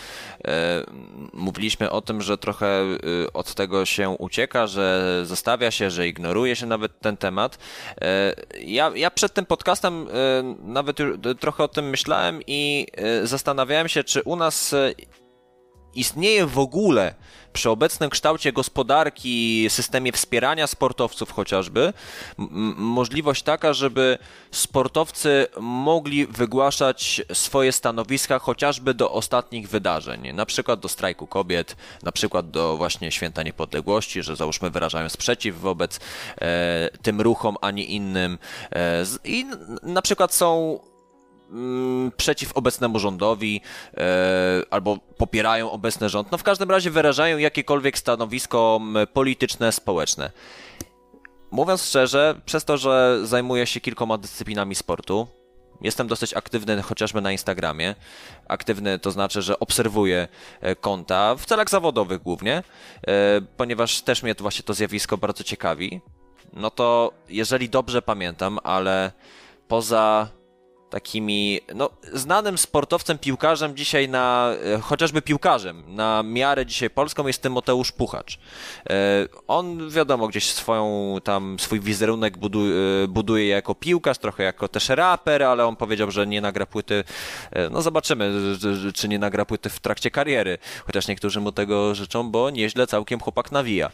mówiliśmy 1.32 1.90
o 1.90 2.00
tym, 2.00 2.22
że 2.22 2.38
trochę 2.38 2.84
od 3.34 3.54
tego 3.54 3.84
się 3.84 4.10
ucieka, 4.10 4.66
że 4.66 5.20
zostawia 5.26 5.70
się, 5.70 5.90
że 5.90 6.08
ignoruje 6.08 6.56
się 6.56 6.66
nawet 6.66 7.00
ten 7.00 7.16
temat. 7.16 7.58
Ja, 8.60 8.92
ja 8.94 9.10
przed 9.10 9.34
tym 9.34 9.46
podcastem 9.46 10.06
nawet 10.62 10.98
trochę 11.40 11.64
o 11.64 11.68
tym 11.68 11.90
myślałem 11.90 12.40
i 12.46 12.86
zastanawiałem 13.22 13.88
się, 13.88 14.04
czy 14.04 14.22
u 14.22 14.36
nas 14.36 14.74
istnieje 15.94 16.46
w 16.46 16.58
ogóle 16.58 17.14
przy 17.52 17.70
obecnym 17.70 18.10
kształcie 18.10 18.52
gospodarki, 18.52 19.66
systemie 19.68 20.12
wspierania 20.12 20.66
sportowców 20.66 21.30
chociażby, 21.30 21.92
możliwość 22.76 23.42
taka, 23.42 23.72
żeby 23.72 24.18
sportowcy 24.50 25.46
mogli 25.60 26.26
wygłaszać 26.26 27.22
swoje 27.32 27.72
stanowiska 27.72 28.38
chociażby 28.38 28.94
do 28.94 29.12
ostatnich 29.12 29.68
wydarzeń, 29.68 30.32
na 30.32 30.46
przykład 30.46 30.80
do 30.80 30.88
strajku 30.88 31.26
kobiet, 31.26 31.76
na 32.02 32.12
przykład 32.12 32.50
do 32.50 32.76
właśnie 32.76 33.12
Święta 33.12 33.42
Niepodległości, 33.42 34.22
że 34.22 34.36
załóżmy 34.36 34.70
wyrażają 34.70 35.08
sprzeciw 35.08 35.60
wobec 35.60 36.00
e, 36.40 36.90
tym 37.02 37.20
ruchom, 37.20 37.56
a 37.60 37.70
nie 37.70 37.84
innym. 37.84 38.38
E, 38.72 39.04
I 39.24 39.46
na 39.82 40.02
przykład 40.02 40.34
są 40.34 40.78
przeciw 42.16 42.52
obecnemu 42.52 42.98
rządowi 42.98 43.60
e, 43.96 44.62
albo 44.70 44.98
popierają 45.16 45.70
obecny 45.70 46.08
rząd. 46.08 46.32
No 46.32 46.38
w 46.38 46.42
każdym 46.42 46.70
razie 46.70 46.90
wyrażają 46.90 47.38
jakiekolwiek 47.38 47.98
stanowisko 47.98 48.80
polityczne, 49.12 49.72
społeczne. 49.72 50.30
Mówiąc 51.50 51.84
szczerze, 51.84 52.40
przez 52.44 52.64
to, 52.64 52.76
że 52.76 53.20
zajmuję 53.22 53.66
się 53.66 53.80
kilkoma 53.80 54.18
dyscyplinami 54.18 54.74
sportu, 54.74 55.28
jestem 55.80 56.06
dosyć 56.06 56.34
aktywny 56.34 56.82
chociażby 56.82 57.20
na 57.20 57.32
Instagramie. 57.32 57.94
Aktywny 58.48 58.98
to 58.98 59.10
znaczy, 59.10 59.42
że 59.42 59.58
obserwuję 59.58 60.28
e, 60.60 60.76
konta 60.76 61.34
w 61.34 61.46
celach 61.46 61.70
zawodowych 61.70 62.22
głównie, 62.22 62.62
e, 63.06 63.40
ponieważ 63.56 64.02
też 64.02 64.22
mnie 64.22 64.34
to 64.34 64.44
właśnie 64.44 64.62
to 64.62 64.74
zjawisko 64.74 65.18
bardzo 65.18 65.44
ciekawi. 65.44 66.00
No 66.52 66.70
to 66.70 67.12
jeżeli 67.28 67.68
dobrze 67.68 68.02
pamiętam, 68.02 68.58
ale 68.64 69.12
poza 69.68 70.28
takimi, 70.90 71.60
no, 71.74 71.90
znanym 72.12 72.58
sportowcem, 72.58 73.18
piłkarzem 73.18 73.76
dzisiaj 73.76 74.08
na, 74.08 74.50
e, 74.74 74.80
chociażby 74.80 75.22
piłkarzem, 75.22 75.82
na 75.94 76.22
miarę 76.22 76.66
dzisiaj 76.66 76.90
polską 76.90 77.26
jest 77.26 77.42
Tymoteusz 77.42 77.92
Puchacz. 77.92 78.38
E, 78.90 78.92
on, 79.48 79.90
wiadomo, 79.90 80.28
gdzieś 80.28 80.52
swoją 80.52 81.16
tam, 81.24 81.56
swój 81.58 81.80
wizerunek 81.80 82.38
buduje, 82.38 82.74
buduje 83.08 83.48
jako 83.48 83.74
piłkarz, 83.74 84.18
trochę 84.18 84.42
jako 84.42 84.68
też 84.68 84.88
raper, 84.88 85.42
ale 85.42 85.66
on 85.66 85.76
powiedział, 85.76 86.10
że 86.10 86.26
nie 86.26 86.40
nagra 86.40 86.66
płyty, 86.66 87.04
e, 87.50 87.70
no 87.70 87.82
zobaczymy, 87.82 88.32
czy 88.94 89.08
nie 89.08 89.18
nagra 89.18 89.44
płyty 89.44 89.70
w 89.70 89.80
trakcie 89.80 90.10
kariery, 90.10 90.58
chociaż 90.86 91.08
niektórzy 91.08 91.40
mu 91.40 91.52
tego 91.52 91.94
życzą, 91.94 92.30
bo 92.30 92.50
nieźle 92.50 92.86
całkiem 92.86 93.20
chłopak 93.20 93.52
nawija 93.52 93.90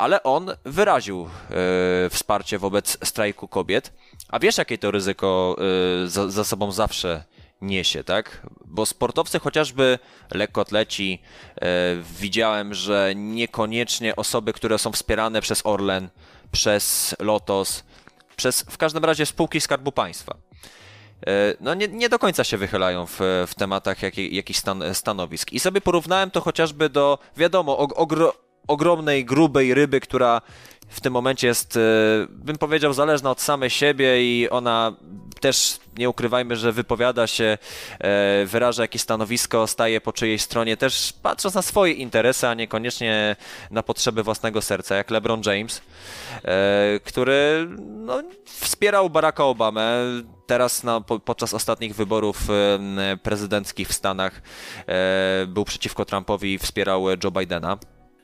ale 0.00 0.22
on 0.22 0.50
wyraził 0.64 1.28
e, 1.50 2.10
wsparcie 2.10 2.58
wobec 2.58 2.98
strajku 3.08 3.48
kobiet. 3.48 3.92
A 4.28 4.38
wiesz, 4.38 4.58
jakie 4.58 4.78
to 4.78 4.90
ryzyko 4.90 5.56
e, 6.04 6.08
za, 6.08 6.30
za, 6.30 6.44
sobą 6.44 6.72
zawsze 6.72 7.24
niesie, 7.60 8.04
tak? 8.04 8.46
Bo 8.64 8.86
sportowcy, 8.86 9.38
chociażby 9.38 9.98
lekkoatleci, 10.30 11.22
e, 11.56 11.66
widziałem, 12.20 12.74
że 12.74 13.12
niekoniecznie 13.16 14.16
osoby, 14.16 14.52
które 14.52 14.78
są 14.78 14.92
wspierane 14.92 15.40
przez 15.40 15.66
Orlen, 15.66 16.08
przez 16.52 17.16
Lotos, 17.18 17.84
przez 18.36 18.62
w 18.62 18.78
każdym 18.78 19.04
razie 19.04 19.26
spółki 19.26 19.60
Skarbu 19.60 19.92
Państwa 19.92 20.36
no 21.60 21.74
nie, 21.74 21.88
nie 21.88 22.08
do 22.08 22.18
końca 22.18 22.44
się 22.44 22.56
wychylają 22.56 23.06
w, 23.06 23.18
w 23.46 23.54
tematach 23.54 24.02
jakich, 24.02 24.32
jakichś 24.32 24.58
stan, 24.58 24.82
stanowisk. 24.92 25.52
I 25.52 25.60
sobie 25.60 25.80
porównałem 25.80 26.30
to 26.30 26.40
chociażby 26.40 26.88
do, 26.88 27.18
wiadomo, 27.36 27.78
ogro, 27.78 28.34
ogromnej, 28.70 29.24
grubej 29.24 29.74
ryby, 29.74 30.00
która 30.00 30.40
w 30.90 31.00
tym 31.00 31.12
momencie 31.12 31.46
jest, 31.46 31.76
e, 31.76 31.80
bym 32.28 32.58
powiedział, 32.58 32.92
zależna 32.92 33.30
od 33.30 33.40
samej 33.40 33.70
siebie 33.70 34.22
i 34.22 34.50
ona 34.50 34.92
też, 35.40 35.78
nie 35.98 36.08
ukrywajmy, 36.08 36.56
że 36.56 36.72
wypowiada 36.72 37.26
się, 37.26 37.58
e, 37.98 38.44
wyraża 38.46 38.82
jakieś 38.82 39.02
stanowisko, 39.02 39.66
staje 39.66 40.00
po 40.00 40.12
czyjej 40.12 40.38
stronie, 40.38 40.76
też 40.76 41.12
patrząc 41.22 41.54
na 41.54 41.62
swoje 41.62 41.92
interesy, 41.92 42.48
a 42.48 42.54
niekoniecznie 42.54 43.36
na 43.70 43.82
potrzeby 43.82 44.22
własnego 44.22 44.62
serca, 44.62 44.96
jak 44.96 45.10
LeBron 45.10 45.42
James, 45.46 45.82
e, 46.44 47.00
który 47.04 47.68
no, 47.78 48.22
wspierał 48.44 49.10
Baracka 49.10 49.44
Obamę, 49.44 49.92
teraz 50.46 50.84
na, 50.84 51.00
podczas 51.00 51.54
ostatnich 51.54 51.94
wyborów 51.94 52.38
prezydenckich 53.22 53.88
w 53.88 53.92
Stanach 53.92 54.42
był 55.46 55.64
przeciwko 55.64 56.04
Trumpowi 56.04 56.54
i 56.54 56.58
wspierał 56.58 57.04
Joe 57.24 57.30
Bidena. 57.30 57.78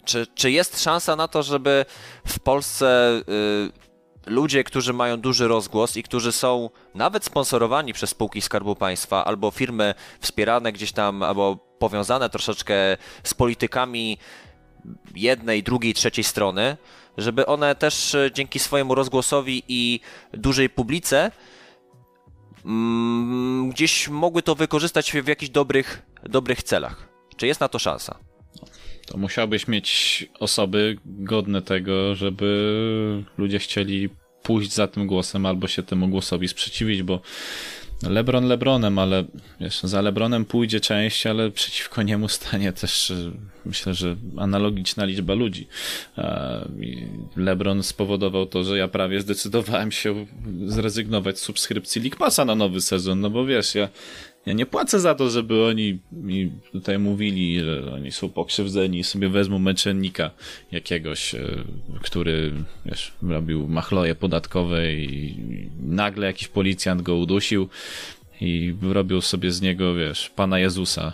Czy, 0.06 0.26
czy 0.34 0.50
jest 0.50 0.82
szansa 0.82 1.16
na 1.16 1.28
to, 1.28 1.42
żeby 1.42 1.84
w 2.26 2.40
Polsce 2.40 3.20
y, 3.28 4.30
ludzie, 4.30 4.64
którzy 4.64 4.92
mają 4.92 5.16
duży 5.16 5.48
rozgłos 5.48 5.96
i 5.96 6.02
którzy 6.02 6.32
są 6.32 6.70
nawet 6.94 7.24
sponsorowani 7.24 7.92
przez 7.92 8.10
spółki 8.10 8.42
Skarbu 8.42 8.76
Państwa 8.76 9.24
albo 9.24 9.50
firmy 9.50 9.94
wspierane 10.20 10.72
gdzieś 10.72 10.92
tam, 10.92 11.22
albo 11.22 11.56
powiązane 11.78 12.30
troszeczkę 12.30 12.74
z 13.24 13.34
politykami 13.34 14.18
jednej, 15.14 15.62
drugiej, 15.62 15.94
trzeciej 15.94 16.24
strony, 16.24 16.76
żeby 17.18 17.46
one 17.46 17.74
też 17.74 18.14
y, 18.14 18.30
dzięki 18.34 18.58
swojemu 18.58 18.94
rozgłosowi 18.94 19.62
i 19.68 20.00
dużej 20.32 20.70
publice 20.70 21.30
mm, 22.64 23.70
gdzieś 23.70 24.08
mogły 24.08 24.42
to 24.42 24.54
wykorzystać 24.54 25.12
w 25.12 25.28
jakichś 25.28 25.50
dobrych, 25.50 26.02
dobrych 26.22 26.62
celach. 26.62 27.08
Czy 27.36 27.46
jest 27.46 27.60
na 27.60 27.68
to 27.68 27.78
szansa? 27.78 28.25
To 29.06 29.18
musiałbyś 29.18 29.68
mieć 29.68 30.26
osoby 30.40 30.96
godne 31.04 31.62
tego, 31.62 32.14
żeby 32.14 33.22
ludzie 33.38 33.58
chcieli 33.58 34.08
pójść 34.42 34.72
za 34.72 34.86
tym 34.86 35.06
głosem 35.06 35.46
albo 35.46 35.68
się 35.68 35.82
temu 35.82 36.08
głosowi 36.08 36.48
sprzeciwić, 36.48 37.02
bo 37.02 37.20
Lebron 38.02 38.44
Lebronem, 38.44 38.98
ale 38.98 39.24
wiesz, 39.60 39.80
za 39.80 40.02
Lebronem 40.02 40.44
pójdzie 40.44 40.80
część, 40.80 41.26
ale 41.26 41.50
przeciwko 41.50 42.02
niemu 42.02 42.28
stanie 42.28 42.72
też 42.72 43.12
myślę, 43.64 43.94
że 43.94 44.16
analogiczna 44.36 45.04
liczba 45.04 45.34
ludzi. 45.34 45.66
Lebron 47.36 47.82
spowodował 47.82 48.46
to, 48.46 48.64
że 48.64 48.78
ja 48.78 48.88
prawie 48.88 49.20
zdecydowałem 49.20 49.92
się 49.92 50.26
zrezygnować 50.66 51.38
z 51.38 51.42
subskrypcji 51.42 52.02
League 52.02 52.16
Passa 52.16 52.44
na 52.44 52.54
nowy 52.54 52.80
sezon, 52.80 53.20
no 53.20 53.30
bo 53.30 53.46
wiesz, 53.46 53.74
ja 53.74 53.88
ja 54.46 54.52
nie 54.52 54.66
płacę 54.66 55.00
za 55.00 55.14
to, 55.14 55.30
żeby 55.30 55.64
oni 55.64 55.98
mi 56.12 56.52
tutaj 56.72 56.98
mówili, 56.98 57.60
że 57.60 57.92
oni 57.92 58.12
są 58.12 58.28
pokrzywdzeni. 58.28 58.98
I 58.98 59.04
sobie 59.04 59.28
wezmą 59.28 59.58
męczennika 59.58 60.30
jakiegoś, 60.72 61.34
e, 61.34 61.64
który 62.02 62.52
wiesz, 62.86 63.12
robił 63.22 63.68
machloje 63.68 64.14
podatkowe 64.14 64.94
i 64.94 65.36
nagle 65.80 66.26
jakiś 66.26 66.48
policjant 66.48 67.02
go 67.02 67.16
udusił 67.16 67.68
i 68.40 68.74
robił 68.82 69.20
sobie 69.20 69.52
z 69.52 69.60
niego, 69.60 69.94
wiesz, 69.94 70.30
Pana 70.36 70.58
Jezusa 70.58 71.12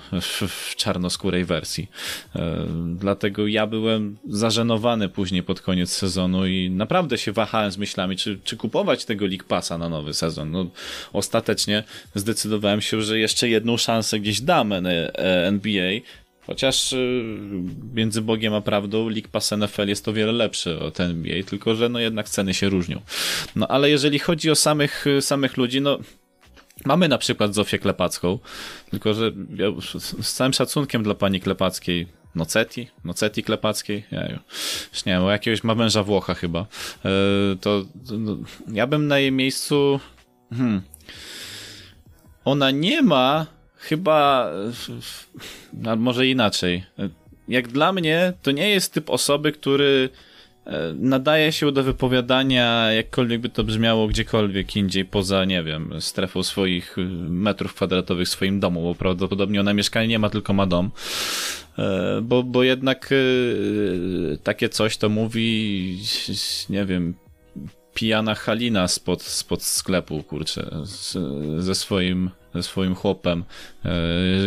w 0.48 0.76
czarnoskórej 0.76 1.44
wersji. 1.44 1.88
E, 2.36 2.66
dlatego 2.96 3.46
ja 3.46 3.66
byłem 3.66 4.16
zażenowany 4.28 5.08
później 5.08 5.42
pod 5.42 5.60
koniec 5.60 5.90
sezonu 5.90 6.46
i 6.46 6.70
naprawdę 6.70 7.18
się 7.18 7.32
wahałem 7.32 7.72
z 7.72 7.78
myślami, 7.78 8.16
czy, 8.16 8.38
czy 8.44 8.56
kupować 8.56 9.04
tego 9.04 9.26
League 9.26 9.44
Passa 9.48 9.78
na 9.78 9.88
nowy 9.88 10.14
sezon. 10.14 10.50
No, 10.50 10.66
ostatecznie 11.12 11.84
zdecydowałem 12.14 12.80
się, 12.80 13.02
że 13.02 13.18
jeszcze 13.18 13.48
jedną 13.48 13.76
szansę 13.76 14.20
gdzieś 14.20 14.40
dam 14.40 14.72
NBA, 14.72 15.92
Chociaż 16.46 16.92
y, 16.92 17.24
między 17.94 18.22
Bogiem 18.22 18.54
a 18.54 18.60
prawdą 18.60 19.08
League 19.08 19.28
Pass 19.32 19.50
NFL 19.50 19.88
jest 19.88 20.08
o 20.08 20.12
wiele 20.12 20.32
lepszy 20.32 20.78
od 20.78 21.00
NBA, 21.00 21.42
tylko 21.42 21.74
że 21.74 21.88
no 21.88 21.98
jednak 21.98 22.28
ceny 22.28 22.54
się 22.54 22.68
różnią. 22.68 23.00
No 23.56 23.68
ale 23.68 23.90
jeżeli 23.90 24.18
chodzi 24.18 24.50
o 24.50 24.54
samych, 24.54 25.04
samych 25.20 25.56
ludzi, 25.56 25.80
no 25.80 25.98
Mamy 26.84 27.08
na 27.08 27.18
przykład 27.18 27.54
Zofię 27.54 27.78
Klepacką, 27.78 28.38
tylko 28.90 29.14
że 29.14 29.32
ja 29.54 29.66
z 30.22 30.32
całym 30.32 30.52
szacunkiem 30.52 31.02
dla 31.02 31.14
pani 31.14 31.40
Klepackiej, 31.40 32.06
Noceti, 32.34 32.88
Noceti 33.04 33.42
Klepackiej, 33.42 34.04
ja 34.10 34.32
już 34.92 35.04
nie 35.04 35.12
wiem, 35.12 35.26
jakiegoś 35.26 35.64
ma 35.64 35.74
męża 35.74 36.02
Włocha 36.02 36.34
chyba, 36.34 36.60
e, 36.60 36.66
to, 37.60 37.84
to 38.08 38.18
no, 38.18 38.36
ja 38.68 38.86
bym 38.86 39.06
na 39.06 39.18
jej 39.18 39.32
miejscu, 39.32 40.00
hmm, 40.50 40.82
ona 42.44 42.70
nie 42.70 43.02
ma 43.02 43.46
chyba, 43.76 44.50
a 45.86 45.96
może 45.96 46.26
inaczej, 46.26 46.84
jak 47.48 47.68
dla 47.68 47.92
mnie 47.92 48.32
to 48.42 48.50
nie 48.50 48.70
jest 48.70 48.92
typ 48.92 49.10
osoby, 49.10 49.52
który 49.52 50.08
e, 50.12 50.31
nadaje 50.94 51.52
się 51.52 51.72
do 51.72 51.82
wypowiadania, 51.82 52.92
jakkolwiek 52.92 53.40
by 53.40 53.48
to 53.48 53.64
brzmiało 53.64 54.08
gdziekolwiek 54.08 54.76
indziej 54.76 55.04
poza, 55.04 55.44
nie 55.44 55.62
wiem, 55.62 56.00
strefą 56.00 56.42
swoich 56.42 56.98
y, 56.98 57.04
metrów 57.28 57.74
kwadratowych 57.74 58.28
w 58.28 58.30
swoim 58.30 58.60
domu, 58.60 58.82
bo 58.82 58.94
prawdopodobnie 58.94 59.60
ona 59.60 59.74
mieszkanie 59.74 60.08
nie 60.08 60.18
ma, 60.18 60.30
tylko 60.30 60.52
ma 60.52 60.66
dom. 60.66 60.90
E, 61.78 62.20
bo, 62.22 62.42
bo 62.42 62.62
jednak 62.62 63.12
y, 63.12 64.38
takie 64.42 64.68
coś 64.68 64.96
to 64.96 65.08
mówi, 65.08 65.98
nie 66.70 66.84
wiem, 66.84 67.14
pijana 67.94 68.34
Halina 68.34 68.88
spod, 68.88 69.22
spod 69.22 69.62
sklepu, 69.62 70.22
kurczę, 70.22 70.70
ze 71.58 71.74
swoim 71.74 72.30
ze 72.54 72.62
swoim 72.62 72.94
chłopem, 72.94 73.44
e, 73.84 73.90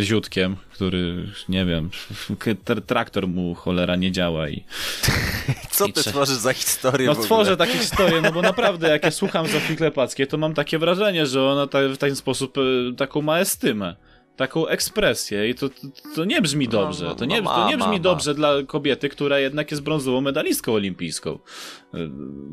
ziutkiem, 0.04 0.56
który, 0.74 1.28
nie 1.50 1.66
wiem, 1.66 1.90
traktor 2.88 3.28
mu 3.28 3.56
cholera 3.56 3.96
nie 3.96 4.12
działa 4.12 4.50
i... 4.50 4.64
Co 5.76 5.86
ty 5.88 6.04
tworzysz 6.04 6.36
za 6.36 6.54
historię 6.54 7.08
No 7.08 7.16
tworzę 7.16 7.58
takie 7.58 7.78
historie, 7.78 8.22
no 8.22 8.32
bo 8.32 8.42
naprawdę 8.42 8.90
jak 8.90 9.04
ja 9.04 9.12
słucham 9.12 9.48
Zofii 9.48 9.76
Klepackiej, 9.76 10.28
to 10.28 10.38
mam 10.38 10.54
takie 10.54 10.80
wrażenie, 10.80 11.26
że 11.26 11.44
ona 11.44 11.68
ta, 11.68 11.80
w 11.88 11.98
ten 11.98 12.16
sposób 12.16 12.58
e, 12.58 12.62
taką 12.96 13.22
ma 13.22 13.40
estymę 13.40 13.96
taką 14.36 14.68
ekspresję 14.68 15.50
i 15.50 15.56
to, 15.56 15.70
to, 15.70 15.76
to 16.16 16.26
nie 16.26 16.42
brzmi 16.42 16.66
no, 16.66 16.72
dobrze. 16.72 17.06
No, 17.06 17.16
to 17.16 17.26
nie, 17.26 17.44
to 17.44 17.68
nie 17.70 17.78
brzmi 17.78 18.02
dobrze 18.02 18.34
dla 18.34 18.64
kobiety, 18.68 19.10
która 19.10 19.40
jednak 19.40 19.72
jest 19.72 19.84
brązową 19.84 20.22
medalistką 20.22 20.74
olimpijską. 20.74 21.40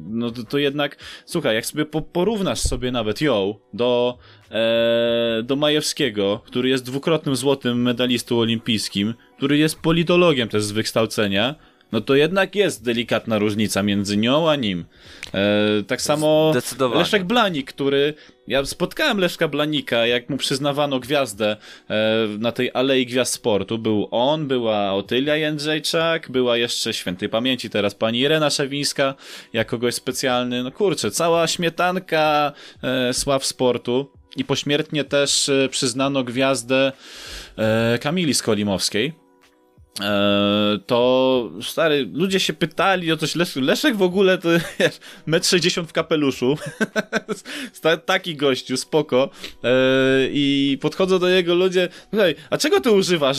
No 0.08 0.30
to, 0.30 0.44
to 0.44 0.58
jednak, 0.58 0.96
słuchaj, 1.26 1.54
jak 1.54 1.66
sobie 1.66 1.84
porównasz 2.12 2.60
sobie 2.60 2.92
nawet 2.92 3.20
ją 3.20 3.54
do, 3.72 4.18
e, 4.50 5.42
do 5.44 5.56
Majewskiego, 5.56 6.40
który 6.46 6.68
jest 6.68 6.84
dwukrotnym 6.84 7.36
złotym 7.36 7.82
medalistą 7.82 8.38
olimpijskim, 8.38 9.14
który 9.36 9.58
jest 9.58 9.80
politologiem 9.80 10.48
też 10.48 10.62
z 10.62 10.72
wykształcenia, 10.72 11.54
no 11.92 12.00
to 12.00 12.14
jednak 12.14 12.54
jest 12.54 12.84
delikatna 12.84 13.38
różnica 13.38 13.82
między 13.82 14.16
nią 14.16 14.50
a 14.50 14.56
nim. 14.56 14.84
E, 15.34 15.82
tak 15.86 16.02
samo 16.02 16.52
Leszek 16.94 17.24
Blanik, 17.24 17.72
który. 17.72 18.14
Ja 18.48 18.64
spotkałem 18.64 19.18
Leszka 19.18 19.48
Blanika, 19.48 20.06
jak 20.06 20.30
mu 20.30 20.36
przyznawano 20.36 21.00
gwiazdę 21.00 21.56
e, 21.90 22.26
na 22.38 22.52
tej 22.52 22.70
Alei 22.74 23.06
Gwiazd 23.06 23.34
Sportu. 23.34 23.78
Był 23.78 24.08
on, 24.10 24.48
była 24.48 24.92
Otylia 24.92 25.36
Jędrzejczak, 25.36 26.30
była 26.30 26.56
jeszcze 26.56 26.94
świętej 26.94 27.28
pamięci 27.28 27.70
teraz 27.70 27.94
pani 27.94 28.20
Irena 28.20 28.50
Szewińska, 28.50 29.14
jako 29.52 29.70
kogoś 29.70 29.94
specjalny. 29.94 30.62
No 30.62 30.70
kurczę, 30.72 31.10
cała 31.10 31.46
śmietanka 31.46 32.52
e, 32.82 33.14
sław 33.14 33.46
sportu. 33.46 34.10
I 34.36 34.44
pośmiertnie 34.44 35.04
też 35.04 35.48
e, 35.48 35.68
przyznano 35.68 36.24
gwiazdę 36.24 36.92
e, 37.58 37.98
Kamili 37.98 38.34
Skolimowskiej 38.34 39.21
to 40.86 41.50
stary, 41.62 42.10
ludzie 42.12 42.40
się 42.40 42.52
pytali 42.52 43.12
o 43.12 43.16
coś, 43.16 43.36
Leszek, 43.36 43.64
Leszek 43.64 43.96
w 43.96 44.02
ogóle 44.02 44.38
to 44.38 44.48
metr 45.26 45.46
60 45.46 45.88
w 45.88 45.92
kapeluszu, 45.92 46.58
taki 48.06 48.36
gościu, 48.36 48.76
spoko. 48.76 49.30
E, 49.64 49.68
i 50.30 50.78
podchodzą 50.80 51.18
do 51.18 51.30
niego 51.30 51.54
ludzie, 51.54 51.88
a 52.50 52.58
czego 52.58 52.80
ty 52.80 52.90
używasz 52.90 53.38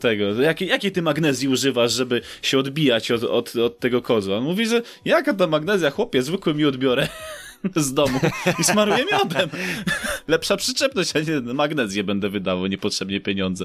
tego, 0.00 0.42
jakiej, 0.42 0.68
jakiej 0.68 0.92
ty 0.92 1.02
magnezji 1.02 1.48
używasz, 1.48 1.92
żeby 1.92 2.20
się 2.42 2.58
odbijać 2.58 3.10
od, 3.10 3.24
od, 3.24 3.56
od 3.56 3.78
tego 3.78 4.02
kozu? 4.02 4.34
On 4.34 4.44
mówi, 4.44 4.66
że 4.66 4.82
jaka 5.04 5.34
ta 5.34 5.46
magnezja, 5.46 5.90
chłopie, 5.90 6.22
zwykły 6.22 6.54
mi 6.54 6.64
odbiorę 6.64 7.08
z 7.76 7.94
domu 7.94 8.20
i 8.58 8.64
smaruję 8.64 9.04
miodem. 9.12 9.50
Lepsza 10.28 10.56
przyczepność, 10.56 11.16
a 11.16 11.20
nie 11.20 11.54
magnezję 11.54 12.04
będę 12.04 12.28
wydawał 12.28 12.66
niepotrzebnie 12.66 13.20
pieniądze. 13.20 13.64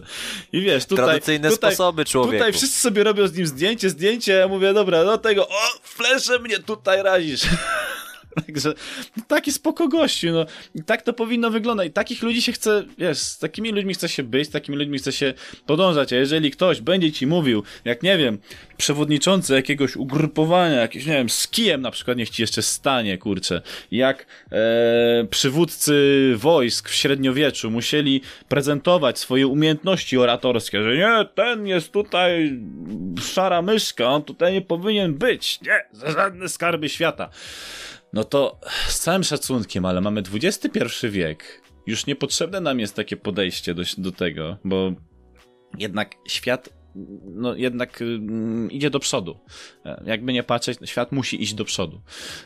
I 0.54 0.62
wiesz, 0.62 0.86
tutaj... 0.86 1.06
Tradycyjne 1.06 1.50
tutaj, 1.50 1.72
sposoby 1.72 2.06
człowieka. 2.06 2.38
Tutaj 2.38 2.54
wszyscy 2.54 2.82
sobie 2.82 3.04
robią 3.04 3.28
z 3.28 3.34
nim 3.34 3.48
zdjęcie, 3.48 3.90
zdjęcie, 3.90 4.34
ja 4.34 4.48
mówię, 4.48 4.74
dobra, 4.74 5.04
do 5.04 5.18
tego, 5.18 5.48
o, 5.48 5.62
flesze 5.84 6.40
mnie 6.40 6.60
tutaj 6.60 7.04
razisz. 7.04 7.42
Także 8.46 8.74
taki 9.28 9.52
spoko 9.52 9.88
gościu, 9.88 10.32
no. 10.32 10.46
I 10.76 10.84
tak 10.84 11.02
to 11.02 11.14
powinno 11.14 11.52
wyglądać. 11.52 11.88
I 11.88 11.92
takich 11.92 12.24
ludzi 12.24 12.42
się 12.42 12.52
chce, 12.52 12.84
wiesz, 12.98 13.18
z 13.18 13.40
takimi 13.40 13.72
ludźmi 13.72 13.94
chce 13.94 14.10
się 14.10 14.24
być, 14.24 14.48
z 14.48 14.52
takimi 14.52 14.78
ludźmi 14.78 14.98
chce 14.98 15.12
się 15.12 15.34
podążać. 15.66 16.14
A 16.14 16.16
jeżeli 16.16 16.52
ktoś 16.52 16.82
będzie 16.82 17.12
ci 17.12 17.28
mówił, 17.28 17.64
jak 17.86 18.04
nie 18.04 18.18
wiem, 18.18 18.38
przewodniczący 18.78 19.54
jakiegoś 19.54 19.96
ugrupowania, 19.96 20.76
jakieś, 20.76 21.06
nie 21.06 21.14
wiem, 21.14 21.30
z 21.30 21.48
kijem 21.48 21.82
na 21.82 21.92
przykład, 21.92 22.18
niech 22.18 22.30
ci 22.30 22.42
jeszcze 22.42 22.62
stanie, 22.62 23.18
kurczę, 23.18 23.62
jak 23.92 24.26
e, 24.52 25.28
przywódcy 25.30 25.94
wojsk 26.38 26.90
w 26.90 26.96
średniowieczu 26.96 27.72
musieli 27.72 28.22
prezentować 28.48 29.20
swoje 29.20 29.48
umiejętności 29.48 30.18
oratorskie, 30.18 30.84
że 30.84 30.98
nie, 30.98 31.26
ten 31.36 31.68
jest 31.68 31.92
tutaj 31.92 32.60
szara 33.22 33.62
myszka, 33.62 34.06
on 34.06 34.24
tutaj 34.24 34.54
nie 34.54 34.62
powinien 34.62 35.14
być, 35.14 35.62
nie, 35.62 35.86
za 35.92 36.12
żadne 36.12 36.50
skarby 36.50 36.90
świata 36.90 37.30
no 38.14 38.24
to 38.24 38.60
z 38.88 39.00
całym 39.00 39.24
szacunkiem, 39.24 39.86
ale 39.86 40.02
mamy 40.02 40.24
XXI 40.34 41.08
wiek. 41.10 41.62
Już 41.88 42.06
niepotrzebne 42.06 42.62
nam 42.62 42.80
jest 42.80 42.96
takie 42.96 43.18
podejście 43.18 43.74
do, 43.74 43.84
do 43.98 44.12
tego, 44.12 44.58
bo 44.64 44.94
jednak 45.78 46.16
świat 46.28 46.70
no 47.26 47.56
jednak 47.56 48.02
mm, 48.02 48.72
idzie 48.72 48.90
do 48.90 49.00
przodu. 49.00 49.40
E, 49.86 50.04
jakby 50.06 50.34
nie 50.34 50.44
patrzeć, 50.44 50.78
świat 50.86 51.12
musi 51.12 51.44
iść 51.44 51.54
do 51.54 51.66
przodu. 51.66 52.02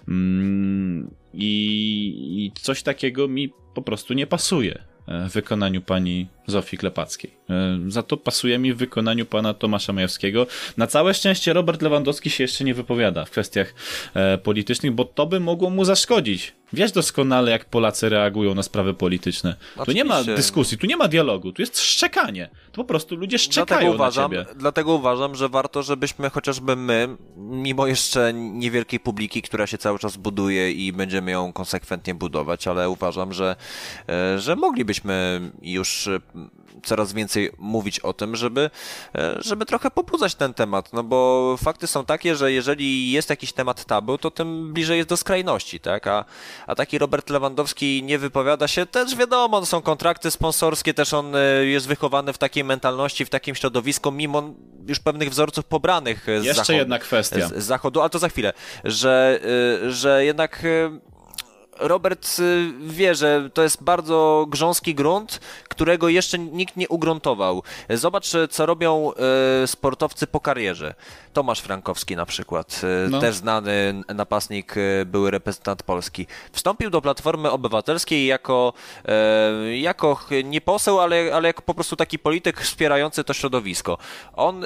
Mm, 0.07 1.15
i, 1.34 2.45
I 2.45 2.61
coś 2.61 2.84
takiego 2.84 3.28
mi 3.28 3.53
po 3.74 3.82
prostu 3.82 4.13
nie 4.13 4.28
pasuje 4.28 4.84
w 5.08 5.32
wykonaniu 5.32 5.82
pani 5.82 6.28
Zofii 6.47 6.78
Klepackiej. 6.78 7.32
E, 7.49 7.80
za 7.88 8.03
to 8.03 8.18
pasuje 8.18 8.58
mi 8.60 8.74
w 8.74 8.78
wykonaniu 8.78 9.26
pana 9.26 9.53
Tomasza 9.53 9.93
Majewskiego. 9.93 10.47
Na 10.78 10.88
całe 10.88 11.14
szczęście 11.14 11.53
Robert 11.53 11.82
Lewandowski 11.82 12.30
się 12.30 12.43
jeszcze 12.43 12.64
nie 12.64 12.74
wypowiada 12.74 13.26
w 13.26 13.32
kwestiach 13.32 13.74
e, 14.14 14.38
politycznych, 14.38 14.91
bo 14.91 15.05
to 15.05 15.26
by 15.26 15.39
mogło 15.39 15.70
mu 15.70 15.86
zaszkodzić. 15.86 16.53
Wiesz 16.74 16.91
doskonale, 16.91 17.51
jak 17.51 17.65
Polacy 17.65 18.09
reagują 18.09 18.55
na 18.55 18.63
sprawy 18.63 18.93
polityczne. 18.93 19.55
Oczywiście. 19.76 19.86
Tu 19.86 19.91
nie 19.91 20.03
ma 20.03 20.24
dyskusji, 20.24 20.78
tu 20.78 20.88
nie 20.88 20.97
ma 20.97 21.07
dialogu, 21.07 21.51
tu 21.51 21.61
jest 21.61 21.80
szczekanie. 21.80 22.49
To 22.72 22.76
po 22.76 22.84
prostu 22.84 23.15
ludzie 23.15 23.39
szczekają 23.39 23.80
dlatego 23.80 23.95
uważam, 23.95 24.32
na 24.32 24.43
ciebie. 24.43 24.55
Dlatego 24.59 24.93
uważam, 24.93 25.36
że 25.36 25.49
warto, 25.49 25.84
żebyśmy 25.84 26.30
chociażby 26.30 26.76
my, 26.76 27.18
mimo 27.38 27.88
jeszcze 27.88 28.34
niewielkiej 28.34 28.99
publiki, 28.99 29.41
która 29.41 29.68
się 29.68 29.78
cały 29.78 29.99
czas 29.99 30.18
buduje 30.18 30.72
i 30.72 30.93
będziemy 30.93 31.32
ją 31.32 31.53
konsekwentnie 31.53 32.15
budować, 32.15 32.68
ale 32.68 32.89
uważam, 32.89 33.34
że, 33.34 33.55
e, 34.09 34.39
że 34.39 34.55
moglibyśmy 34.55 35.41
już 35.61 36.09
coraz 36.84 37.14
więcej 37.14 37.52
mówić 37.58 38.00
o 38.00 38.14
tym, 38.14 38.36
żeby, 38.36 38.70
e, 39.16 39.38
żeby 39.40 39.66
trochę 39.66 39.92
pobudzać 39.92 40.36
ten 40.36 40.54
temat, 40.54 40.94
no 40.94 41.04
bo 41.04 41.56
fakty 41.64 41.88
są 41.88 42.06
takie, 42.06 42.36
że 42.36 42.52
jeżeli 42.52 43.12
jest 43.12 43.30
jakiś 43.30 43.54
temat 43.54 43.86
tabu, 43.86 44.18
to 44.18 44.32
tym 44.32 44.74
bliżej 44.74 44.98
jest 44.98 45.10
do 45.10 45.18
skrajności, 45.18 45.80
tak? 45.80 46.08
A, 46.08 46.26
a 46.68 46.76
taki 46.76 46.98
Robert 46.98 47.30
Lewandowski 47.30 48.04
nie 48.04 48.20
wypowiada 48.20 48.68
się, 48.68 48.86
też 48.86 49.16
wiadomo, 49.16 49.60
to 49.60 49.66
są 49.66 49.82
kontrakty 49.82 50.32
sponsorskie, 50.32 50.94
też 50.94 51.14
on 51.14 51.36
e, 51.36 51.66
jest 51.66 51.88
wychowany 51.88 52.34
w 52.34 52.38
takiej 52.38 52.64
mentalności, 52.64 53.26
w 53.26 53.30
takim 53.30 53.56
środowisku, 53.56 54.12
mimo 54.12 54.54
już 54.88 55.00
pewnych 55.00 55.30
wzorców 55.30 55.66
pobranych 55.66 56.24
z 56.24 56.46
Jeszcze 56.46 56.54
zachodu. 56.54 56.78
jedna 56.78 57.00
kwestia. 57.00 57.48
Z, 57.48 57.54
z 57.54 57.64
zachodu, 57.64 58.02
ale 58.02 58.10
to 58.10 58.20
za 58.20 58.30
chwilę, 58.30 58.54
że, 58.84 59.40
e, 59.86 59.92
że 59.92 60.26
jednak 60.26 60.64
Robert 61.80 62.40
y, 62.40 62.72
wie, 62.80 63.16
że 63.16 63.50
to 63.54 63.64
jest 63.64 63.84
bardzo 63.84 64.46
grząski 64.50 64.96
grunt, 64.96 65.40
którego 65.70 66.10
jeszcze 66.10 66.40
nikt 66.40 66.78
nie 66.78 66.90
ugruntował. 66.90 67.64
Zobacz, 67.90 68.32
co 68.50 68.66
robią 68.66 69.12
y, 69.64 69.68
sportowcy 69.68 70.28
po 70.28 70.40
karierze. 70.40 70.94
Tomasz 71.34 71.60
Frankowski 71.60 72.16
na 72.16 72.26
przykład, 72.26 72.82
y, 72.84 73.10
no. 73.10 73.20
też 73.20 73.36
znany 73.36 74.04
napastnik, 74.16 74.76
były 75.06 75.32
reprezentant 75.32 75.84
Polski. 75.84 76.28
Wstąpił 76.52 76.90
do 76.90 77.02
Platformy 77.02 77.52
Obywatelskiej 77.52 78.26
jako, 78.26 78.74
jako 79.74 80.20
nie 80.44 80.62
poseł, 80.62 81.00
ale, 81.00 81.32
ale 81.34 81.48
jako 81.48 81.62
po 81.62 81.74
prostu 81.74 81.96
taki 81.96 82.20
polityk 82.20 82.62
wspierający 82.62 83.24
to 83.24 83.34
środowisko. 83.34 83.98
On 84.34 84.66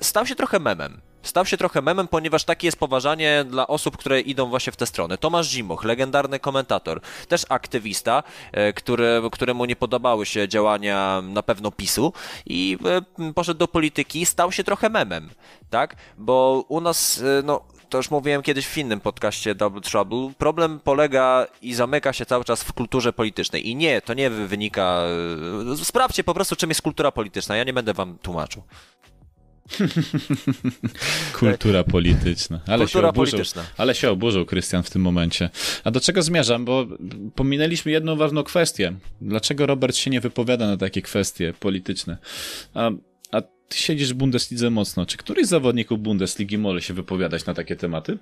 stał 0.00 0.26
się 0.26 0.34
trochę 0.34 0.58
memem 0.58 1.00
stał 1.22 1.46
się 1.46 1.56
trochę 1.56 1.82
memem, 1.82 2.08
ponieważ 2.08 2.44
takie 2.44 2.66
jest 2.66 2.78
poważanie 2.78 3.44
dla 3.48 3.66
osób, 3.66 3.96
które 3.96 4.20
idą 4.20 4.46
właśnie 4.46 4.72
w 4.72 4.76
tę 4.76 4.86
stronę. 4.86 5.18
Tomasz 5.18 5.48
Zimoch, 5.48 5.84
legendarny 5.84 6.38
komentator, 6.38 7.00
też 7.28 7.46
aktywista, 7.48 8.22
e, 8.52 8.72
który, 8.72 9.22
któremu 9.32 9.64
nie 9.64 9.76
podobały 9.76 10.26
się 10.26 10.48
działania 10.48 11.22
na 11.22 11.42
pewno 11.42 11.70
PiSu 11.70 12.12
i 12.46 12.78
e, 13.18 13.32
poszedł 13.32 13.58
do 13.58 13.68
polityki, 13.68 14.26
stał 14.26 14.52
się 14.52 14.64
trochę 14.64 14.90
memem, 14.90 15.30
tak? 15.70 15.96
Bo 16.18 16.64
u 16.68 16.80
nas, 16.80 17.22
e, 17.38 17.42
no, 17.44 17.60
to 17.92 17.98
już 17.98 18.10
mówiłem 18.10 18.42
kiedyś 18.42 18.66
w 18.66 18.78
innym 18.78 19.00
podcaście 19.00 19.54
Double 19.54 19.80
Trouble, 19.80 20.32
problem 20.38 20.80
polega 20.84 21.46
i 21.62 21.74
zamyka 21.74 22.12
się 22.12 22.26
cały 22.26 22.44
czas 22.44 22.62
w 22.62 22.72
kulturze 22.72 23.12
politycznej. 23.12 23.68
I 23.68 23.76
nie, 23.76 24.00
to 24.00 24.14
nie 24.14 24.30
wynika... 24.30 25.02
Sprawdźcie 25.82 26.24
po 26.24 26.34
prostu, 26.34 26.56
czym 26.56 26.70
jest 26.70 26.82
kultura 26.82 27.12
polityczna. 27.12 27.56
Ja 27.56 27.64
nie 27.64 27.72
będę 27.72 27.94
wam 27.94 28.18
tłumaczył. 28.18 28.62
Kultura 31.38 31.84
polityczna. 31.84 32.60
Ale 32.66 32.84
Kultura 32.84 33.02
się 33.02 33.08
oburzył, 33.08 33.32
polityczna. 33.32 33.62
Ale 33.76 33.94
się 33.94 34.10
oburzył 34.10 34.44
Krystian 34.46 34.82
w 34.82 34.90
tym 34.90 35.02
momencie. 35.02 35.50
A 35.84 35.90
do 35.90 36.00
czego 36.00 36.22
zmierzam? 36.22 36.64
Bo 36.64 36.86
pominęliśmy 37.34 37.92
jedną 37.92 38.16
ważną 38.16 38.42
kwestię. 38.42 38.92
Dlaczego 39.20 39.66
Robert 39.66 39.96
się 39.96 40.10
nie 40.10 40.20
wypowiada 40.20 40.66
na 40.66 40.76
takie 40.76 41.02
kwestie 41.02 41.54
polityczne? 41.60 42.16
A, 42.74 42.90
a 43.32 43.40
ty 43.40 43.78
siedzisz 43.78 44.12
w 44.12 44.16
Bundeslidze 44.16 44.70
mocno. 44.70 45.06
Czy 45.06 45.16
któryś 45.16 45.46
z 45.46 45.50
zawodników 45.50 46.00
Bundesligi 46.00 46.58
może 46.58 46.80
się 46.82 46.94
wypowiadać 46.94 47.46
na 47.46 47.54
takie 47.54 47.76
tematy? 47.76 48.18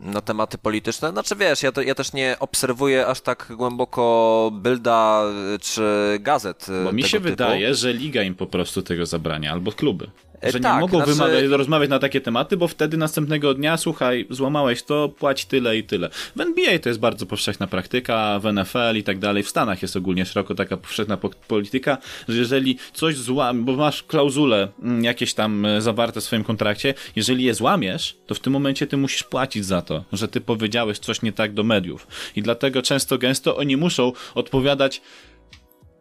na 0.00 0.20
tematy 0.20 0.58
polityczne. 0.58 1.10
Znaczy 1.10 1.36
wiesz, 1.36 1.62
ja, 1.62 1.72
to, 1.72 1.82
ja 1.82 1.94
też 1.94 2.12
nie 2.12 2.36
obserwuję 2.40 3.06
aż 3.06 3.20
tak 3.20 3.52
głęboko 3.56 4.50
Bylda 4.54 5.24
czy 5.60 5.82
gazet. 6.20 6.66
Bo 6.84 6.92
mi 6.92 7.02
się 7.02 7.10
typu. 7.10 7.30
wydaje, 7.30 7.74
że 7.74 7.92
liga 7.92 8.22
im 8.22 8.34
po 8.34 8.46
prostu 8.46 8.82
tego 8.82 9.06
zabrania, 9.06 9.52
albo 9.52 9.72
kluby. 9.72 10.10
E, 10.42 10.52
że 10.52 10.60
tak, 10.60 10.74
nie 10.74 10.80
mogą 10.80 10.98
znaczy... 10.98 11.12
wymawiać, 11.12 11.44
rozmawiać 11.44 11.90
na 11.90 11.98
takie 11.98 12.20
tematy, 12.20 12.56
bo 12.56 12.68
wtedy 12.68 12.96
następnego 12.96 13.54
dnia, 13.54 13.76
słuchaj, 13.76 14.26
złamałeś 14.30 14.82
to, 14.82 15.08
płać 15.08 15.44
tyle 15.44 15.78
i 15.78 15.84
tyle. 15.84 16.10
W 16.36 16.40
NBA 16.40 16.78
to 16.78 16.88
jest 16.88 17.00
bardzo 17.00 17.26
powszechna 17.26 17.66
praktyka, 17.66 18.40
w 18.40 18.52
NFL 18.52 18.96
i 18.96 19.02
tak 19.02 19.18
dalej, 19.18 19.42
w 19.42 19.48
Stanach 19.48 19.82
jest 19.82 19.96
ogólnie 19.96 20.26
szeroko 20.26 20.54
taka 20.54 20.76
powszechna 20.76 21.16
po 21.16 21.30
polityka, 21.48 21.98
że 22.28 22.38
jeżeli 22.38 22.78
coś 22.92 23.16
złam, 23.16 23.64
bo 23.64 23.76
masz 23.76 24.02
klauzule 24.02 24.68
mm, 24.82 25.04
jakieś 25.04 25.34
tam 25.34 25.66
e, 25.66 25.80
zawarte 25.80 26.20
w 26.20 26.24
swoim 26.24 26.44
kontrakcie, 26.44 26.94
jeżeli 27.16 27.44
je 27.44 27.54
złamiesz, 27.54 28.16
to 28.26 28.34
w 28.34 28.40
tym 28.40 28.52
momencie 28.52 28.86
ty 28.86 28.96
musisz 28.96 29.22
płacić 29.22 29.64
za 29.64 29.82
to, 29.82 30.04
że 30.12 30.28
ty 30.28 30.40
powiedziałeś 30.40 30.98
coś 30.98 31.22
nie 31.22 31.32
tak 31.32 31.54
do 31.54 31.64
mediów. 31.64 32.06
I 32.36 32.42
dlatego 32.42 32.82
często, 32.82 33.18
gęsto 33.18 33.56
oni 33.56 33.76
muszą 33.76 34.12
odpowiadać 34.34 35.00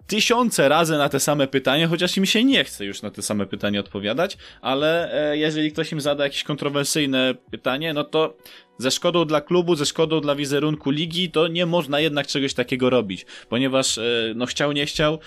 tysiące 0.08 0.70
razy 0.70 0.98
na 0.98 1.10
te 1.10 1.20
same 1.20 1.48
pytania, 1.48 1.88
chociaż 1.88 2.18
im 2.18 2.26
się 2.26 2.44
nie 2.44 2.64
chce 2.64 2.86
już 2.86 3.02
na 3.02 3.12
te 3.12 3.22
same 3.22 3.46
pytania 3.46 3.80
odpowiadać, 3.80 4.38
ale 4.62 5.14
e, 5.32 5.38
jeżeli 5.38 5.72
ktoś 5.72 5.92
im 5.92 6.02
zada 6.02 6.24
jakieś 6.24 6.44
kontrowersyjne 6.44 7.36
pytanie, 7.52 7.94
no 7.94 8.04
to 8.04 8.38
ze 8.78 8.92
szkodą 8.92 9.26
dla 9.26 9.42
klubu, 9.42 9.76
ze 9.76 9.86
szkodą 9.86 10.22
dla 10.22 10.36
wizerunku 10.36 10.90
ligi, 10.90 11.32
to 11.32 11.48
nie 11.48 11.66
można 11.66 12.00
jednak 12.00 12.28
czegoś 12.28 12.54
takiego 12.54 12.90
robić, 12.90 13.26
ponieważ 13.50 13.98
e, 13.98 14.04
no 14.36 14.46
chciał, 14.46 14.72
nie 14.72 14.86
chciał, 14.86 15.20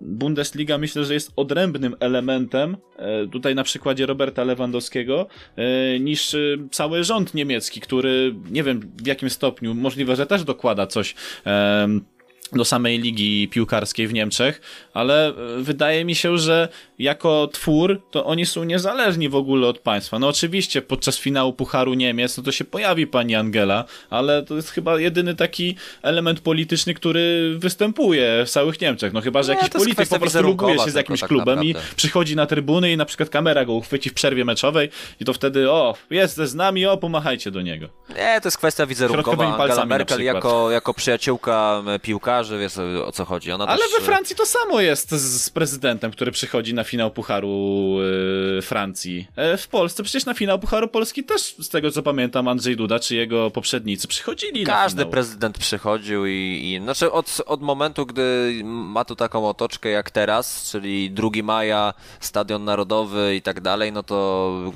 Bundesliga 0.00 0.78
myślę, 0.78 1.04
że 1.04 1.14
jest 1.14 1.32
odrębnym 1.36 1.96
elementem, 2.00 2.76
e, 2.96 3.26
tutaj 3.26 3.54
na 3.54 3.64
przykładzie 3.64 4.06
Roberta 4.06 4.44
Lewandowskiego, 4.44 5.26
niż 6.00 6.36
cały 6.70 7.04
rząd 7.04 7.34
niemiecki, 7.34 7.80
który 7.80 8.34
nie 8.50 8.62
wiem 8.62 8.80
w 9.02 9.06
jakim 9.06 9.30
stopniu, 9.30 9.74
możliwe, 9.74 10.16
że 10.16 10.26
też 10.26 10.44
dokłada 10.44 10.86
coś 10.86 11.14
do 12.58 12.64
samej 12.64 12.98
ligi 12.98 13.48
piłkarskiej 13.48 14.08
w 14.08 14.12
Niemczech, 14.12 14.60
ale 14.94 15.28
e, 15.28 15.32
wydaje 15.58 16.04
mi 16.04 16.14
się, 16.14 16.38
że 16.38 16.68
jako 16.98 17.48
twór 17.52 18.00
to 18.10 18.24
oni 18.24 18.46
są 18.46 18.64
niezależni 18.64 19.28
w 19.28 19.34
ogóle 19.34 19.68
od 19.68 19.78
państwa. 19.78 20.18
No 20.18 20.28
oczywiście 20.28 20.82
podczas 20.82 21.18
finału 21.18 21.52
Pucharu 21.52 21.94
Niemiec 21.94 22.36
no 22.36 22.42
to 22.42 22.52
się 22.52 22.64
pojawi 22.64 23.06
pani 23.06 23.34
Angela, 23.34 23.84
ale 24.10 24.42
to 24.42 24.56
jest 24.56 24.70
chyba 24.70 25.00
jedyny 25.00 25.34
taki 25.34 25.76
element 26.02 26.40
polityczny, 26.40 26.94
który 26.94 27.54
występuje 27.58 28.44
w 28.46 28.50
całych 28.50 28.80
Niemczech. 28.80 29.12
No 29.12 29.20
chyba, 29.20 29.42
że 29.42 29.52
Nie, 29.52 29.58
jakiś 29.58 29.72
polityk 29.72 30.08
po 30.08 30.18
prostu 30.18 30.42
lubuje 30.42 30.78
się 30.78 30.90
z 30.90 30.94
jakimś 30.94 31.20
tak 31.20 31.28
klubem 31.28 31.58
naprawdę. 31.58 31.92
i 31.92 31.96
przychodzi 31.96 32.36
na 32.36 32.46
trybuny 32.46 32.92
i 32.92 32.96
na 32.96 33.04
przykład 33.04 33.28
kamera 33.28 33.64
go 33.64 33.72
uchwyci 33.72 34.10
w 34.10 34.14
przerwie 34.14 34.44
meczowej 34.44 34.88
i 35.20 35.24
to 35.24 35.32
wtedy 35.32 35.70
o, 35.70 35.94
jest 36.10 36.36
z 36.36 36.54
nami, 36.54 36.86
o, 36.86 36.96
pomachajcie 36.96 37.50
do 37.50 37.62
niego. 37.62 37.88
Nie, 38.08 38.40
to 38.40 38.46
jest 38.46 38.58
kwestia 38.58 38.86
wizerunkowa. 38.86 39.56
Angela 39.56 39.86
Merkel 39.86 40.22
jako, 40.22 40.70
jako 40.70 40.94
przyjaciółka 40.94 41.82
piłkarzy, 42.44 42.58
wiesz 42.58 43.04
o 43.06 43.12
co 43.12 43.24
chodzi. 43.24 43.52
Ona 43.52 43.66
Ale 43.66 43.78
też... 43.82 43.92
we 43.98 44.04
Francji 44.06 44.36
to 44.36 44.46
samo 44.46 44.80
jest 44.80 45.10
z, 45.10 45.42
z 45.42 45.50
prezydentem, 45.50 46.10
który 46.10 46.32
przychodzi 46.32 46.74
na 46.74 46.84
finał 46.84 47.10
Pucharu 47.10 47.96
yy, 48.56 48.62
Francji. 48.62 49.26
E, 49.36 49.56
w 49.56 49.68
Polsce 49.68 50.02
przecież 50.02 50.26
na 50.26 50.34
finał 50.34 50.58
Pucharu 50.58 50.88
Polski 50.88 51.24
też, 51.24 51.56
z 51.60 51.68
tego 51.68 51.90
co 51.90 52.02
pamiętam, 52.02 52.48
Andrzej 52.48 52.76
Duda 52.76 52.98
czy 52.98 53.16
jego 53.16 53.50
poprzednicy 53.50 54.08
przychodzili 54.08 54.64
Każdy 54.64 54.96
na 54.96 55.02
finał. 55.02 55.10
prezydent 55.12 55.58
przychodził 55.58 56.26
i, 56.26 56.32
i 56.32 56.80
znaczy 56.82 57.12
od, 57.12 57.42
od 57.46 57.62
momentu, 57.62 58.06
gdy 58.06 58.60
ma 58.64 59.04
tu 59.04 59.16
taką 59.16 59.48
otoczkę 59.48 59.88
jak 59.88 60.10
teraz, 60.10 60.70
czyli 60.70 61.10
2 61.10 61.28
maja, 61.42 61.94
Stadion 62.20 62.64
Narodowy 62.64 63.36
i 63.36 63.42
tak 63.42 63.60
dalej, 63.60 63.92
no 63.92 64.02
to 64.02 64.72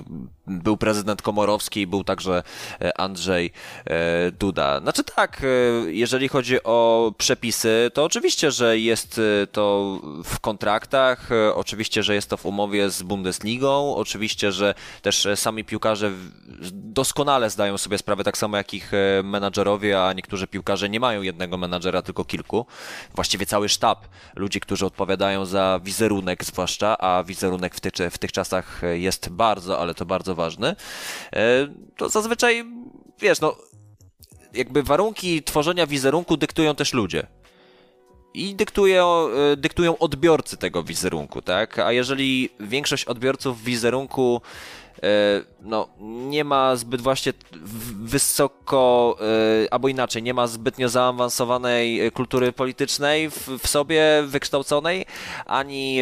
był 0.48 0.76
prezydent 0.76 1.22
Komorowski, 1.22 1.86
był 1.86 2.04
także 2.04 2.42
e, 2.80 3.00
Andrzej 3.00 3.52
e, 3.84 4.30
Duda. 4.30 4.80
Znaczy 4.80 5.04
tak, 5.04 5.42
e, 5.44 5.46
jeżeli 5.92 6.28
chodzi 6.28 6.62
o 6.64 7.12
przepisy, 7.18 7.90
to 7.94 8.04
oczywiście, 8.04 8.50
że 8.50 8.78
jest 8.78 9.20
to 9.52 9.98
w 10.24 10.40
kontraktach, 10.40 11.30
oczywiście, 11.54 12.02
że 12.02 12.14
jest 12.14 12.30
to 12.30 12.36
w 12.36 12.46
umowie 12.46 12.90
z 12.90 13.02
Bundesligą, 13.02 13.94
oczywiście, 13.96 14.52
że 14.52 14.74
też 15.02 15.28
sami 15.34 15.64
piłkarze 15.64 16.12
doskonale 16.72 17.50
zdają 17.50 17.78
sobie 17.78 17.98
sprawę, 17.98 18.24
tak 18.24 18.38
samo 18.38 18.56
jak 18.56 18.74
ich 18.74 18.92
menadżerowie, 19.24 20.04
a 20.04 20.12
niektórzy 20.12 20.46
piłkarze 20.46 20.88
nie 20.88 21.00
mają 21.00 21.22
jednego 21.22 21.56
menadżera, 21.56 22.02
tylko 22.02 22.24
kilku. 22.24 22.66
Właściwie 23.14 23.46
cały 23.46 23.68
sztab 23.68 24.08
ludzi, 24.36 24.60
którzy 24.60 24.86
odpowiadają 24.86 25.44
za 25.44 25.80
wizerunek 25.84 26.44
zwłaszcza, 26.44 26.98
a 26.98 27.24
wizerunek 27.24 27.74
w 27.74 27.80
w 28.10 28.18
tych 28.18 28.32
czasach 28.32 28.80
jest 28.92 29.28
bardzo, 29.28 29.80
ale 29.80 29.94
to 29.94 30.06
bardzo 30.06 30.34
ważny, 30.38 30.76
to 31.96 32.08
zazwyczaj, 32.08 32.64
wiesz, 33.20 33.40
no, 33.40 33.56
jakby 34.54 34.82
warunki 34.82 35.42
tworzenia 35.42 35.86
wizerunku 35.86 36.36
dyktują 36.36 36.74
też 36.74 36.92
ludzie. 36.92 37.26
I 38.34 38.54
dyktują, 38.54 39.28
dyktują 39.56 39.98
odbiorcy 39.98 40.56
tego 40.56 40.82
wizerunku, 40.82 41.42
tak? 41.42 41.78
A 41.78 41.92
jeżeli 41.92 42.50
większość 42.60 43.04
odbiorców 43.04 43.62
wizerunku 43.62 44.40
no, 45.60 45.88
nie 46.00 46.44
ma 46.44 46.76
zbyt 46.76 47.00
właśnie 47.00 47.32
wysoko, 48.02 49.16
albo 49.70 49.88
inaczej, 49.88 50.22
nie 50.22 50.34
ma 50.34 50.46
zbytnio 50.46 50.88
zaawansowanej 50.88 52.12
kultury 52.12 52.52
politycznej 52.52 53.30
w, 53.30 53.48
w, 53.58 53.68
sobie 53.68 54.22
wykształconej, 54.26 55.06
ani 55.46 56.00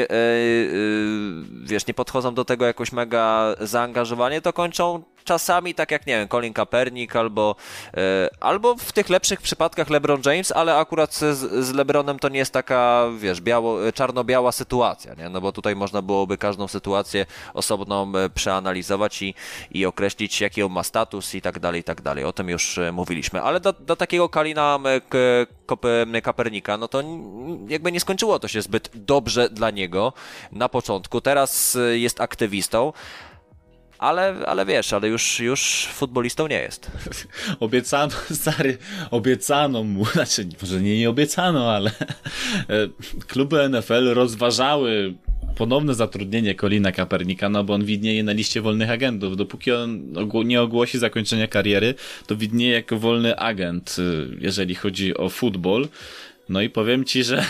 wiesz, 1.64 1.86
nie 1.86 1.94
podchodzą 1.94 2.34
do 2.34 2.44
tego 2.44 2.66
jakoś 2.66 2.92
mega 2.92 3.54
zaangażowanie, 3.60 4.40
to 4.40 4.52
kończą 4.52 5.02
czasami 5.26 5.74
tak 5.74 5.90
jak, 5.90 6.06
nie 6.06 6.18
wiem, 6.18 6.28
Colin 6.28 6.52
Kaepernick 6.52 7.16
albo, 7.16 7.56
albo 8.40 8.76
w 8.76 8.92
tych 8.92 9.08
lepszych 9.08 9.40
przypadkach 9.40 9.90
LeBron 9.90 10.20
James, 10.24 10.52
ale 10.52 10.76
akurat 10.76 11.14
z, 11.14 11.38
z 11.66 11.74
LeBronem 11.74 12.18
to 12.18 12.28
nie 12.28 12.38
jest 12.38 12.52
taka, 12.52 13.08
wiesz, 13.18 13.40
biało, 13.40 13.92
czarno-biała 13.94 14.52
sytuacja, 14.52 15.14
nie? 15.14 15.28
No 15.28 15.40
bo 15.40 15.52
tutaj 15.52 15.76
można 15.76 16.02
byłoby 16.02 16.38
każdą 16.38 16.68
sytuację 16.68 17.26
osobną 17.54 18.12
przeanalizować 18.34 19.22
i, 19.22 19.34
i 19.70 19.86
określić, 19.86 20.40
jaki 20.40 20.62
on 20.62 20.72
ma 20.72 20.82
status 20.82 21.34
i 21.34 21.42
tak 21.42 21.58
dalej, 21.58 21.80
i 21.80 21.84
tak 21.84 22.00
dalej. 22.00 22.24
O 22.24 22.32
tym 22.32 22.48
już 22.48 22.80
mówiliśmy. 22.92 23.42
Ale 23.42 23.60
do, 23.60 23.72
do 23.72 23.96
takiego 23.96 24.28
Kalina 24.28 24.78
Kapernika, 26.22 26.76
no 26.76 26.88
to 26.88 27.02
jakby 27.68 27.92
nie 27.92 28.00
skończyło 28.00 28.38
to 28.38 28.48
się 28.48 28.62
zbyt 28.62 28.90
dobrze 28.94 29.50
dla 29.50 29.70
niego 29.70 30.12
na 30.52 30.68
początku. 30.68 31.20
Teraz 31.20 31.78
jest 31.94 32.20
aktywistą. 32.20 32.92
Ale, 33.98 34.34
ale 34.46 34.66
wiesz, 34.66 34.92
ale 34.92 35.08
już, 35.08 35.40
już 35.40 35.88
futbolistą 35.92 36.46
nie 36.46 36.58
jest. 36.58 36.90
Obiecano, 37.60 38.12
stary, 38.42 38.78
obiecano 39.10 39.82
mu, 39.82 40.04
znaczy 40.14 40.48
może 40.62 40.80
nie, 40.80 40.98
nie 40.98 41.10
obiecano, 41.10 41.72
ale 41.72 41.90
kluby 43.26 43.68
NFL 43.68 44.14
rozważały 44.14 45.14
ponowne 45.56 45.94
zatrudnienie 45.94 46.54
Kolina 46.54 46.92
Kapernika, 46.92 47.48
no 47.48 47.64
bo 47.64 47.74
on 47.74 47.84
widnieje 47.84 48.24
na 48.24 48.32
liście 48.32 48.60
wolnych 48.60 48.90
agentów. 48.90 49.36
Dopóki 49.36 49.72
on 49.72 50.12
nie 50.44 50.62
ogłosi 50.62 50.98
zakończenia 50.98 51.48
kariery, 51.48 51.94
to 52.26 52.36
widnieje 52.36 52.72
jako 52.72 52.98
wolny 52.98 53.38
agent, 53.38 53.96
jeżeli 54.38 54.74
chodzi 54.74 55.16
o 55.16 55.28
futbol. 55.28 55.88
No 56.48 56.62
i 56.62 56.70
powiem 56.70 57.04
ci, 57.04 57.24
że 57.24 57.44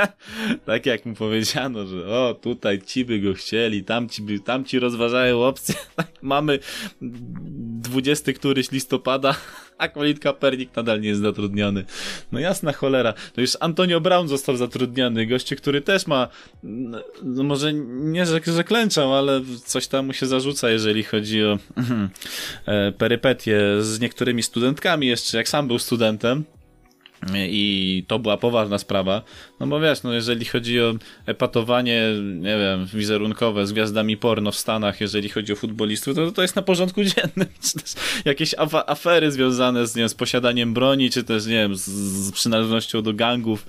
tak 0.66 0.86
jak 0.86 1.06
mu 1.06 1.14
powiedziano, 1.14 1.86
że 1.86 2.06
o, 2.06 2.34
tutaj 2.34 2.82
ci 2.82 3.04
by 3.04 3.20
go 3.20 3.34
chcieli, 3.34 3.84
tam 3.84 4.08
ci, 4.08 4.22
by, 4.22 4.40
tam 4.40 4.64
ci 4.64 4.78
rozważają 4.78 5.44
opcje. 5.44 5.74
Mamy 6.22 6.58
20 7.00 8.32
któryś 8.32 8.70
listopada, 8.70 9.34
a 9.78 9.88
Colin 9.88 10.18
Kaepernick 10.18 10.76
nadal 10.76 11.00
nie 11.00 11.08
jest 11.08 11.20
zatrudniony. 11.20 11.84
No 12.32 12.40
jasna 12.40 12.72
cholera. 12.72 13.14
To 13.34 13.40
już 13.40 13.56
Antonio 13.60 14.00
Brown 14.00 14.28
został 14.28 14.56
zatrudniony, 14.56 15.26
goście, 15.26 15.56
który 15.56 15.80
też 15.80 16.06
ma, 16.06 16.28
no 17.22 17.42
może 17.42 17.72
nie, 17.72 18.26
że, 18.26 18.40
że 18.46 18.64
klęczał, 18.64 19.14
ale 19.14 19.40
coś 19.64 19.86
tam 19.86 20.06
mu 20.06 20.12
się 20.12 20.26
zarzuca, 20.26 20.70
jeżeli 20.70 21.02
chodzi 21.02 21.44
o 21.44 21.58
e, 22.66 22.92
perypetie 22.92 23.60
z 23.80 24.00
niektórymi 24.00 24.42
studentkami 24.42 25.06
jeszcze, 25.06 25.36
jak 25.36 25.48
sam 25.48 25.68
był 25.68 25.78
studentem. 25.78 26.44
I 27.34 28.04
to 28.08 28.18
była 28.18 28.36
poważna 28.36 28.78
sprawa. 28.78 29.22
No 29.60 29.66
bo 29.66 29.80
wiesz, 29.80 30.02
no 30.02 30.12
jeżeli 30.12 30.44
chodzi 30.44 30.80
o 30.80 30.94
epatowanie, 31.26 32.02
nie 32.34 32.58
wiem, 32.58 32.86
wizerunkowe 32.94 33.66
z 33.66 33.72
gwiazdami 33.72 34.16
porno 34.16 34.52
w 34.52 34.56
Stanach, 34.56 35.00
jeżeli 35.00 35.28
chodzi 35.28 35.52
o 35.52 35.56
futbolistów, 35.56 36.14
to 36.14 36.32
to 36.32 36.42
jest 36.42 36.56
na 36.56 36.62
porządku 36.62 37.04
dziennym. 37.14 37.48
Czy 37.62 37.72
też 37.72 37.94
jakieś 38.24 38.54
afery 38.86 39.32
związane 39.32 39.86
z, 39.86 39.94
nie 39.94 40.00
wiem, 40.00 40.08
z 40.08 40.14
posiadaniem 40.14 40.74
broni, 40.74 41.10
czy 41.10 41.24
też, 41.24 41.46
nie 41.46 41.52
wiem, 41.52 41.76
z, 41.76 41.86
z 41.86 42.32
przynależnością 42.32 43.02
do 43.02 43.12
gangów. 43.12 43.66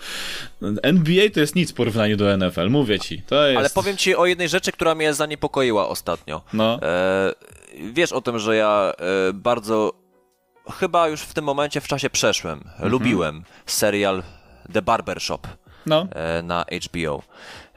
NBA 0.83 1.29
to 1.29 1.39
jest 1.39 1.55
nic 1.55 1.71
w 1.71 1.73
porównaniu 1.73 2.17
do 2.17 2.37
NFL, 2.37 2.69
mówię 2.69 2.99
ci. 2.99 3.15
Jest... 3.15 3.31
Ale 3.57 3.69
powiem 3.69 3.97
ci 3.97 4.15
o 4.15 4.25
jednej 4.25 4.49
rzeczy, 4.49 4.71
która 4.71 4.95
mnie 4.95 5.13
zaniepokoiła 5.13 5.89
ostatnio. 5.89 6.41
No. 6.53 6.79
E, 6.81 7.33
wiesz 7.93 8.11
o 8.11 8.21
tym, 8.21 8.39
że 8.39 8.55
ja 8.55 8.93
e, 8.97 9.33
bardzo 9.33 10.02
chyba 10.71 11.07
już 11.07 11.21
w 11.21 11.33
tym 11.33 11.45
momencie 11.45 11.81
w 11.81 11.87
czasie 11.87 12.09
przeszłym. 12.09 12.53
Mhm. 12.65 12.91
Lubiłem 12.91 13.43
serial 13.65 14.23
The 14.73 14.81
Barbershop. 14.81 15.47
No. 15.85 16.07
e, 16.11 16.41
na 16.41 16.65
HBO. 16.85 17.21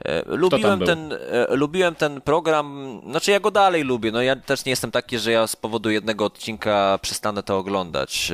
E, 0.05 0.23
Lubiłem 0.35 0.79
ten, 0.79 1.13
e, 1.13 1.55
lubiłem 1.55 1.95
ten 1.95 2.21
program, 2.21 2.99
znaczy 3.09 3.31
ja 3.31 3.39
go 3.39 3.51
dalej 3.51 3.83
lubię, 3.83 4.11
no 4.11 4.21
ja 4.21 4.35
też 4.35 4.65
nie 4.65 4.69
jestem 4.69 4.91
taki, 4.91 5.19
że 5.19 5.31
ja 5.31 5.47
z 5.47 5.55
powodu 5.55 5.89
jednego 5.89 6.25
odcinka 6.25 6.99
przestanę 7.01 7.43
to 7.43 7.57
oglądać. 7.57 8.31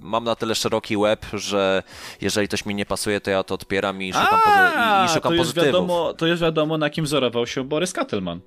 Mam 0.00 0.24
na 0.24 0.34
tyle 0.36 0.54
szeroki 0.54 0.96
web, 0.96 1.26
że 1.32 1.82
jeżeli 2.20 2.48
coś 2.48 2.66
mi 2.66 2.74
nie 2.74 2.86
pasuje, 2.86 3.20
to 3.20 3.30
ja 3.30 3.42
to 3.42 3.54
odpieram 3.54 4.02
i 4.02 4.12
szukam, 4.12 4.26
pozy- 4.40 5.04
i- 5.04 5.08
szukam 5.14 5.32
to 5.32 5.38
pozytywów. 5.38 5.66
wiadomo, 5.66 6.14
to 6.14 6.26
już 6.26 6.40
wiadomo, 6.40 6.78
na 6.78 6.90
kim 6.90 7.04
wzorował 7.04 7.46
się 7.46 7.64
Borys 7.64 7.92
Kattelman. 7.92 8.40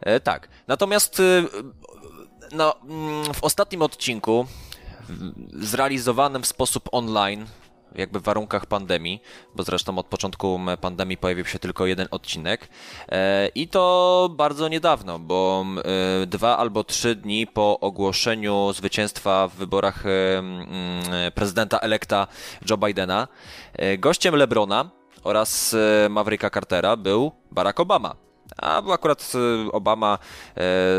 E, 0.00 0.20
tak. 0.20 0.48
Natomiast 0.68 1.22
no, 2.52 2.74
mm, 2.84 3.34
w 3.34 3.44
ostatnim 3.44 3.82
odcinku, 3.82 4.46
zrealizowanym 5.52 6.42
w 6.42 6.46
sposób 6.46 6.88
online, 6.92 7.46
jakby 7.94 8.20
w 8.20 8.22
warunkach 8.22 8.66
pandemii, 8.66 9.22
bo 9.54 9.62
zresztą 9.62 9.98
od 9.98 10.06
początku 10.06 10.60
pandemii 10.80 11.16
pojawił 11.16 11.44
się 11.44 11.58
tylko 11.58 11.86
jeden 11.86 12.08
odcinek 12.10 12.68
e, 13.08 13.48
i 13.48 13.68
to 13.68 14.28
bardzo 14.36 14.68
niedawno, 14.68 15.18
bo 15.18 15.64
e, 16.22 16.26
dwa 16.26 16.58
albo 16.58 16.84
trzy 16.84 17.14
dni 17.14 17.46
po 17.46 17.80
ogłoszeniu 17.80 18.72
zwycięstwa 18.72 19.48
w 19.48 19.54
wyborach 19.54 20.06
e, 20.06 21.30
prezydenta 21.34 21.78
elekta 21.78 22.26
Joe 22.70 22.76
Bidena, 22.76 23.28
gościem 23.98 24.34
Lebrona 24.34 24.90
oraz 25.24 25.76
Mavericka 26.10 26.50
Cartera 26.50 26.96
był 26.96 27.32
Barack 27.50 27.80
Obama. 27.80 28.14
A 28.56 28.92
akurat 28.92 29.32
Obama 29.72 30.18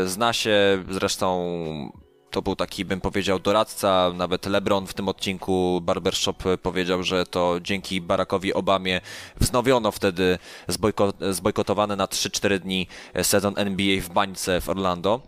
zna 0.04 0.32
się, 0.32 0.84
zresztą 0.90 2.01
to 2.32 2.42
był 2.42 2.56
taki, 2.56 2.84
bym 2.84 3.00
powiedział, 3.00 3.38
doradca. 3.38 4.12
Nawet 4.14 4.46
LeBron 4.46 4.86
w 4.86 4.94
tym 4.94 5.08
odcinku 5.08 5.80
Barbershop 5.82 6.42
powiedział, 6.62 7.02
że 7.02 7.26
to 7.26 7.60
dzięki 7.60 8.00
Barackowi 8.00 8.54
Obamie 8.54 9.00
wznowiono 9.40 9.92
wtedy 9.92 10.38
zbojko- 10.68 11.96
na 11.96 12.06
3-4 12.06 12.58
dni 12.58 12.86
sezon 13.22 13.54
NBA 13.56 14.00
w 14.00 14.08
bańce 14.08 14.60
w 14.60 14.68
Orlando. 14.68 15.20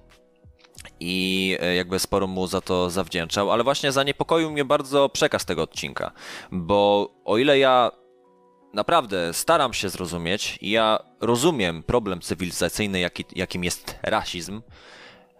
I 1.00 1.56
e, 1.60 1.74
jakby 1.74 1.98
sporo 1.98 2.26
mu 2.26 2.46
za 2.46 2.60
to 2.60 2.90
zawdzięczał, 2.90 3.52
ale 3.52 3.64
właśnie 3.64 3.92
zaniepokoił 3.92 4.50
mnie 4.50 4.64
bardzo 4.64 5.08
przekaz 5.08 5.44
tego 5.44 5.62
odcinka, 5.62 6.12
bo 6.52 7.10
o 7.24 7.38
ile 7.38 7.58
ja 7.58 7.90
naprawdę 8.74 9.34
staram 9.34 9.72
się 9.72 9.88
zrozumieć 9.88 10.58
i 10.60 10.70
ja 10.70 10.98
rozumiem 11.20 11.82
problem 11.82 12.20
cywilizacyjny, 12.20 13.00
jaki, 13.00 13.24
jakim 13.36 13.64
jest 13.64 13.98
rasizm, 14.02 14.62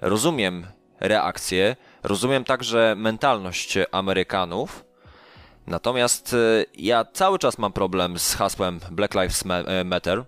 rozumiem 0.00 0.66
reakcje, 1.00 1.76
rozumiem 2.02 2.44
także 2.44 2.94
mentalność 2.96 3.78
Amerykanów, 3.92 4.84
natomiast 5.66 6.34
e, 6.34 6.64
ja 6.74 7.04
cały 7.12 7.38
czas 7.38 7.58
mam 7.58 7.72
problem 7.72 8.18
z 8.18 8.34
hasłem 8.34 8.80
Black 8.90 9.14
Lives 9.14 9.44
e, 9.46 9.84
Matter, 9.84 10.24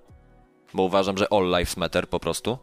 bo 0.75 0.83
uważam, 0.83 1.19
że 1.19 1.33
All 1.33 1.45
Lives 1.45 1.77
Matter 1.77 2.09
po 2.09 2.21
prostu. 2.21 2.59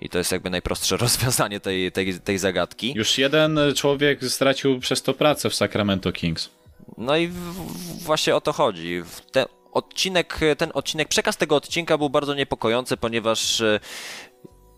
I 0.00 0.08
to 0.08 0.18
jest 0.18 0.32
jakby 0.32 0.50
najprostsze 0.50 0.96
rozwiązanie 1.06 1.60
tej, 1.60 1.92
tej, 1.92 2.20
tej 2.20 2.38
zagadki. 2.38 2.92
Już 2.96 3.18
jeden 3.18 3.60
człowiek 3.76 4.24
stracił 4.24 4.80
przez 4.80 5.02
to 5.02 5.14
pracę 5.14 5.50
w 5.50 5.54
Sacramento 5.54 6.12
Kings. 6.12 6.50
No 6.98 7.16
i 7.16 7.28
w, 7.28 7.34
w, 7.34 8.02
właśnie 8.02 8.36
o 8.36 8.40
to 8.40 8.52
chodzi. 8.52 9.02
Ten 9.32 9.46
odcinek, 9.72 10.40
ten 10.58 10.70
odcinek, 10.74 11.08
przekaz 11.08 11.36
tego 11.36 11.56
odcinka 11.56 11.98
był 11.98 12.10
bardzo 12.10 12.34
niepokojący, 12.34 12.96
ponieważ 12.96 13.60
e, 13.60 13.80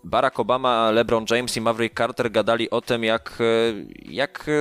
Barack 0.04 0.40
Obama, 0.40 0.90
LeBron 0.90 1.24
James 1.30 1.56
i 1.56 1.60
Maverick 1.60 1.98
Carter 1.98 2.30
gadali 2.30 2.70
o 2.70 2.80
tym, 2.80 3.04
jak, 3.04 3.38
e, 3.40 3.44
jak 4.12 4.46
e, 4.48 4.52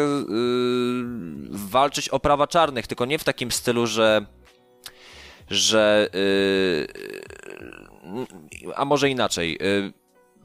walczyć 1.49 2.09
o 2.09 2.19
prawa 2.19 2.47
czarnych, 2.47 2.87
tylko 2.87 3.05
nie 3.05 3.19
w 3.19 3.23
takim 3.23 3.51
stylu, 3.51 3.87
że 3.87 4.25
że 5.49 6.09
e, 6.13 6.29
a 8.75 8.85
może 8.85 9.09
inaczej. 9.09 9.57
e, 9.61 9.98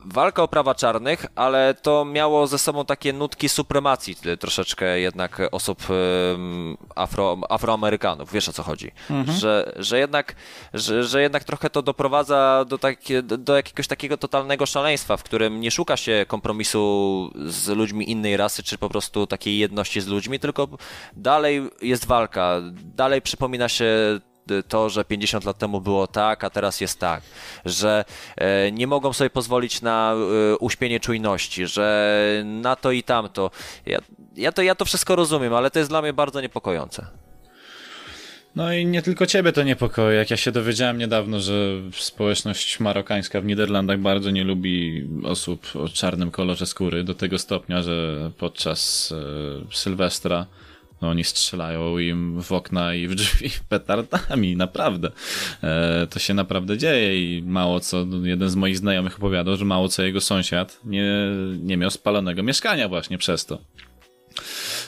walka 0.04 0.42
o 0.42 0.48
prawa 0.48 0.74
czarnych, 0.74 1.26
ale 1.34 1.74
to 1.82 2.04
miało 2.04 2.46
ze 2.46 2.58
sobą 2.58 2.84
takie 2.84 3.12
nutki 3.12 3.48
supremacji 3.48 4.16
troszeczkę 4.40 5.00
jednak 5.00 5.40
osób 5.52 5.82
afro, 6.94 7.38
afroamerykanów, 7.48 8.32
wiesz 8.32 8.48
o 8.48 8.52
co 8.52 8.62
chodzi. 8.62 8.90
Że, 9.32 9.72
że, 9.76 9.98
jednak, 9.98 10.34
że, 10.74 11.04
że 11.04 11.22
jednak 11.22 11.44
trochę 11.44 11.70
to 11.70 11.82
doprowadza 11.82 12.64
do, 12.68 12.78
takie, 12.78 13.22
do 13.22 13.56
jakiegoś 13.56 13.86
takiego 13.86 14.16
totalnego 14.16 14.66
szaleństwa, 14.66 15.16
w 15.16 15.22
którym 15.22 15.60
nie 15.60 15.70
szuka 15.70 15.96
się 15.96 16.24
kompromisu 16.28 17.30
z 17.46 17.68
ludźmi 17.68 18.10
innej 18.10 18.36
rasy, 18.36 18.62
czy 18.62 18.78
po 18.78 18.88
prostu 18.88 19.26
takiej 19.26 19.58
jedności 19.58 20.00
z 20.00 20.06
ludźmi, 20.06 20.40
tylko 20.40 20.68
dalej 21.16 21.70
jest 21.82 22.06
walka, 22.06 22.60
dalej 22.72 23.22
przypomina 23.22 23.68
się 23.68 24.20
to, 24.68 24.88
że 24.88 25.04
50 25.04 25.44
lat 25.44 25.58
temu 25.58 25.80
było 25.80 26.06
tak, 26.06 26.44
a 26.44 26.50
teraz 26.50 26.80
jest 26.80 27.00
tak, 27.00 27.22
że 27.64 28.04
e, 28.36 28.72
nie 28.72 28.86
mogą 28.86 29.12
sobie 29.12 29.30
pozwolić 29.30 29.82
na 29.82 30.14
e, 30.14 30.56
uśpienie 30.56 31.00
czujności, 31.00 31.66
że 31.66 32.42
na 32.44 32.76
to 32.76 32.90
i 32.90 33.02
tamto. 33.02 33.50
Ja, 33.86 33.98
ja, 34.36 34.52
to, 34.52 34.62
ja 34.62 34.74
to 34.74 34.84
wszystko 34.84 35.16
rozumiem, 35.16 35.54
ale 35.54 35.70
to 35.70 35.78
jest 35.78 35.90
dla 35.90 36.02
mnie 36.02 36.12
bardzo 36.12 36.40
niepokojące. 36.40 37.06
No 38.56 38.72
i 38.72 38.86
nie 38.86 39.02
tylko 39.02 39.26
ciebie 39.26 39.52
to 39.52 39.62
niepokoi. 39.62 40.16
Jak 40.16 40.30
ja 40.30 40.36
się 40.36 40.52
dowiedziałem 40.52 40.98
niedawno, 40.98 41.40
że 41.40 41.54
społeczność 41.92 42.80
marokańska 42.80 43.40
w 43.40 43.44
Niderlandach 43.44 43.98
bardzo 43.98 44.30
nie 44.30 44.44
lubi 44.44 45.08
osób 45.24 45.66
o 45.74 45.88
czarnym 45.88 46.30
kolorze 46.30 46.66
skóry, 46.66 47.04
do 47.04 47.14
tego 47.14 47.38
stopnia, 47.38 47.82
że 47.82 48.30
podczas 48.38 49.12
e, 49.12 49.74
Sylwestra 49.76 50.46
no 51.02 51.08
oni 51.08 51.24
strzelają 51.24 51.98
im 51.98 52.42
w 52.42 52.52
okna 52.52 52.94
i 52.94 53.08
w 53.08 53.14
drzwi 53.14 53.50
petardami, 53.68 54.56
naprawdę. 54.56 55.10
E, 55.62 56.06
to 56.10 56.18
się 56.18 56.34
naprawdę 56.34 56.78
dzieje 56.78 57.38
i 57.38 57.42
mało 57.42 57.80
co, 57.80 58.04
no, 58.04 58.26
jeden 58.26 58.50
z 58.50 58.56
moich 58.56 58.78
znajomych 58.78 59.16
opowiadał, 59.16 59.56
że 59.56 59.64
mało 59.64 59.88
co 59.88 60.02
jego 60.02 60.20
sąsiad 60.20 60.80
nie, 60.84 61.12
nie 61.60 61.76
miał 61.76 61.90
spalonego 61.90 62.42
mieszkania 62.42 62.88
właśnie 62.88 63.18
przez 63.18 63.46
to. 63.46 63.58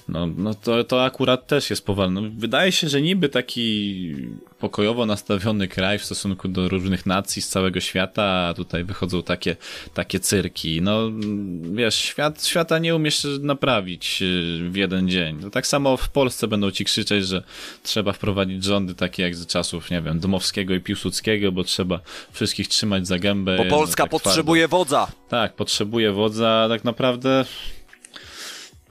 No, 0.09 0.27
no 0.37 0.55
to, 0.55 0.85
to 0.85 1.05
akurat 1.05 1.47
też 1.47 1.71
jest 1.71 1.87
powalne. 1.87 2.21
No, 2.21 2.31
wydaje 2.37 2.73
się, 2.73 2.89
że 2.89 3.03
niby 3.03 3.29
taki 3.29 4.15
pokojowo 4.59 5.07
nastawiony 5.07 5.69
kraj 5.69 5.99
w 5.99 6.05
stosunku 6.05 6.49
do 6.49 6.69
różnych 6.69 7.07
nacji 7.07 7.43
z 7.43 7.49
całego 7.49 7.81
świata, 7.81 8.25
a 8.25 8.55
tutaj 8.55 8.85
wychodzą 8.85 9.23
takie, 9.23 9.57
takie 9.95 10.21
cyrki. 10.21 10.83
No, 10.83 11.11
wiesz, 11.73 11.95
świat, 11.95 12.47
świata 12.47 12.79
nie 12.79 12.97
umiesz 12.97 13.27
naprawić 13.41 14.23
y, 14.23 14.69
w 14.71 14.77
jeden 14.77 15.09
dzień. 15.09 15.41
To 15.41 15.51
tak 15.51 15.67
samo 15.67 15.97
w 15.97 16.09
Polsce 16.09 16.49
będą 16.49 16.71
ci 16.71 16.85
krzyczeć, 16.85 17.27
że 17.27 17.43
trzeba 17.83 18.13
wprowadzić 18.13 18.65
rządy 18.65 18.95
takie 18.95 19.23
jak 19.23 19.35
za 19.35 19.47
czasów, 19.47 19.91
nie 19.91 20.03
wiem, 20.03 20.21
Dmowskiego 20.21 20.75
i 20.75 20.81
Piłsudskiego, 20.81 21.53
bo 21.53 21.65
trzeba 21.65 22.01
wszystkich 22.33 22.69
trzymać 22.69 23.07
za 23.07 23.19
gębę. 23.19 23.57
Bo 23.57 23.65
no, 23.65 23.71
Polska 23.71 24.03
tak 24.03 24.11
potrzebuje 24.11 24.69
twardo. 24.69 24.85
wodza. 24.85 25.09
Tak, 25.29 25.55
potrzebuje 25.55 26.13
wodza, 26.13 26.49
a 26.51 26.69
tak 26.69 26.85
naprawdę 26.85 27.45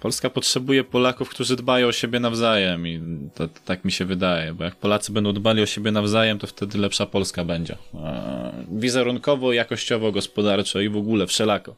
Polska 0.05 0.29
potrzebuje 0.29 0.83
Polaków, 0.83 1.29
którzy 1.29 1.55
dbają 1.55 1.87
o 1.87 1.91
siebie 1.91 2.19
nawzajem 2.19 2.87
i 2.87 3.01
to, 3.35 3.47
to, 3.47 3.59
tak 3.65 3.85
mi 3.85 3.91
się 3.91 4.05
wydaje, 4.05 4.53
bo 4.53 4.63
jak 4.63 4.75
Polacy 4.75 5.11
będą 5.11 5.33
dbali 5.33 5.63
o 5.63 5.65
siebie 5.65 5.91
nawzajem, 5.91 6.39
to 6.39 6.47
wtedy 6.47 6.77
lepsza 6.77 7.05
Polska 7.05 7.45
będzie. 7.45 7.77
E, 7.93 8.65
wizerunkowo, 8.71 9.53
jakościowo, 9.53 10.11
gospodarczo 10.11 10.81
i 10.81 10.89
w 10.89 10.97
ogóle 10.97 11.27
wszelako. 11.27 11.75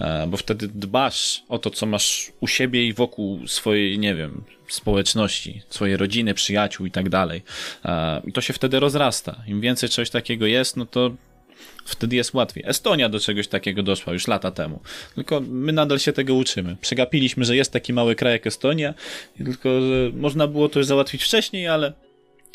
E, 0.00 0.26
bo 0.26 0.36
wtedy 0.36 0.68
dbasz 0.68 1.42
o 1.48 1.58
to, 1.58 1.70
co 1.70 1.86
masz 1.86 2.32
u 2.40 2.46
siebie 2.46 2.86
i 2.86 2.92
wokół 2.92 3.48
swojej, 3.48 3.98
nie 3.98 4.14
wiem, 4.14 4.44
społeczności, 4.68 5.62
swojej 5.68 5.96
rodziny, 5.96 6.34
przyjaciół 6.34 6.86
i 6.86 6.90
tak 6.90 7.08
dalej. 7.08 7.42
E, 7.84 8.22
I 8.26 8.32
to 8.32 8.40
się 8.40 8.52
wtedy 8.52 8.80
rozrasta. 8.80 9.42
Im 9.46 9.60
więcej 9.60 9.88
czegoś 9.88 10.10
takiego 10.10 10.46
jest, 10.46 10.76
no 10.76 10.86
to 10.86 11.10
wtedy 11.84 12.16
jest 12.16 12.34
łatwiej. 12.34 12.64
Estonia 12.66 13.08
do 13.08 13.20
czegoś 13.20 13.48
takiego 13.48 13.82
doszła 13.82 14.12
już 14.12 14.28
lata 14.28 14.50
temu. 14.50 14.80
Tylko 15.14 15.40
my 15.40 15.72
nadal 15.72 15.98
się 15.98 16.12
tego 16.12 16.34
uczymy. 16.34 16.76
Przegapiliśmy, 16.80 17.44
że 17.44 17.56
jest 17.56 17.72
taki 17.72 17.92
mały 17.92 18.14
kraj 18.14 18.32
jak 18.32 18.46
Estonia, 18.46 18.94
tylko 19.36 19.80
że 19.80 20.10
można 20.12 20.46
było 20.46 20.68
to 20.68 20.78
już 20.78 20.86
załatwić 20.86 21.24
wcześniej, 21.24 21.68
ale 21.68 21.92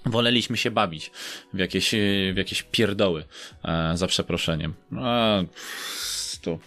woleliśmy 0.05 0.57
się 0.57 0.71
bawić 0.71 1.11
w 1.53 1.59
jakieś, 1.59 1.91
w 2.33 2.37
jakieś 2.37 2.63
pierdoły, 2.63 3.23
e, 3.65 3.97
za 3.97 4.07
przeproszeniem. 4.07 4.73
A, 4.97 5.43
to 6.41 6.59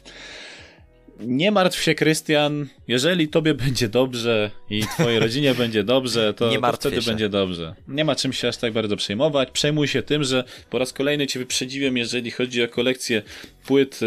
nie 1.26 1.50
martw 1.50 1.82
się, 1.82 1.94
Krystian. 1.94 2.66
Jeżeli 2.88 3.28
tobie 3.28 3.54
będzie 3.54 3.88
dobrze 3.88 4.50
i 4.70 4.82
twojej 4.82 5.18
rodzinie 5.26 5.54
będzie 5.54 5.84
dobrze, 5.84 6.34
to, 6.34 6.60
to 6.60 6.72
wtedy 6.72 7.02
się. 7.02 7.10
będzie 7.10 7.28
dobrze. 7.28 7.74
Nie 7.88 8.04
ma 8.04 8.16
czym 8.16 8.32
się 8.32 8.48
aż 8.48 8.56
tak 8.56 8.72
bardzo 8.72 8.96
przejmować. 8.96 9.50
Przejmuj 9.50 9.88
się 9.88 10.02
tym, 10.02 10.24
że 10.24 10.44
po 10.70 10.78
raz 10.78 10.92
kolejny 10.92 11.26
cię 11.26 11.38
wyprzedziłem, 11.38 11.96
jeżeli 11.96 12.30
chodzi 12.30 12.62
o 12.62 12.68
kolekcję 12.68 13.22
płyt 13.66 14.00
y, 14.02 14.06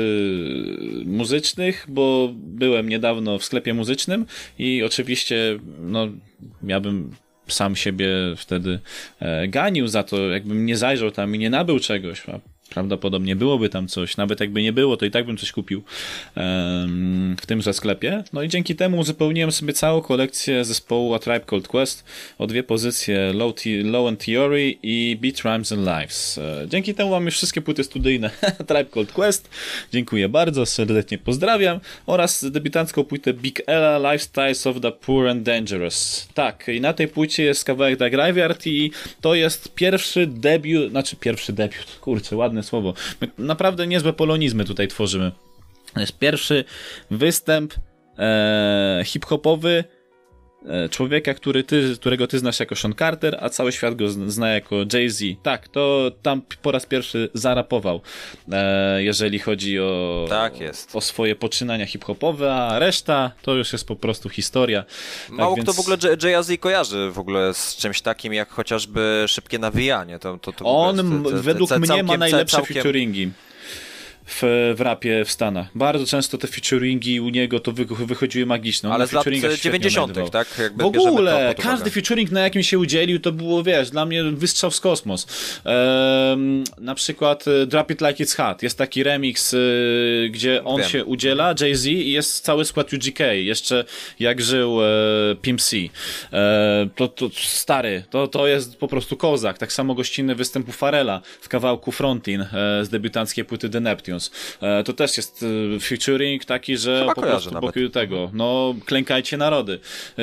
muzycznych, 1.06 1.86
bo 1.88 2.34
byłem 2.36 2.90
niedawno 2.90 3.40
w 3.40 3.46
sklepie 3.46 3.74
muzycznym 3.74 4.26
i 4.60 4.84
oczywiście, 4.84 5.60
no, 5.80 6.08
miałbym 6.64 7.12
sam 7.48 7.76
siebie 7.76 8.08
wtedy 8.38 8.80
e, 9.20 9.48
ganił 9.48 9.88
za 9.88 10.04
to, 10.04 10.30
jakbym 10.30 10.66
nie 10.66 10.78
zajrzał 10.78 11.12
tam 11.12 11.36
i 11.36 11.40
nie 11.40 11.50
nabył 11.50 11.80
czegoś. 11.80 12.30
A 12.30 12.55
prawdopodobnie 12.76 13.36
byłoby 13.36 13.70
tam 13.70 13.88
coś. 13.88 14.18
Nawet 14.18 14.40
jakby 14.40 14.64
nie 14.64 14.74
było, 14.74 14.98
to 14.98 15.06
i 15.06 15.12
tak 15.12 15.26
bym 15.26 15.38
coś 15.38 15.52
kupił 15.52 15.84
w 17.42 17.46
tymże 17.48 17.74
sklepie. 17.74 18.24
No 18.34 18.42
i 18.42 18.50
dzięki 18.50 18.76
temu 18.76 18.98
uzupełniłem 18.98 19.52
sobie 19.52 19.74
całą 19.74 20.02
kolekcję 20.02 20.66
zespołu 20.66 21.14
A 21.14 21.20
Tribe 21.20 21.46
Called 21.50 21.68
Quest 21.68 22.04
o 22.38 22.48
dwie 22.48 22.64
pozycje 22.64 23.34
Low, 23.34 23.56
Low 23.84 24.08
and 24.08 24.26
Theory 24.26 24.76
i 24.84 25.18
Beat 25.22 25.38
Rhymes 25.38 25.72
and 25.72 25.82
Lives. 25.82 26.38
E, 26.38 26.66
dzięki 26.68 26.94
temu 26.94 27.12
mam 27.12 27.26
już 27.26 27.36
wszystkie 27.36 27.62
płyty 27.62 27.84
studyjne 27.84 28.30
Tribe 28.68 28.86
Called 28.94 29.12
Quest. 29.12 29.50
Dziękuję 29.94 30.30
bardzo, 30.30 30.66
serdecznie 30.66 31.18
pozdrawiam. 31.18 31.80
Oraz 32.06 32.52
debiutancką 32.52 33.04
płytę 33.04 33.34
Big 33.34 33.62
Ella 33.68 34.12
Lifestyles 34.12 34.68
of 34.68 34.82
the 34.82 34.92
Poor 34.92 35.28
and 35.28 35.44
Dangerous. 35.44 36.28
Tak, 36.34 36.68
i 36.68 36.82
na 36.82 36.94
tej 36.94 37.08
płycie 37.08 37.44
jest 37.44 37.64
kawałek 37.64 38.00
The 38.00 38.10
Graveyard 38.10 38.68
i 38.68 38.92
to 39.22 39.36
jest 39.36 39.74
pierwszy 39.76 40.28
debiut, 40.28 40.92
znaczy 40.92 41.16
pierwszy 41.16 41.54
debiut, 41.54 41.98
kurczę, 42.02 42.36
ładne 42.36 42.65
słowo. 42.66 42.94
My 43.22 43.28
naprawdę 43.38 43.88
niezłe 43.88 44.14
polonizmy 44.14 44.66
tutaj 44.66 44.88
tworzymy. 44.88 45.32
To 45.94 46.00
jest 46.00 46.20
pierwszy 46.20 46.64
występ 47.12 47.74
e, 48.20 49.02
hip-hopowy 49.06 49.84
człowieka, 50.92 51.34
który 51.34 51.64
ty, 51.64 51.96
którego 52.00 52.28
ty 52.28 52.40
znasz 52.40 52.60
jako 52.60 52.76
Sean 52.76 52.94
Carter, 53.00 53.38
a 53.42 53.50
cały 53.50 53.72
świat 53.72 53.96
go 53.96 54.10
zna 54.10 54.50
jako 54.50 54.76
Jay-Z. 54.94 55.24
Tak, 55.44 55.68
to 55.68 56.12
tam 56.22 56.42
po 56.62 56.72
raz 56.72 56.86
pierwszy 56.86 57.30
zarapował, 57.34 58.02
e, 58.52 59.04
jeżeli 59.04 59.40
chodzi 59.40 59.80
o, 59.80 60.26
tak 60.30 60.60
jest. 60.60 60.96
o 60.96 61.02
swoje 61.02 61.36
poczynania 61.36 61.86
hip-hopowe, 61.86 62.56
a 62.56 62.80
reszta 62.80 63.32
to 63.42 63.56
już 63.56 63.74
jest 63.74 63.88
po 63.88 63.96
prostu 63.96 64.30
historia. 64.30 64.86
Mało 65.30 65.56
tak 65.56 65.64
kto 65.64 65.74
więc... 65.74 65.86
w 65.86 65.90
ogóle 65.90 66.18
Jay-Z 66.24 66.60
kojarzy 66.60 67.12
w 67.12 67.20
ogóle 67.20 67.54
z 67.54 67.76
czymś 67.76 68.02
takim 68.02 68.34
jak 68.34 68.50
chociażby 68.50 69.26
szybkie 69.28 69.60
nawijanie. 69.60 70.20
To, 70.20 70.38
to, 70.38 70.54
to 70.54 70.66
On 70.66 71.24
te, 71.24 71.32
według 71.42 71.72
mnie 71.78 72.04
ma 72.04 72.18
najlepsze 72.18 72.58
całkiem... 72.58 72.76
featuringi 72.76 73.32
w, 74.28 74.74
w 74.78 74.82
rapie 74.82 75.26
w 75.26 75.32
Stanach. 75.32 75.68
Bardzo 75.76 76.06
często 76.06 76.38
te 76.38 76.48
featuringi 76.48 77.20
u 77.20 77.30
niego 77.30 77.60
to 77.60 77.72
wy, 77.72 77.86
wychodziły 77.86 78.46
magiczne. 78.46 78.92
Ale 78.92 79.08
z 79.08 79.12
lat 79.12 79.26
90., 79.62 80.32
tak? 80.32 80.48
Jakby 80.60 80.84
w 80.84 80.88
ogóle, 80.88 81.56
każdy 81.62 81.92
featuring, 81.92 82.32
na 82.32 82.42
jakim 82.42 82.64
się 82.64 82.80
udzielił, 82.80 83.20
to 83.20 83.32
było, 83.32 83.64
wiesz, 83.64 83.90
dla 83.90 84.06
mnie 84.06 84.24
wystrzał 84.24 84.72
w 84.72 84.82
kosmos. 84.82 85.28
Ehm, 85.66 86.64
na 86.78 86.96
przykład 86.96 87.46
e, 87.48 87.66
Drop 87.66 87.92
It 87.92 88.02
Like 88.02 88.24
It's 88.24 88.38
Hot. 88.38 88.64
Jest 88.64 88.78
taki 88.78 89.04
remix, 89.04 89.54
y, 89.54 90.30
gdzie 90.32 90.64
on 90.64 90.82
Wiem. 90.82 90.90
się 90.90 91.06
udziela, 91.06 91.54
Jay-Z 91.62 91.86
i 91.86 92.12
jest 92.12 92.44
cały 92.44 92.66
skład 92.66 92.94
UGK. 92.94 93.20
Jeszcze 93.34 93.86
jak 94.20 94.42
żył 94.42 94.84
e, 94.84 94.86
Pimp 95.42 95.62
C. 95.62 95.78
E, 96.34 96.90
to, 96.96 97.08
to 97.08 97.30
stary, 97.34 98.04
to, 98.10 98.28
to 98.28 98.48
jest 98.48 98.78
po 98.78 98.88
prostu 98.88 99.18
kozak. 99.18 99.58
Tak 99.58 99.74
samo 99.74 99.96
gościnny 99.96 100.36
występu 100.36 100.72
Farela 100.72 101.22
w 101.42 101.50
kawałku 101.50 101.92
Frontin 101.92 102.42
e, 102.42 102.48
z 102.86 102.90
debiutanckiej 102.90 103.46
płyty 103.46 103.70
The 103.70 103.80
Neptune. 103.80 104.15
E, 104.62 104.84
to 104.84 104.94
też 104.94 105.18
jest 105.18 105.46
e, 105.76 105.80
featuring 105.80 106.46
taki, 106.46 106.78
że 106.78 107.00
Chyba 107.00 107.14
po 107.14 107.22
prostu 107.22 107.52
boku 107.52 107.90
tego, 107.94 108.32
no 108.34 108.76
klękajcie 108.86 109.38
narody. 109.38 109.80
E, 110.18 110.22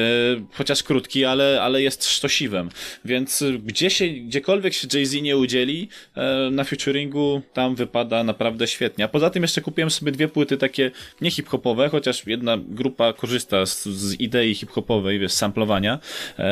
chociaż 0.52 0.82
krótki, 0.82 1.24
ale, 1.24 1.62
ale 1.62 1.82
jest 1.82 2.08
sztosiwem. 2.08 2.68
Więc 3.04 3.44
gdzie 3.64 3.90
się, 3.90 4.08
gdziekolwiek 4.08 4.74
się 4.74 4.88
Jay-Z 4.94 5.22
nie 5.22 5.36
udzieli 5.36 5.88
na 6.50 6.64
featuringu, 6.64 7.42
tam 7.52 7.74
wypada 7.74 8.24
naprawdę 8.24 8.66
świetnie. 8.66 9.04
A 9.04 9.08
poza 9.08 9.30
tym 9.30 9.42
jeszcze 9.42 9.60
kupiłem 9.60 9.90
sobie 9.90 10.12
dwie 10.12 10.28
płyty 10.28 10.56
takie 10.56 10.90
nie 11.20 11.30
hip-hopowe, 11.30 11.88
chociaż 11.88 12.26
jedna 12.26 12.58
grupa 12.68 13.12
korzysta 13.12 13.66
z, 13.66 13.84
z 13.88 14.20
idei 14.20 14.54
hip-hopowej, 14.54 15.18
wiesz, 15.18 15.32
samplowania. 15.32 15.98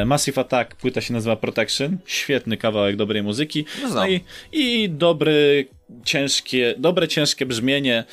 Massive 0.06 0.40
Attack, 0.40 0.74
płyta 0.74 1.00
się 1.00 1.12
nazywa 1.12 1.36
Protection. 1.36 1.98
Świetny 2.06 2.56
kawałek 2.56 2.96
dobrej 2.96 3.22
muzyki. 3.22 3.64
No, 3.82 3.88
no 3.94 4.08
i, 4.08 4.20
i 4.52 4.90
dobry 4.90 5.66
ciężkie, 6.04 6.74
dobre, 6.78 7.08
ciężkie 7.08 7.46
brzmienie. 7.46 8.04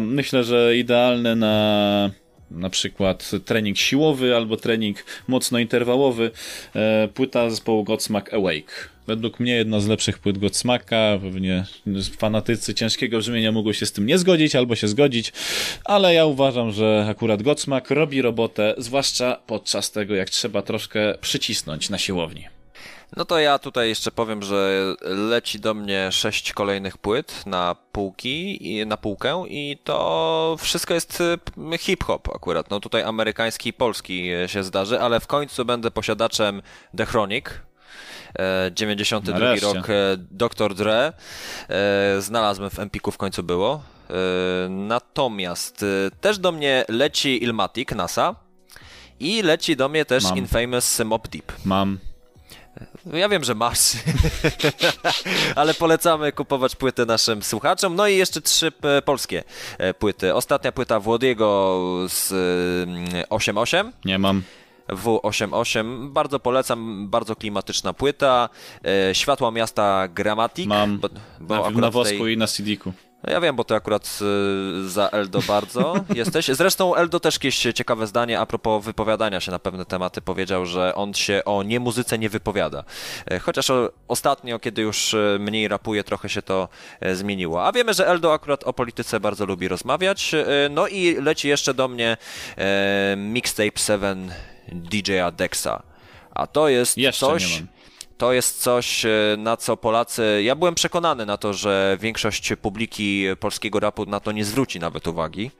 Myślę, 0.00 0.44
że 0.44 0.76
idealne 0.76 1.36
na 1.36 2.10
na 2.50 2.70
przykład 2.70 3.30
trening 3.44 3.78
siłowy 3.78 4.36
albo 4.36 4.56
trening 4.56 5.04
mocno 5.28 5.58
interwałowy. 5.58 6.30
E, 6.76 7.08
płyta 7.14 7.50
zespołu 7.50 7.84
Godsmack 7.84 8.34
Awake. 8.34 8.88
Według 9.06 9.40
mnie 9.40 9.52
jedna 9.52 9.80
z 9.80 9.86
lepszych 9.86 10.18
płyt 10.18 10.38
Godsmacka. 10.38 11.18
Pewnie 11.22 11.64
fanatycy 12.18 12.74
ciężkiego 12.74 13.18
brzmienia 13.18 13.52
mogą 13.52 13.72
się 13.72 13.86
z 13.86 13.92
tym 13.92 14.06
nie 14.06 14.18
zgodzić 14.18 14.56
albo 14.56 14.76
się 14.76 14.88
zgodzić, 14.88 15.32
ale 15.84 16.14
ja 16.14 16.26
uważam, 16.26 16.70
że 16.70 17.06
akurat 17.10 17.42
Godsmack 17.42 17.90
robi 17.90 18.22
robotę, 18.22 18.74
zwłaszcza 18.78 19.40
podczas 19.46 19.90
tego, 19.90 20.14
jak 20.14 20.30
trzeba 20.30 20.62
troszkę 20.62 21.14
przycisnąć 21.20 21.90
na 21.90 21.98
siłowni. 21.98 22.53
No 23.16 23.24
to 23.24 23.38
ja 23.38 23.58
tutaj 23.58 23.88
jeszcze 23.88 24.10
powiem, 24.10 24.42
że 24.42 24.94
leci 25.00 25.60
do 25.60 25.74
mnie 25.74 26.12
sześć 26.12 26.52
kolejnych 26.52 26.98
płyt 26.98 27.46
na 27.46 27.76
półki 27.92 28.60
na 28.86 28.96
półkę 28.96 29.44
i 29.48 29.78
to 29.84 30.56
wszystko 30.60 30.94
jest 30.94 31.20
y, 31.20 31.78
hip-hop 31.78 32.28
akurat. 32.34 32.70
No 32.70 32.80
tutaj 32.80 33.02
amerykański 33.02 33.68
i 33.68 33.72
polski 33.72 34.30
się 34.46 34.64
zdarzy, 34.64 35.00
ale 35.00 35.20
w 35.20 35.26
końcu 35.26 35.64
będę 35.64 35.90
posiadaczem 35.90 36.62
The 36.96 37.06
Chronic, 37.06 37.46
92 38.72 39.36
e, 39.36 39.40
Nareszcie. 39.40 39.66
rok 39.66 39.90
e, 39.90 40.16
Dr. 40.16 40.74
Dre. 40.74 41.12
E, 41.68 42.20
znalazłem 42.20 42.70
w 42.70 42.78
Empiku, 42.78 43.10
w 43.10 43.16
końcu 43.16 43.42
było. 43.42 43.82
Natomiast 44.68 45.84
też 46.20 46.38
do 46.38 46.52
mnie 46.52 46.84
leci 46.88 47.44
Ilmatic 47.44 47.90
NASA 47.90 48.34
i 49.20 49.42
leci 49.42 49.76
do 49.76 49.88
mnie 49.88 50.04
też 50.04 50.24
Mam. 50.24 50.38
Infamous 50.38 51.00
Mob 51.00 51.28
Deep. 51.28 51.52
Mam. 51.64 51.98
Ja 53.12 53.28
wiem, 53.28 53.44
że 53.44 53.54
masz, 53.54 53.78
ale 55.56 55.74
polecamy 55.74 56.32
kupować 56.32 56.76
płyty 56.76 57.06
naszym 57.06 57.42
słuchaczom. 57.42 57.94
No 57.94 58.08
i 58.08 58.16
jeszcze 58.16 58.40
trzy 58.40 58.72
e, 58.82 59.02
polskie 59.02 59.44
e, 59.78 59.94
płyty. 59.94 60.34
Ostatnia 60.34 60.72
płyta 60.72 61.00
Włodiego 61.00 61.80
z 62.08 62.32
88. 63.30 63.80
Mm, 63.80 63.92
Nie 64.04 64.18
mam. 64.18 64.42
W88. 64.88 66.08
Bardzo 66.08 66.40
polecam, 66.40 67.08
bardzo 67.10 67.36
klimatyczna 67.36 67.92
płyta. 67.92 68.48
E, 69.10 69.14
Światła 69.14 69.50
miasta 69.50 70.08
Gramatik. 70.08 70.66
Mam 70.66 70.98
bo, 70.98 71.08
bo 71.40 71.70
na, 71.70 71.80
na 71.80 71.90
wosku 71.90 72.18
tej... 72.24 72.32
i 72.32 72.36
na 72.36 72.46
CD-ku. 72.46 72.92
No 73.26 73.32
ja 73.32 73.40
wiem, 73.40 73.56
bo 73.56 73.64
to 73.64 73.74
akurat 73.74 74.18
y, 74.84 74.88
za 74.88 75.08
Eldo 75.08 75.40
bardzo 75.48 75.94
jesteś. 76.14 76.46
Zresztą 76.46 76.94
Eldo 76.94 77.20
też 77.20 77.34
jakieś 77.34 77.58
ciekawe 77.74 78.06
zdanie 78.06 78.40
a 78.40 78.46
propos 78.46 78.84
wypowiadania 78.84 79.40
się 79.40 79.50
na 79.50 79.58
pewne 79.58 79.84
tematy 79.84 80.20
powiedział, 80.20 80.66
że 80.66 80.94
on 80.94 81.14
się 81.14 81.42
o 81.44 81.62
niemuzyce 81.62 82.18
nie 82.18 82.28
wypowiada. 82.28 82.84
E, 83.30 83.38
chociaż 83.38 83.72
ostatnio, 84.08 84.58
kiedy 84.58 84.82
już 84.82 85.14
e, 85.14 85.36
mniej 85.40 85.68
rapuje, 85.68 86.04
trochę 86.04 86.28
się 86.28 86.42
to 86.42 86.68
e, 87.00 87.14
zmieniło. 87.14 87.66
A 87.66 87.72
wiemy, 87.72 87.94
że 87.94 88.06
Eldo 88.06 88.32
akurat 88.32 88.64
o 88.64 88.72
polityce 88.72 89.20
bardzo 89.20 89.46
lubi 89.46 89.68
rozmawiać. 89.68 90.32
No 90.70 90.86
i 90.86 91.16
leci 91.20 91.48
jeszcze 91.48 91.74
do 91.74 91.88
mnie 91.88 92.16
mixtape 93.16 93.78
7 93.78 94.30
DJ-a 94.68 95.30
Dexa. 95.30 95.82
A 96.34 96.46
to 96.46 96.68
jest 96.68 96.98
jeszcze 96.98 97.26
coś 97.26 97.62
to 98.18 98.32
jest 98.32 98.62
coś, 98.62 99.04
e, 99.04 99.10
na 99.38 99.56
co 99.56 99.76
Polacy. 99.76 100.42
Ja 100.42 100.54
byłem 100.54 100.74
przekonany 100.74 101.26
na 101.26 101.36
to, 101.36 101.52
że 101.52 101.98
większość 102.00 102.52
publiki 102.62 103.26
polskiego 103.40 103.80
rapu 103.80 104.06
na 104.06 104.20
to 104.20 104.32
nie 104.32 104.44
zwróci 104.44 104.80
nawet 104.80 105.06
uwagi. 105.06 105.50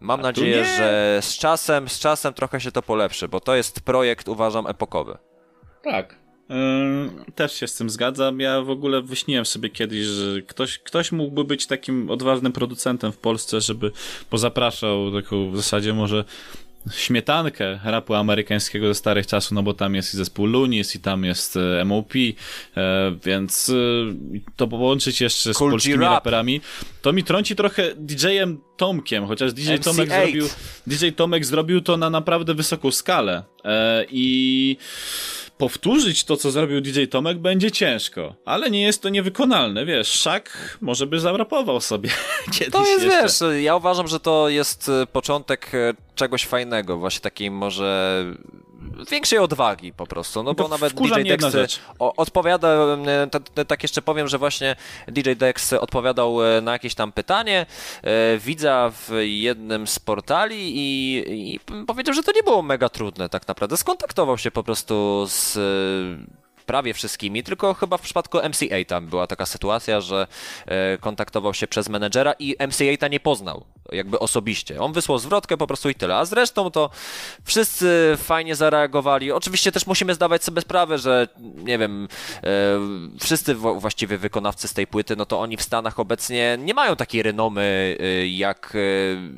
Mam 0.00 0.20
nadzieję, 0.20 0.64
że 0.64 1.18
z 1.22 1.38
czasem, 1.38 1.88
z 1.88 1.98
czasem 1.98 2.34
trochę 2.34 2.60
się 2.60 2.72
to 2.72 2.82
polepszy, 2.82 3.28
bo 3.28 3.40
to 3.40 3.54
jest 3.54 3.80
projekt, 3.80 4.28
uważam, 4.28 4.66
epokowy. 4.66 5.18
Tak. 5.82 6.24
Yy, 6.48 7.32
też 7.34 7.52
się 7.52 7.66
z 7.66 7.76
tym 7.76 7.90
zgadzam. 7.90 8.40
Ja 8.40 8.62
w 8.62 8.70
ogóle 8.70 9.02
wyśniłem 9.02 9.46
sobie 9.46 9.70
kiedyś, 9.70 10.04
że 10.04 10.42
ktoś, 10.42 10.78
ktoś 10.78 11.12
mógłby 11.12 11.44
być 11.44 11.66
takim 11.66 12.10
odważnym 12.10 12.52
producentem 12.52 13.12
w 13.12 13.18
Polsce, 13.18 13.60
żeby 13.60 13.92
pozapraszał 14.30 15.12
taką 15.12 15.50
w 15.50 15.56
zasadzie 15.56 15.94
może 15.94 16.24
śmietankę 16.92 17.80
rapu 17.84 18.14
amerykańskiego 18.14 18.86
ze 18.86 18.94
starych 18.94 19.26
czasów, 19.26 19.52
no 19.52 19.62
bo 19.62 19.74
tam 19.74 19.94
jest 19.94 20.14
i 20.14 20.16
zespół 20.16 20.46
Lunis 20.46 20.96
i 20.96 21.00
tam 21.00 21.24
jest 21.24 21.56
e, 21.56 21.84
MOP, 21.84 22.12
e, 22.16 22.34
więc 23.24 23.68
e, 23.68 23.72
to 24.56 24.68
połączyć 24.68 25.20
jeszcze 25.20 25.54
z 25.54 25.56
cool 25.56 25.70
polskimi 25.70 25.96
rap. 25.96 26.12
raperami, 26.12 26.60
to 27.02 27.12
mi 27.12 27.24
trąci 27.24 27.56
trochę 27.56 27.94
DJ-em 27.96 28.60
Tomkiem, 28.76 29.26
chociaż 29.26 29.52
DJ 29.52 29.74
Tomek, 29.84 30.08
zrobił, 30.08 30.48
DJ 30.86 31.08
Tomek 31.08 31.44
zrobił 31.44 31.80
to 31.80 31.96
na 31.96 32.10
naprawdę 32.10 32.54
wysoką 32.54 32.90
skalę 32.90 33.42
i 34.10 34.76
powtórzyć 35.58 36.24
to, 36.24 36.36
co 36.36 36.50
zrobił 36.50 36.80
DJ 36.80 37.04
Tomek, 37.04 37.38
będzie 37.38 37.70
ciężko. 37.70 38.34
Ale 38.44 38.70
nie 38.70 38.82
jest 38.82 39.02
to 39.02 39.08
niewykonalne, 39.08 39.84
wiesz, 39.86 40.08
Szak 40.08 40.78
może 40.80 41.06
by 41.06 41.20
zarapował 41.20 41.80
sobie 41.80 42.10
kiedyś 42.58 42.72
To 42.72 42.86
jest, 42.86 43.04
jeszcze. 43.04 43.22
wiesz, 43.22 43.62
ja 43.64 43.76
uważam, 43.76 44.08
że 44.08 44.20
to 44.20 44.48
jest 44.48 44.88
e, 44.88 45.06
początek 45.06 45.74
e, 45.74 45.94
czegoś 46.14 46.46
fajnego, 46.46 46.98
właśnie 46.98 47.20
takiej 47.20 47.50
może 47.50 48.24
większej 49.10 49.38
odwagi 49.38 49.92
po 49.92 50.06
prostu, 50.06 50.42
no 50.42 50.54
bo 50.54 50.68
nawet 50.68 50.92
DJ 50.94 51.22
Dex 51.22 51.74
odpowiada, 51.98 52.68
tak 53.66 53.82
jeszcze 53.82 54.02
powiem, 54.02 54.28
że 54.28 54.38
właśnie 54.38 54.76
DJ 55.08 55.32
Dex 55.32 55.72
odpowiadał 55.72 56.44
e, 56.44 56.60
na 56.60 56.72
jakieś 56.72 56.94
tam 56.94 57.12
pytanie 57.12 57.66
widza 58.38 58.92
w 58.94 59.10
jednym 59.20 59.86
z 59.86 59.98
portali 59.98 60.72
i, 60.76 61.22
i 61.54 61.60
powiedział, 61.86 62.14
że 62.14 62.22
to 62.22 62.32
nie 62.32 62.42
było 62.42 62.62
mega 62.62 62.88
trudne 62.88 63.28
tak 63.28 63.48
naprawdę. 63.48 63.76
Skontaktował 63.76 64.38
się 64.38 64.50
po 64.50 64.62
prostu 64.62 65.24
z 65.28 65.58
prawie 66.66 66.94
wszystkimi, 66.94 67.42
tylko 67.42 67.74
chyba 67.74 67.96
w 67.96 68.00
przypadku 68.00 68.38
MCA 68.38 68.84
tam 68.86 69.06
była 69.06 69.26
taka 69.26 69.46
sytuacja, 69.46 70.00
że 70.00 70.26
e, 70.66 70.98
kontaktował 70.98 71.54
się 71.54 71.66
przez 71.66 71.88
menedżera 71.88 72.34
i 72.38 72.56
MCA 72.68 72.96
ta 72.98 73.08
nie 73.08 73.20
poznał 73.20 73.64
jakby 73.92 74.18
osobiście. 74.18 74.80
On 74.80 74.92
wysłał 74.92 75.18
zwrotkę 75.18 75.56
po 75.56 75.66
prostu 75.66 75.88
i 75.88 75.94
tyle. 75.94 76.16
A 76.16 76.24
zresztą 76.24 76.70
to 76.70 76.90
wszyscy 77.44 78.16
fajnie 78.16 78.56
zareagowali. 78.56 79.32
Oczywiście 79.32 79.72
też 79.72 79.86
musimy 79.86 80.14
zdawać 80.14 80.44
sobie 80.44 80.60
sprawę, 80.60 80.98
że 80.98 81.28
nie 81.38 81.78
wiem, 81.78 82.08
e, 82.42 82.48
wszyscy 83.20 83.54
właściwie 83.54 84.18
wykonawcy 84.18 84.68
z 84.68 84.74
tej 84.74 84.86
płyty, 84.86 85.16
no 85.16 85.26
to 85.26 85.40
oni 85.40 85.56
w 85.56 85.62
Stanach 85.62 86.00
obecnie 86.00 86.58
nie 86.60 86.74
mają 86.74 86.96
takiej 86.96 87.22
renomy, 87.22 87.96
e, 88.00 88.26
jak 88.28 88.76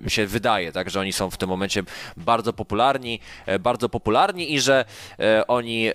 e, 0.07 0.11
się 0.11 0.27
wydaje, 0.27 0.73
tak, 0.73 0.91
że 0.91 1.01
oni 1.01 1.13
są 1.13 1.31
w 1.31 1.37
tym 1.37 1.49
momencie 1.49 1.83
bardzo 2.17 2.53
popularni, 2.53 3.21
e, 3.47 3.59
bardzo 3.59 3.89
popularni 3.89 4.55
i 4.55 4.61
że 4.61 4.85
oni, 5.49 5.91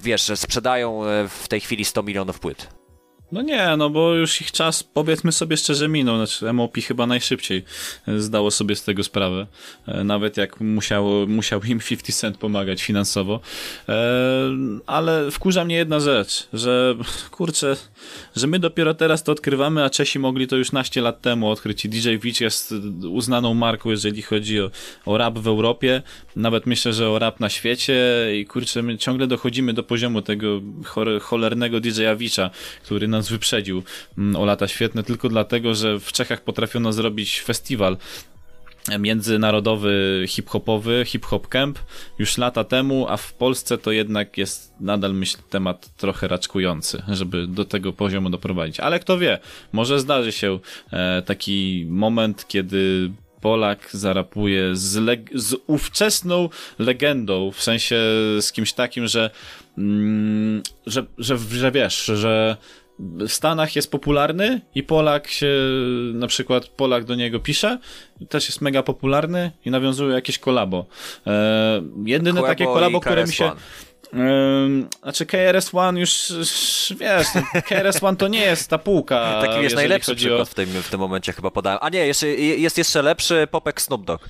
wiesz, 0.00 0.32
sprzedają 0.34 1.02
w 1.28 1.48
tej 1.48 1.60
chwili 1.60 1.84
100 1.84 2.02
milionów 2.02 2.40
płyt. 2.40 2.79
No 3.32 3.42
nie, 3.42 3.76
no 3.76 3.90
bo 3.90 4.14
już 4.14 4.40
ich 4.40 4.52
czas, 4.52 4.82
powiedzmy 4.82 5.32
sobie 5.32 5.56
szczerze, 5.56 5.88
minął. 5.88 6.16
Znaczy, 6.16 6.52
MOP 6.52 6.76
chyba 6.76 7.06
najszybciej 7.06 7.64
e, 8.08 8.20
zdało 8.20 8.50
sobie 8.50 8.76
z 8.76 8.84
tego 8.84 9.04
sprawę. 9.04 9.46
E, 9.86 10.04
nawet 10.04 10.36
jak 10.36 10.60
musiało, 10.60 11.26
musiał 11.26 11.60
im 11.62 11.80
50 11.80 12.16
Cent 12.16 12.38
pomagać 12.38 12.82
finansowo. 12.82 13.40
E, 13.88 13.94
ale 14.86 15.30
wkurza 15.30 15.64
mnie 15.64 15.76
jedna 15.76 16.00
rzecz, 16.00 16.48
że 16.52 16.94
kurczę, 17.30 17.76
że 18.36 18.46
my 18.46 18.58
dopiero 18.58 18.94
teraz 18.94 19.22
to 19.22 19.32
odkrywamy, 19.32 19.84
a 19.84 19.90
Czesi 19.90 20.18
mogli 20.18 20.46
to 20.46 20.56
już 20.56 20.72
naście 20.72 21.00
lat 21.00 21.20
temu 21.20 21.50
odkryć. 21.50 21.88
DJ 21.88 22.16
Witch 22.16 22.40
jest 22.40 22.74
uznaną 23.10 23.54
marką, 23.54 23.90
jeżeli 23.90 24.22
chodzi 24.22 24.60
o, 24.60 24.70
o 25.06 25.18
rap 25.18 25.38
w 25.38 25.46
Europie. 25.46 26.02
Nawet 26.36 26.66
myślę, 26.66 26.92
że 26.92 27.10
o 27.10 27.18
rap 27.18 27.40
na 27.40 27.48
świecie. 27.48 27.96
I 28.40 28.46
kurczę, 28.46 28.82
my 28.82 28.98
ciągle 28.98 29.26
dochodzimy 29.26 29.72
do 29.72 29.82
poziomu 29.82 30.22
tego 30.22 30.60
cholernego 31.20 31.80
DJ-a 31.80 32.16
Wicza, 32.16 32.50
który 32.84 33.08
na 33.08 33.19
nas 33.20 33.28
wyprzedził 33.28 33.82
mm, 34.18 34.36
o 34.36 34.44
lata 34.44 34.68
świetne, 34.68 35.02
tylko 35.02 35.28
dlatego, 35.28 35.74
że 35.74 36.00
w 36.00 36.12
Czechach 36.12 36.44
potrafiono 36.44 36.92
zrobić 36.92 37.40
festiwal 37.40 37.96
międzynarodowy 38.98 40.24
hip-hopowy, 40.28 41.02
hip-hop 41.06 41.48
camp 41.48 41.78
już 42.18 42.38
lata 42.38 42.64
temu, 42.64 43.06
a 43.08 43.16
w 43.16 43.32
Polsce 43.32 43.78
to 43.78 43.92
jednak 43.92 44.38
jest 44.38 44.72
nadal, 44.80 45.14
myślę, 45.14 45.42
temat 45.50 45.96
trochę 45.96 46.28
raczkujący, 46.28 47.02
żeby 47.08 47.46
do 47.46 47.64
tego 47.64 47.92
poziomu 47.92 48.30
doprowadzić. 48.30 48.80
Ale 48.80 48.98
kto 48.98 49.18
wie, 49.18 49.38
może 49.72 50.00
zdarzy 50.00 50.32
się 50.32 50.58
e, 50.92 51.22
taki 51.22 51.86
moment, 51.88 52.48
kiedy 52.48 53.10
Polak 53.40 53.88
zarapuje 53.92 54.76
z, 54.76 54.96
leg- 54.96 55.30
z 55.34 55.56
ówczesną 55.66 56.48
legendą, 56.78 57.50
w 57.50 57.62
sensie 57.62 57.96
z 58.40 58.52
kimś 58.52 58.72
takim, 58.72 59.06
że, 59.06 59.30
mm, 59.78 60.62
że, 60.86 61.06
że, 61.18 61.38
że 61.38 61.72
wiesz, 61.72 62.04
że 62.04 62.56
w 63.00 63.28
Stanach 63.28 63.76
jest 63.76 63.90
popularny 63.90 64.60
i 64.74 64.82
Polak 64.82 65.28
się, 65.28 65.46
na 66.14 66.26
przykład 66.26 66.66
Polak 66.66 67.04
do 67.04 67.14
niego 67.14 67.40
pisze, 67.40 67.78
też 68.28 68.46
jest 68.46 68.60
mega 68.60 68.82
popularny 68.82 69.52
i 69.64 69.70
nawiązuje 69.70 70.14
jakieś 70.14 70.38
kolabo. 70.38 70.86
E, 71.26 71.82
jedyne 72.04 72.42
takie 72.42 72.64
kolabo, 72.64 73.00
które 73.00 73.24
mi 73.24 73.32
się... 73.32 73.50
znaczy 75.02 75.26
KRS-One 75.26 76.00
już, 76.00 76.32
wiesz, 77.00 77.26
KRS-One 77.68 78.16
to 78.16 78.28
nie 78.28 78.40
jest 78.40 78.70
ta 78.70 78.78
półka. 78.78 79.32
Taki 79.46 79.62
jest 79.62 79.76
najlepszy 79.76 80.14
przykład 80.14 80.40
o... 80.40 80.44
w, 80.44 80.54
tym, 80.54 80.68
w 80.68 80.90
tym 80.90 81.00
momencie 81.00 81.32
chyba 81.32 81.50
podałem. 81.50 81.78
A 81.82 81.88
nie, 81.88 82.06
jeszcze, 82.06 82.28
jest 82.36 82.78
jeszcze 82.78 83.02
lepszy 83.02 83.48
Popek 83.50 83.80
Snoop 83.80 84.04
Dogg. 84.04 84.28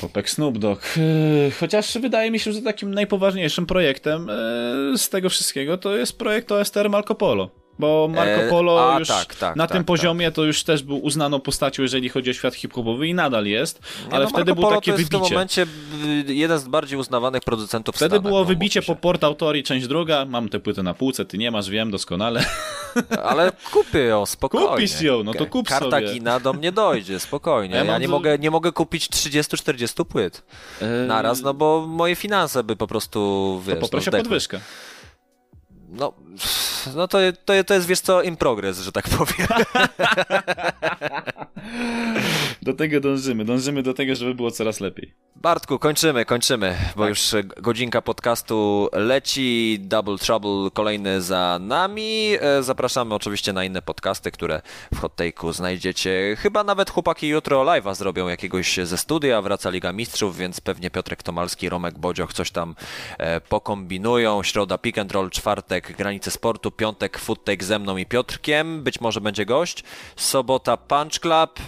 Popek 0.00 0.30
Snoop 0.30 0.58
Dogg. 0.58 0.82
E, 0.96 1.50
chociaż 1.50 1.98
wydaje 1.98 2.30
mi 2.30 2.38
się, 2.38 2.52
że 2.52 2.62
takim 2.62 2.94
najpoważniejszym 2.94 3.66
projektem 3.66 4.30
e, 4.30 4.98
z 4.98 5.08
tego 5.08 5.30
wszystkiego 5.30 5.78
to 5.78 5.96
jest 5.96 6.18
projekt 6.18 6.52
OSTR 6.52 6.90
Marco 6.90 7.14
Polo. 7.14 7.65
Bo 7.78 8.08
Marco 8.14 8.42
e, 8.42 8.48
Polo 8.48 8.96
e, 8.96 8.98
już 8.98 9.08
tak, 9.08 9.34
tak, 9.34 9.56
na 9.56 9.64
tak, 9.64 9.70
tym 9.70 9.80
tak. 9.80 9.86
poziomie 9.86 10.30
to 10.32 10.44
już 10.44 10.64
też 10.64 10.82
był 10.82 11.04
uznaną 11.04 11.40
postacią, 11.40 11.82
jeżeli 11.82 12.08
chodzi 12.08 12.30
o 12.30 12.32
świat 12.32 12.54
hip-hopowy 12.54 13.06
i 13.06 13.14
nadal 13.14 13.46
jest, 13.46 13.80
ale 14.10 14.24
no, 14.24 14.30
wtedy 14.30 14.54
było 14.54 14.70
takie 14.70 14.92
wybicie. 14.92 15.06
w 15.06 15.10
tym 15.10 15.20
momencie 15.20 15.66
jeden 16.26 16.58
z 16.58 16.68
bardziej 16.68 16.98
uznawanych 16.98 17.42
producentów 17.42 17.96
Wtedy 17.96 18.08
Stanach, 18.08 18.22
było 18.22 18.38
no, 18.38 18.44
wybicie 18.44 18.82
po 18.82 18.96
Port 18.96 19.24
Autori, 19.24 19.62
część 19.62 19.86
druga, 19.86 20.24
mam 20.24 20.48
tę 20.48 20.60
płytę 20.60 20.82
na 20.82 20.94
półce, 20.94 21.24
ty 21.24 21.38
nie 21.38 21.50
masz, 21.50 21.70
wiem 21.70 21.90
doskonale. 21.90 22.44
Ale 23.30 23.52
kupię 23.72 23.98
ją, 23.98 24.26
spokojnie. 24.26 24.68
Kupisz 24.68 25.00
ją, 25.00 25.24
no 25.24 25.34
to 25.34 25.46
kup 25.46 25.68
Karta 25.68 25.90
sobie. 25.90 26.20
Karta 26.20 26.40
do 26.40 26.52
mnie 26.52 26.72
dojdzie, 26.72 27.20
spokojnie. 27.20 27.76
Ja, 27.76 27.84
ja 27.84 27.98
nie, 27.98 28.08
mogę, 28.08 28.38
nie 28.38 28.50
mogę 28.50 28.72
kupić 28.72 29.08
30-40 29.08 30.04
płyt 30.04 30.42
yy... 30.80 30.86
naraz, 31.06 31.42
no 31.42 31.54
bo 31.54 31.86
moje 31.86 32.16
finanse 32.16 32.64
by 32.64 32.76
po 32.76 32.86
prostu, 32.86 33.62
wiesz... 33.66 33.74
To 33.74 33.80
poproszę 33.80 34.10
no, 34.10 34.18
podwyżkę. 34.18 34.60
No, 35.88 36.12
no 36.96 37.08
to, 37.08 37.18
to, 37.44 37.64
to 37.64 37.74
jest, 37.74 37.86
wiesz 37.86 38.00
co, 38.00 38.22
in 38.22 38.36
progress, 38.36 38.80
że 38.80 38.92
tak 38.92 39.08
powiem. 39.08 39.48
Do 42.62 42.74
tego 42.74 43.00
dążymy. 43.00 43.44
Dążymy 43.44 43.82
do 43.82 43.94
tego, 43.94 44.14
żeby 44.14 44.34
było 44.34 44.50
coraz 44.50 44.80
lepiej. 44.80 45.14
Bartku, 45.36 45.78
kończymy, 45.78 46.24
kończymy, 46.24 46.76
bo 46.96 47.02
tak. 47.02 47.08
już 47.08 47.34
godzinka 47.56 48.02
podcastu 48.02 48.88
leci. 48.92 49.78
Double 49.80 50.18
Trouble 50.18 50.70
kolejny 50.74 51.22
za 51.22 51.58
nami. 51.62 52.36
E, 52.40 52.62
zapraszamy 52.62 53.14
oczywiście 53.14 53.52
na 53.52 53.64
inne 53.64 53.82
podcasty, 53.82 54.30
które 54.30 54.62
w 54.94 55.00
Hot 55.00 55.16
Take'u 55.16 55.52
znajdziecie. 55.52 56.36
Chyba 56.38 56.64
nawet 56.64 56.90
chłopaki 56.90 57.28
jutro 57.28 57.64
live'a 57.64 57.94
zrobią 57.94 58.28
jakiegoś 58.28 58.76
ze 58.82 58.98
studia. 58.98 59.42
Wraca 59.42 59.70
Liga 59.70 59.92
Mistrzów, 59.92 60.36
więc 60.36 60.60
pewnie 60.60 60.90
Piotrek 60.90 61.22
Tomalski, 61.22 61.68
Romek 61.68 61.98
Bodzioch 61.98 62.32
coś 62.32 62.50
tam 62.50 62.74
e, 63.18 63.40
pokombinują. 63.40 64.42
Środa 64.42 64.78
pick 64.78 64.98
and 64.98 65.12
roll, 65.12 65.30
czwartek 65.30 65.96
sportu, 66.30 66.70
piątek 66.70 67.18
food 67.18 67.44
take 67.44 67.64
ze 67.64 67.78
mną 67.78 67.96
i 67.96 68.06
Piotrkiem. 68.06 68.82
Być 68.82 69.00
może 69.00 69.20
będzie 69.20 69.46
gość. 69.46 69.84
Sobota 70.16 70.76
Punch 70.76 71.20
Club. 71.20 71.60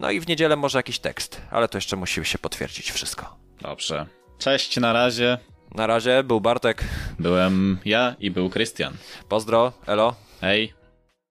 No 0.00 0.10
i 0.10 0.20
w 0.20 0.28
niedzielę 0.28 0.56
może 0.56 0.78
jakiś 0.78 0.98
tekst, 0.98 1.42
ale 1.50 1.68
to 1.68 1.78
jeszcze 1.78 1.96
musi 1.96 2.24
się 2.24 2.38
potwierdzić 2.38 2.90
wszystko. 2.90 3.36
Dobrze. 3.60 4.06
Cześć, 4.38 4.76
na 4.76 4.92
razie. 4.92 5.38
Na 5.74 5.86
razie, 5.86 6.22
był 6.22 6.40
Bartek. 6.40 6.84
Byłem 7.18 7.78
ja 7.84 8.16
i 8.18 8.30
był 8.30 8.50
Krystian. 8.50 8.96
Pozdro, 9.28 9.72
elo. 9.86 10.14
Hej. 10.40 10.79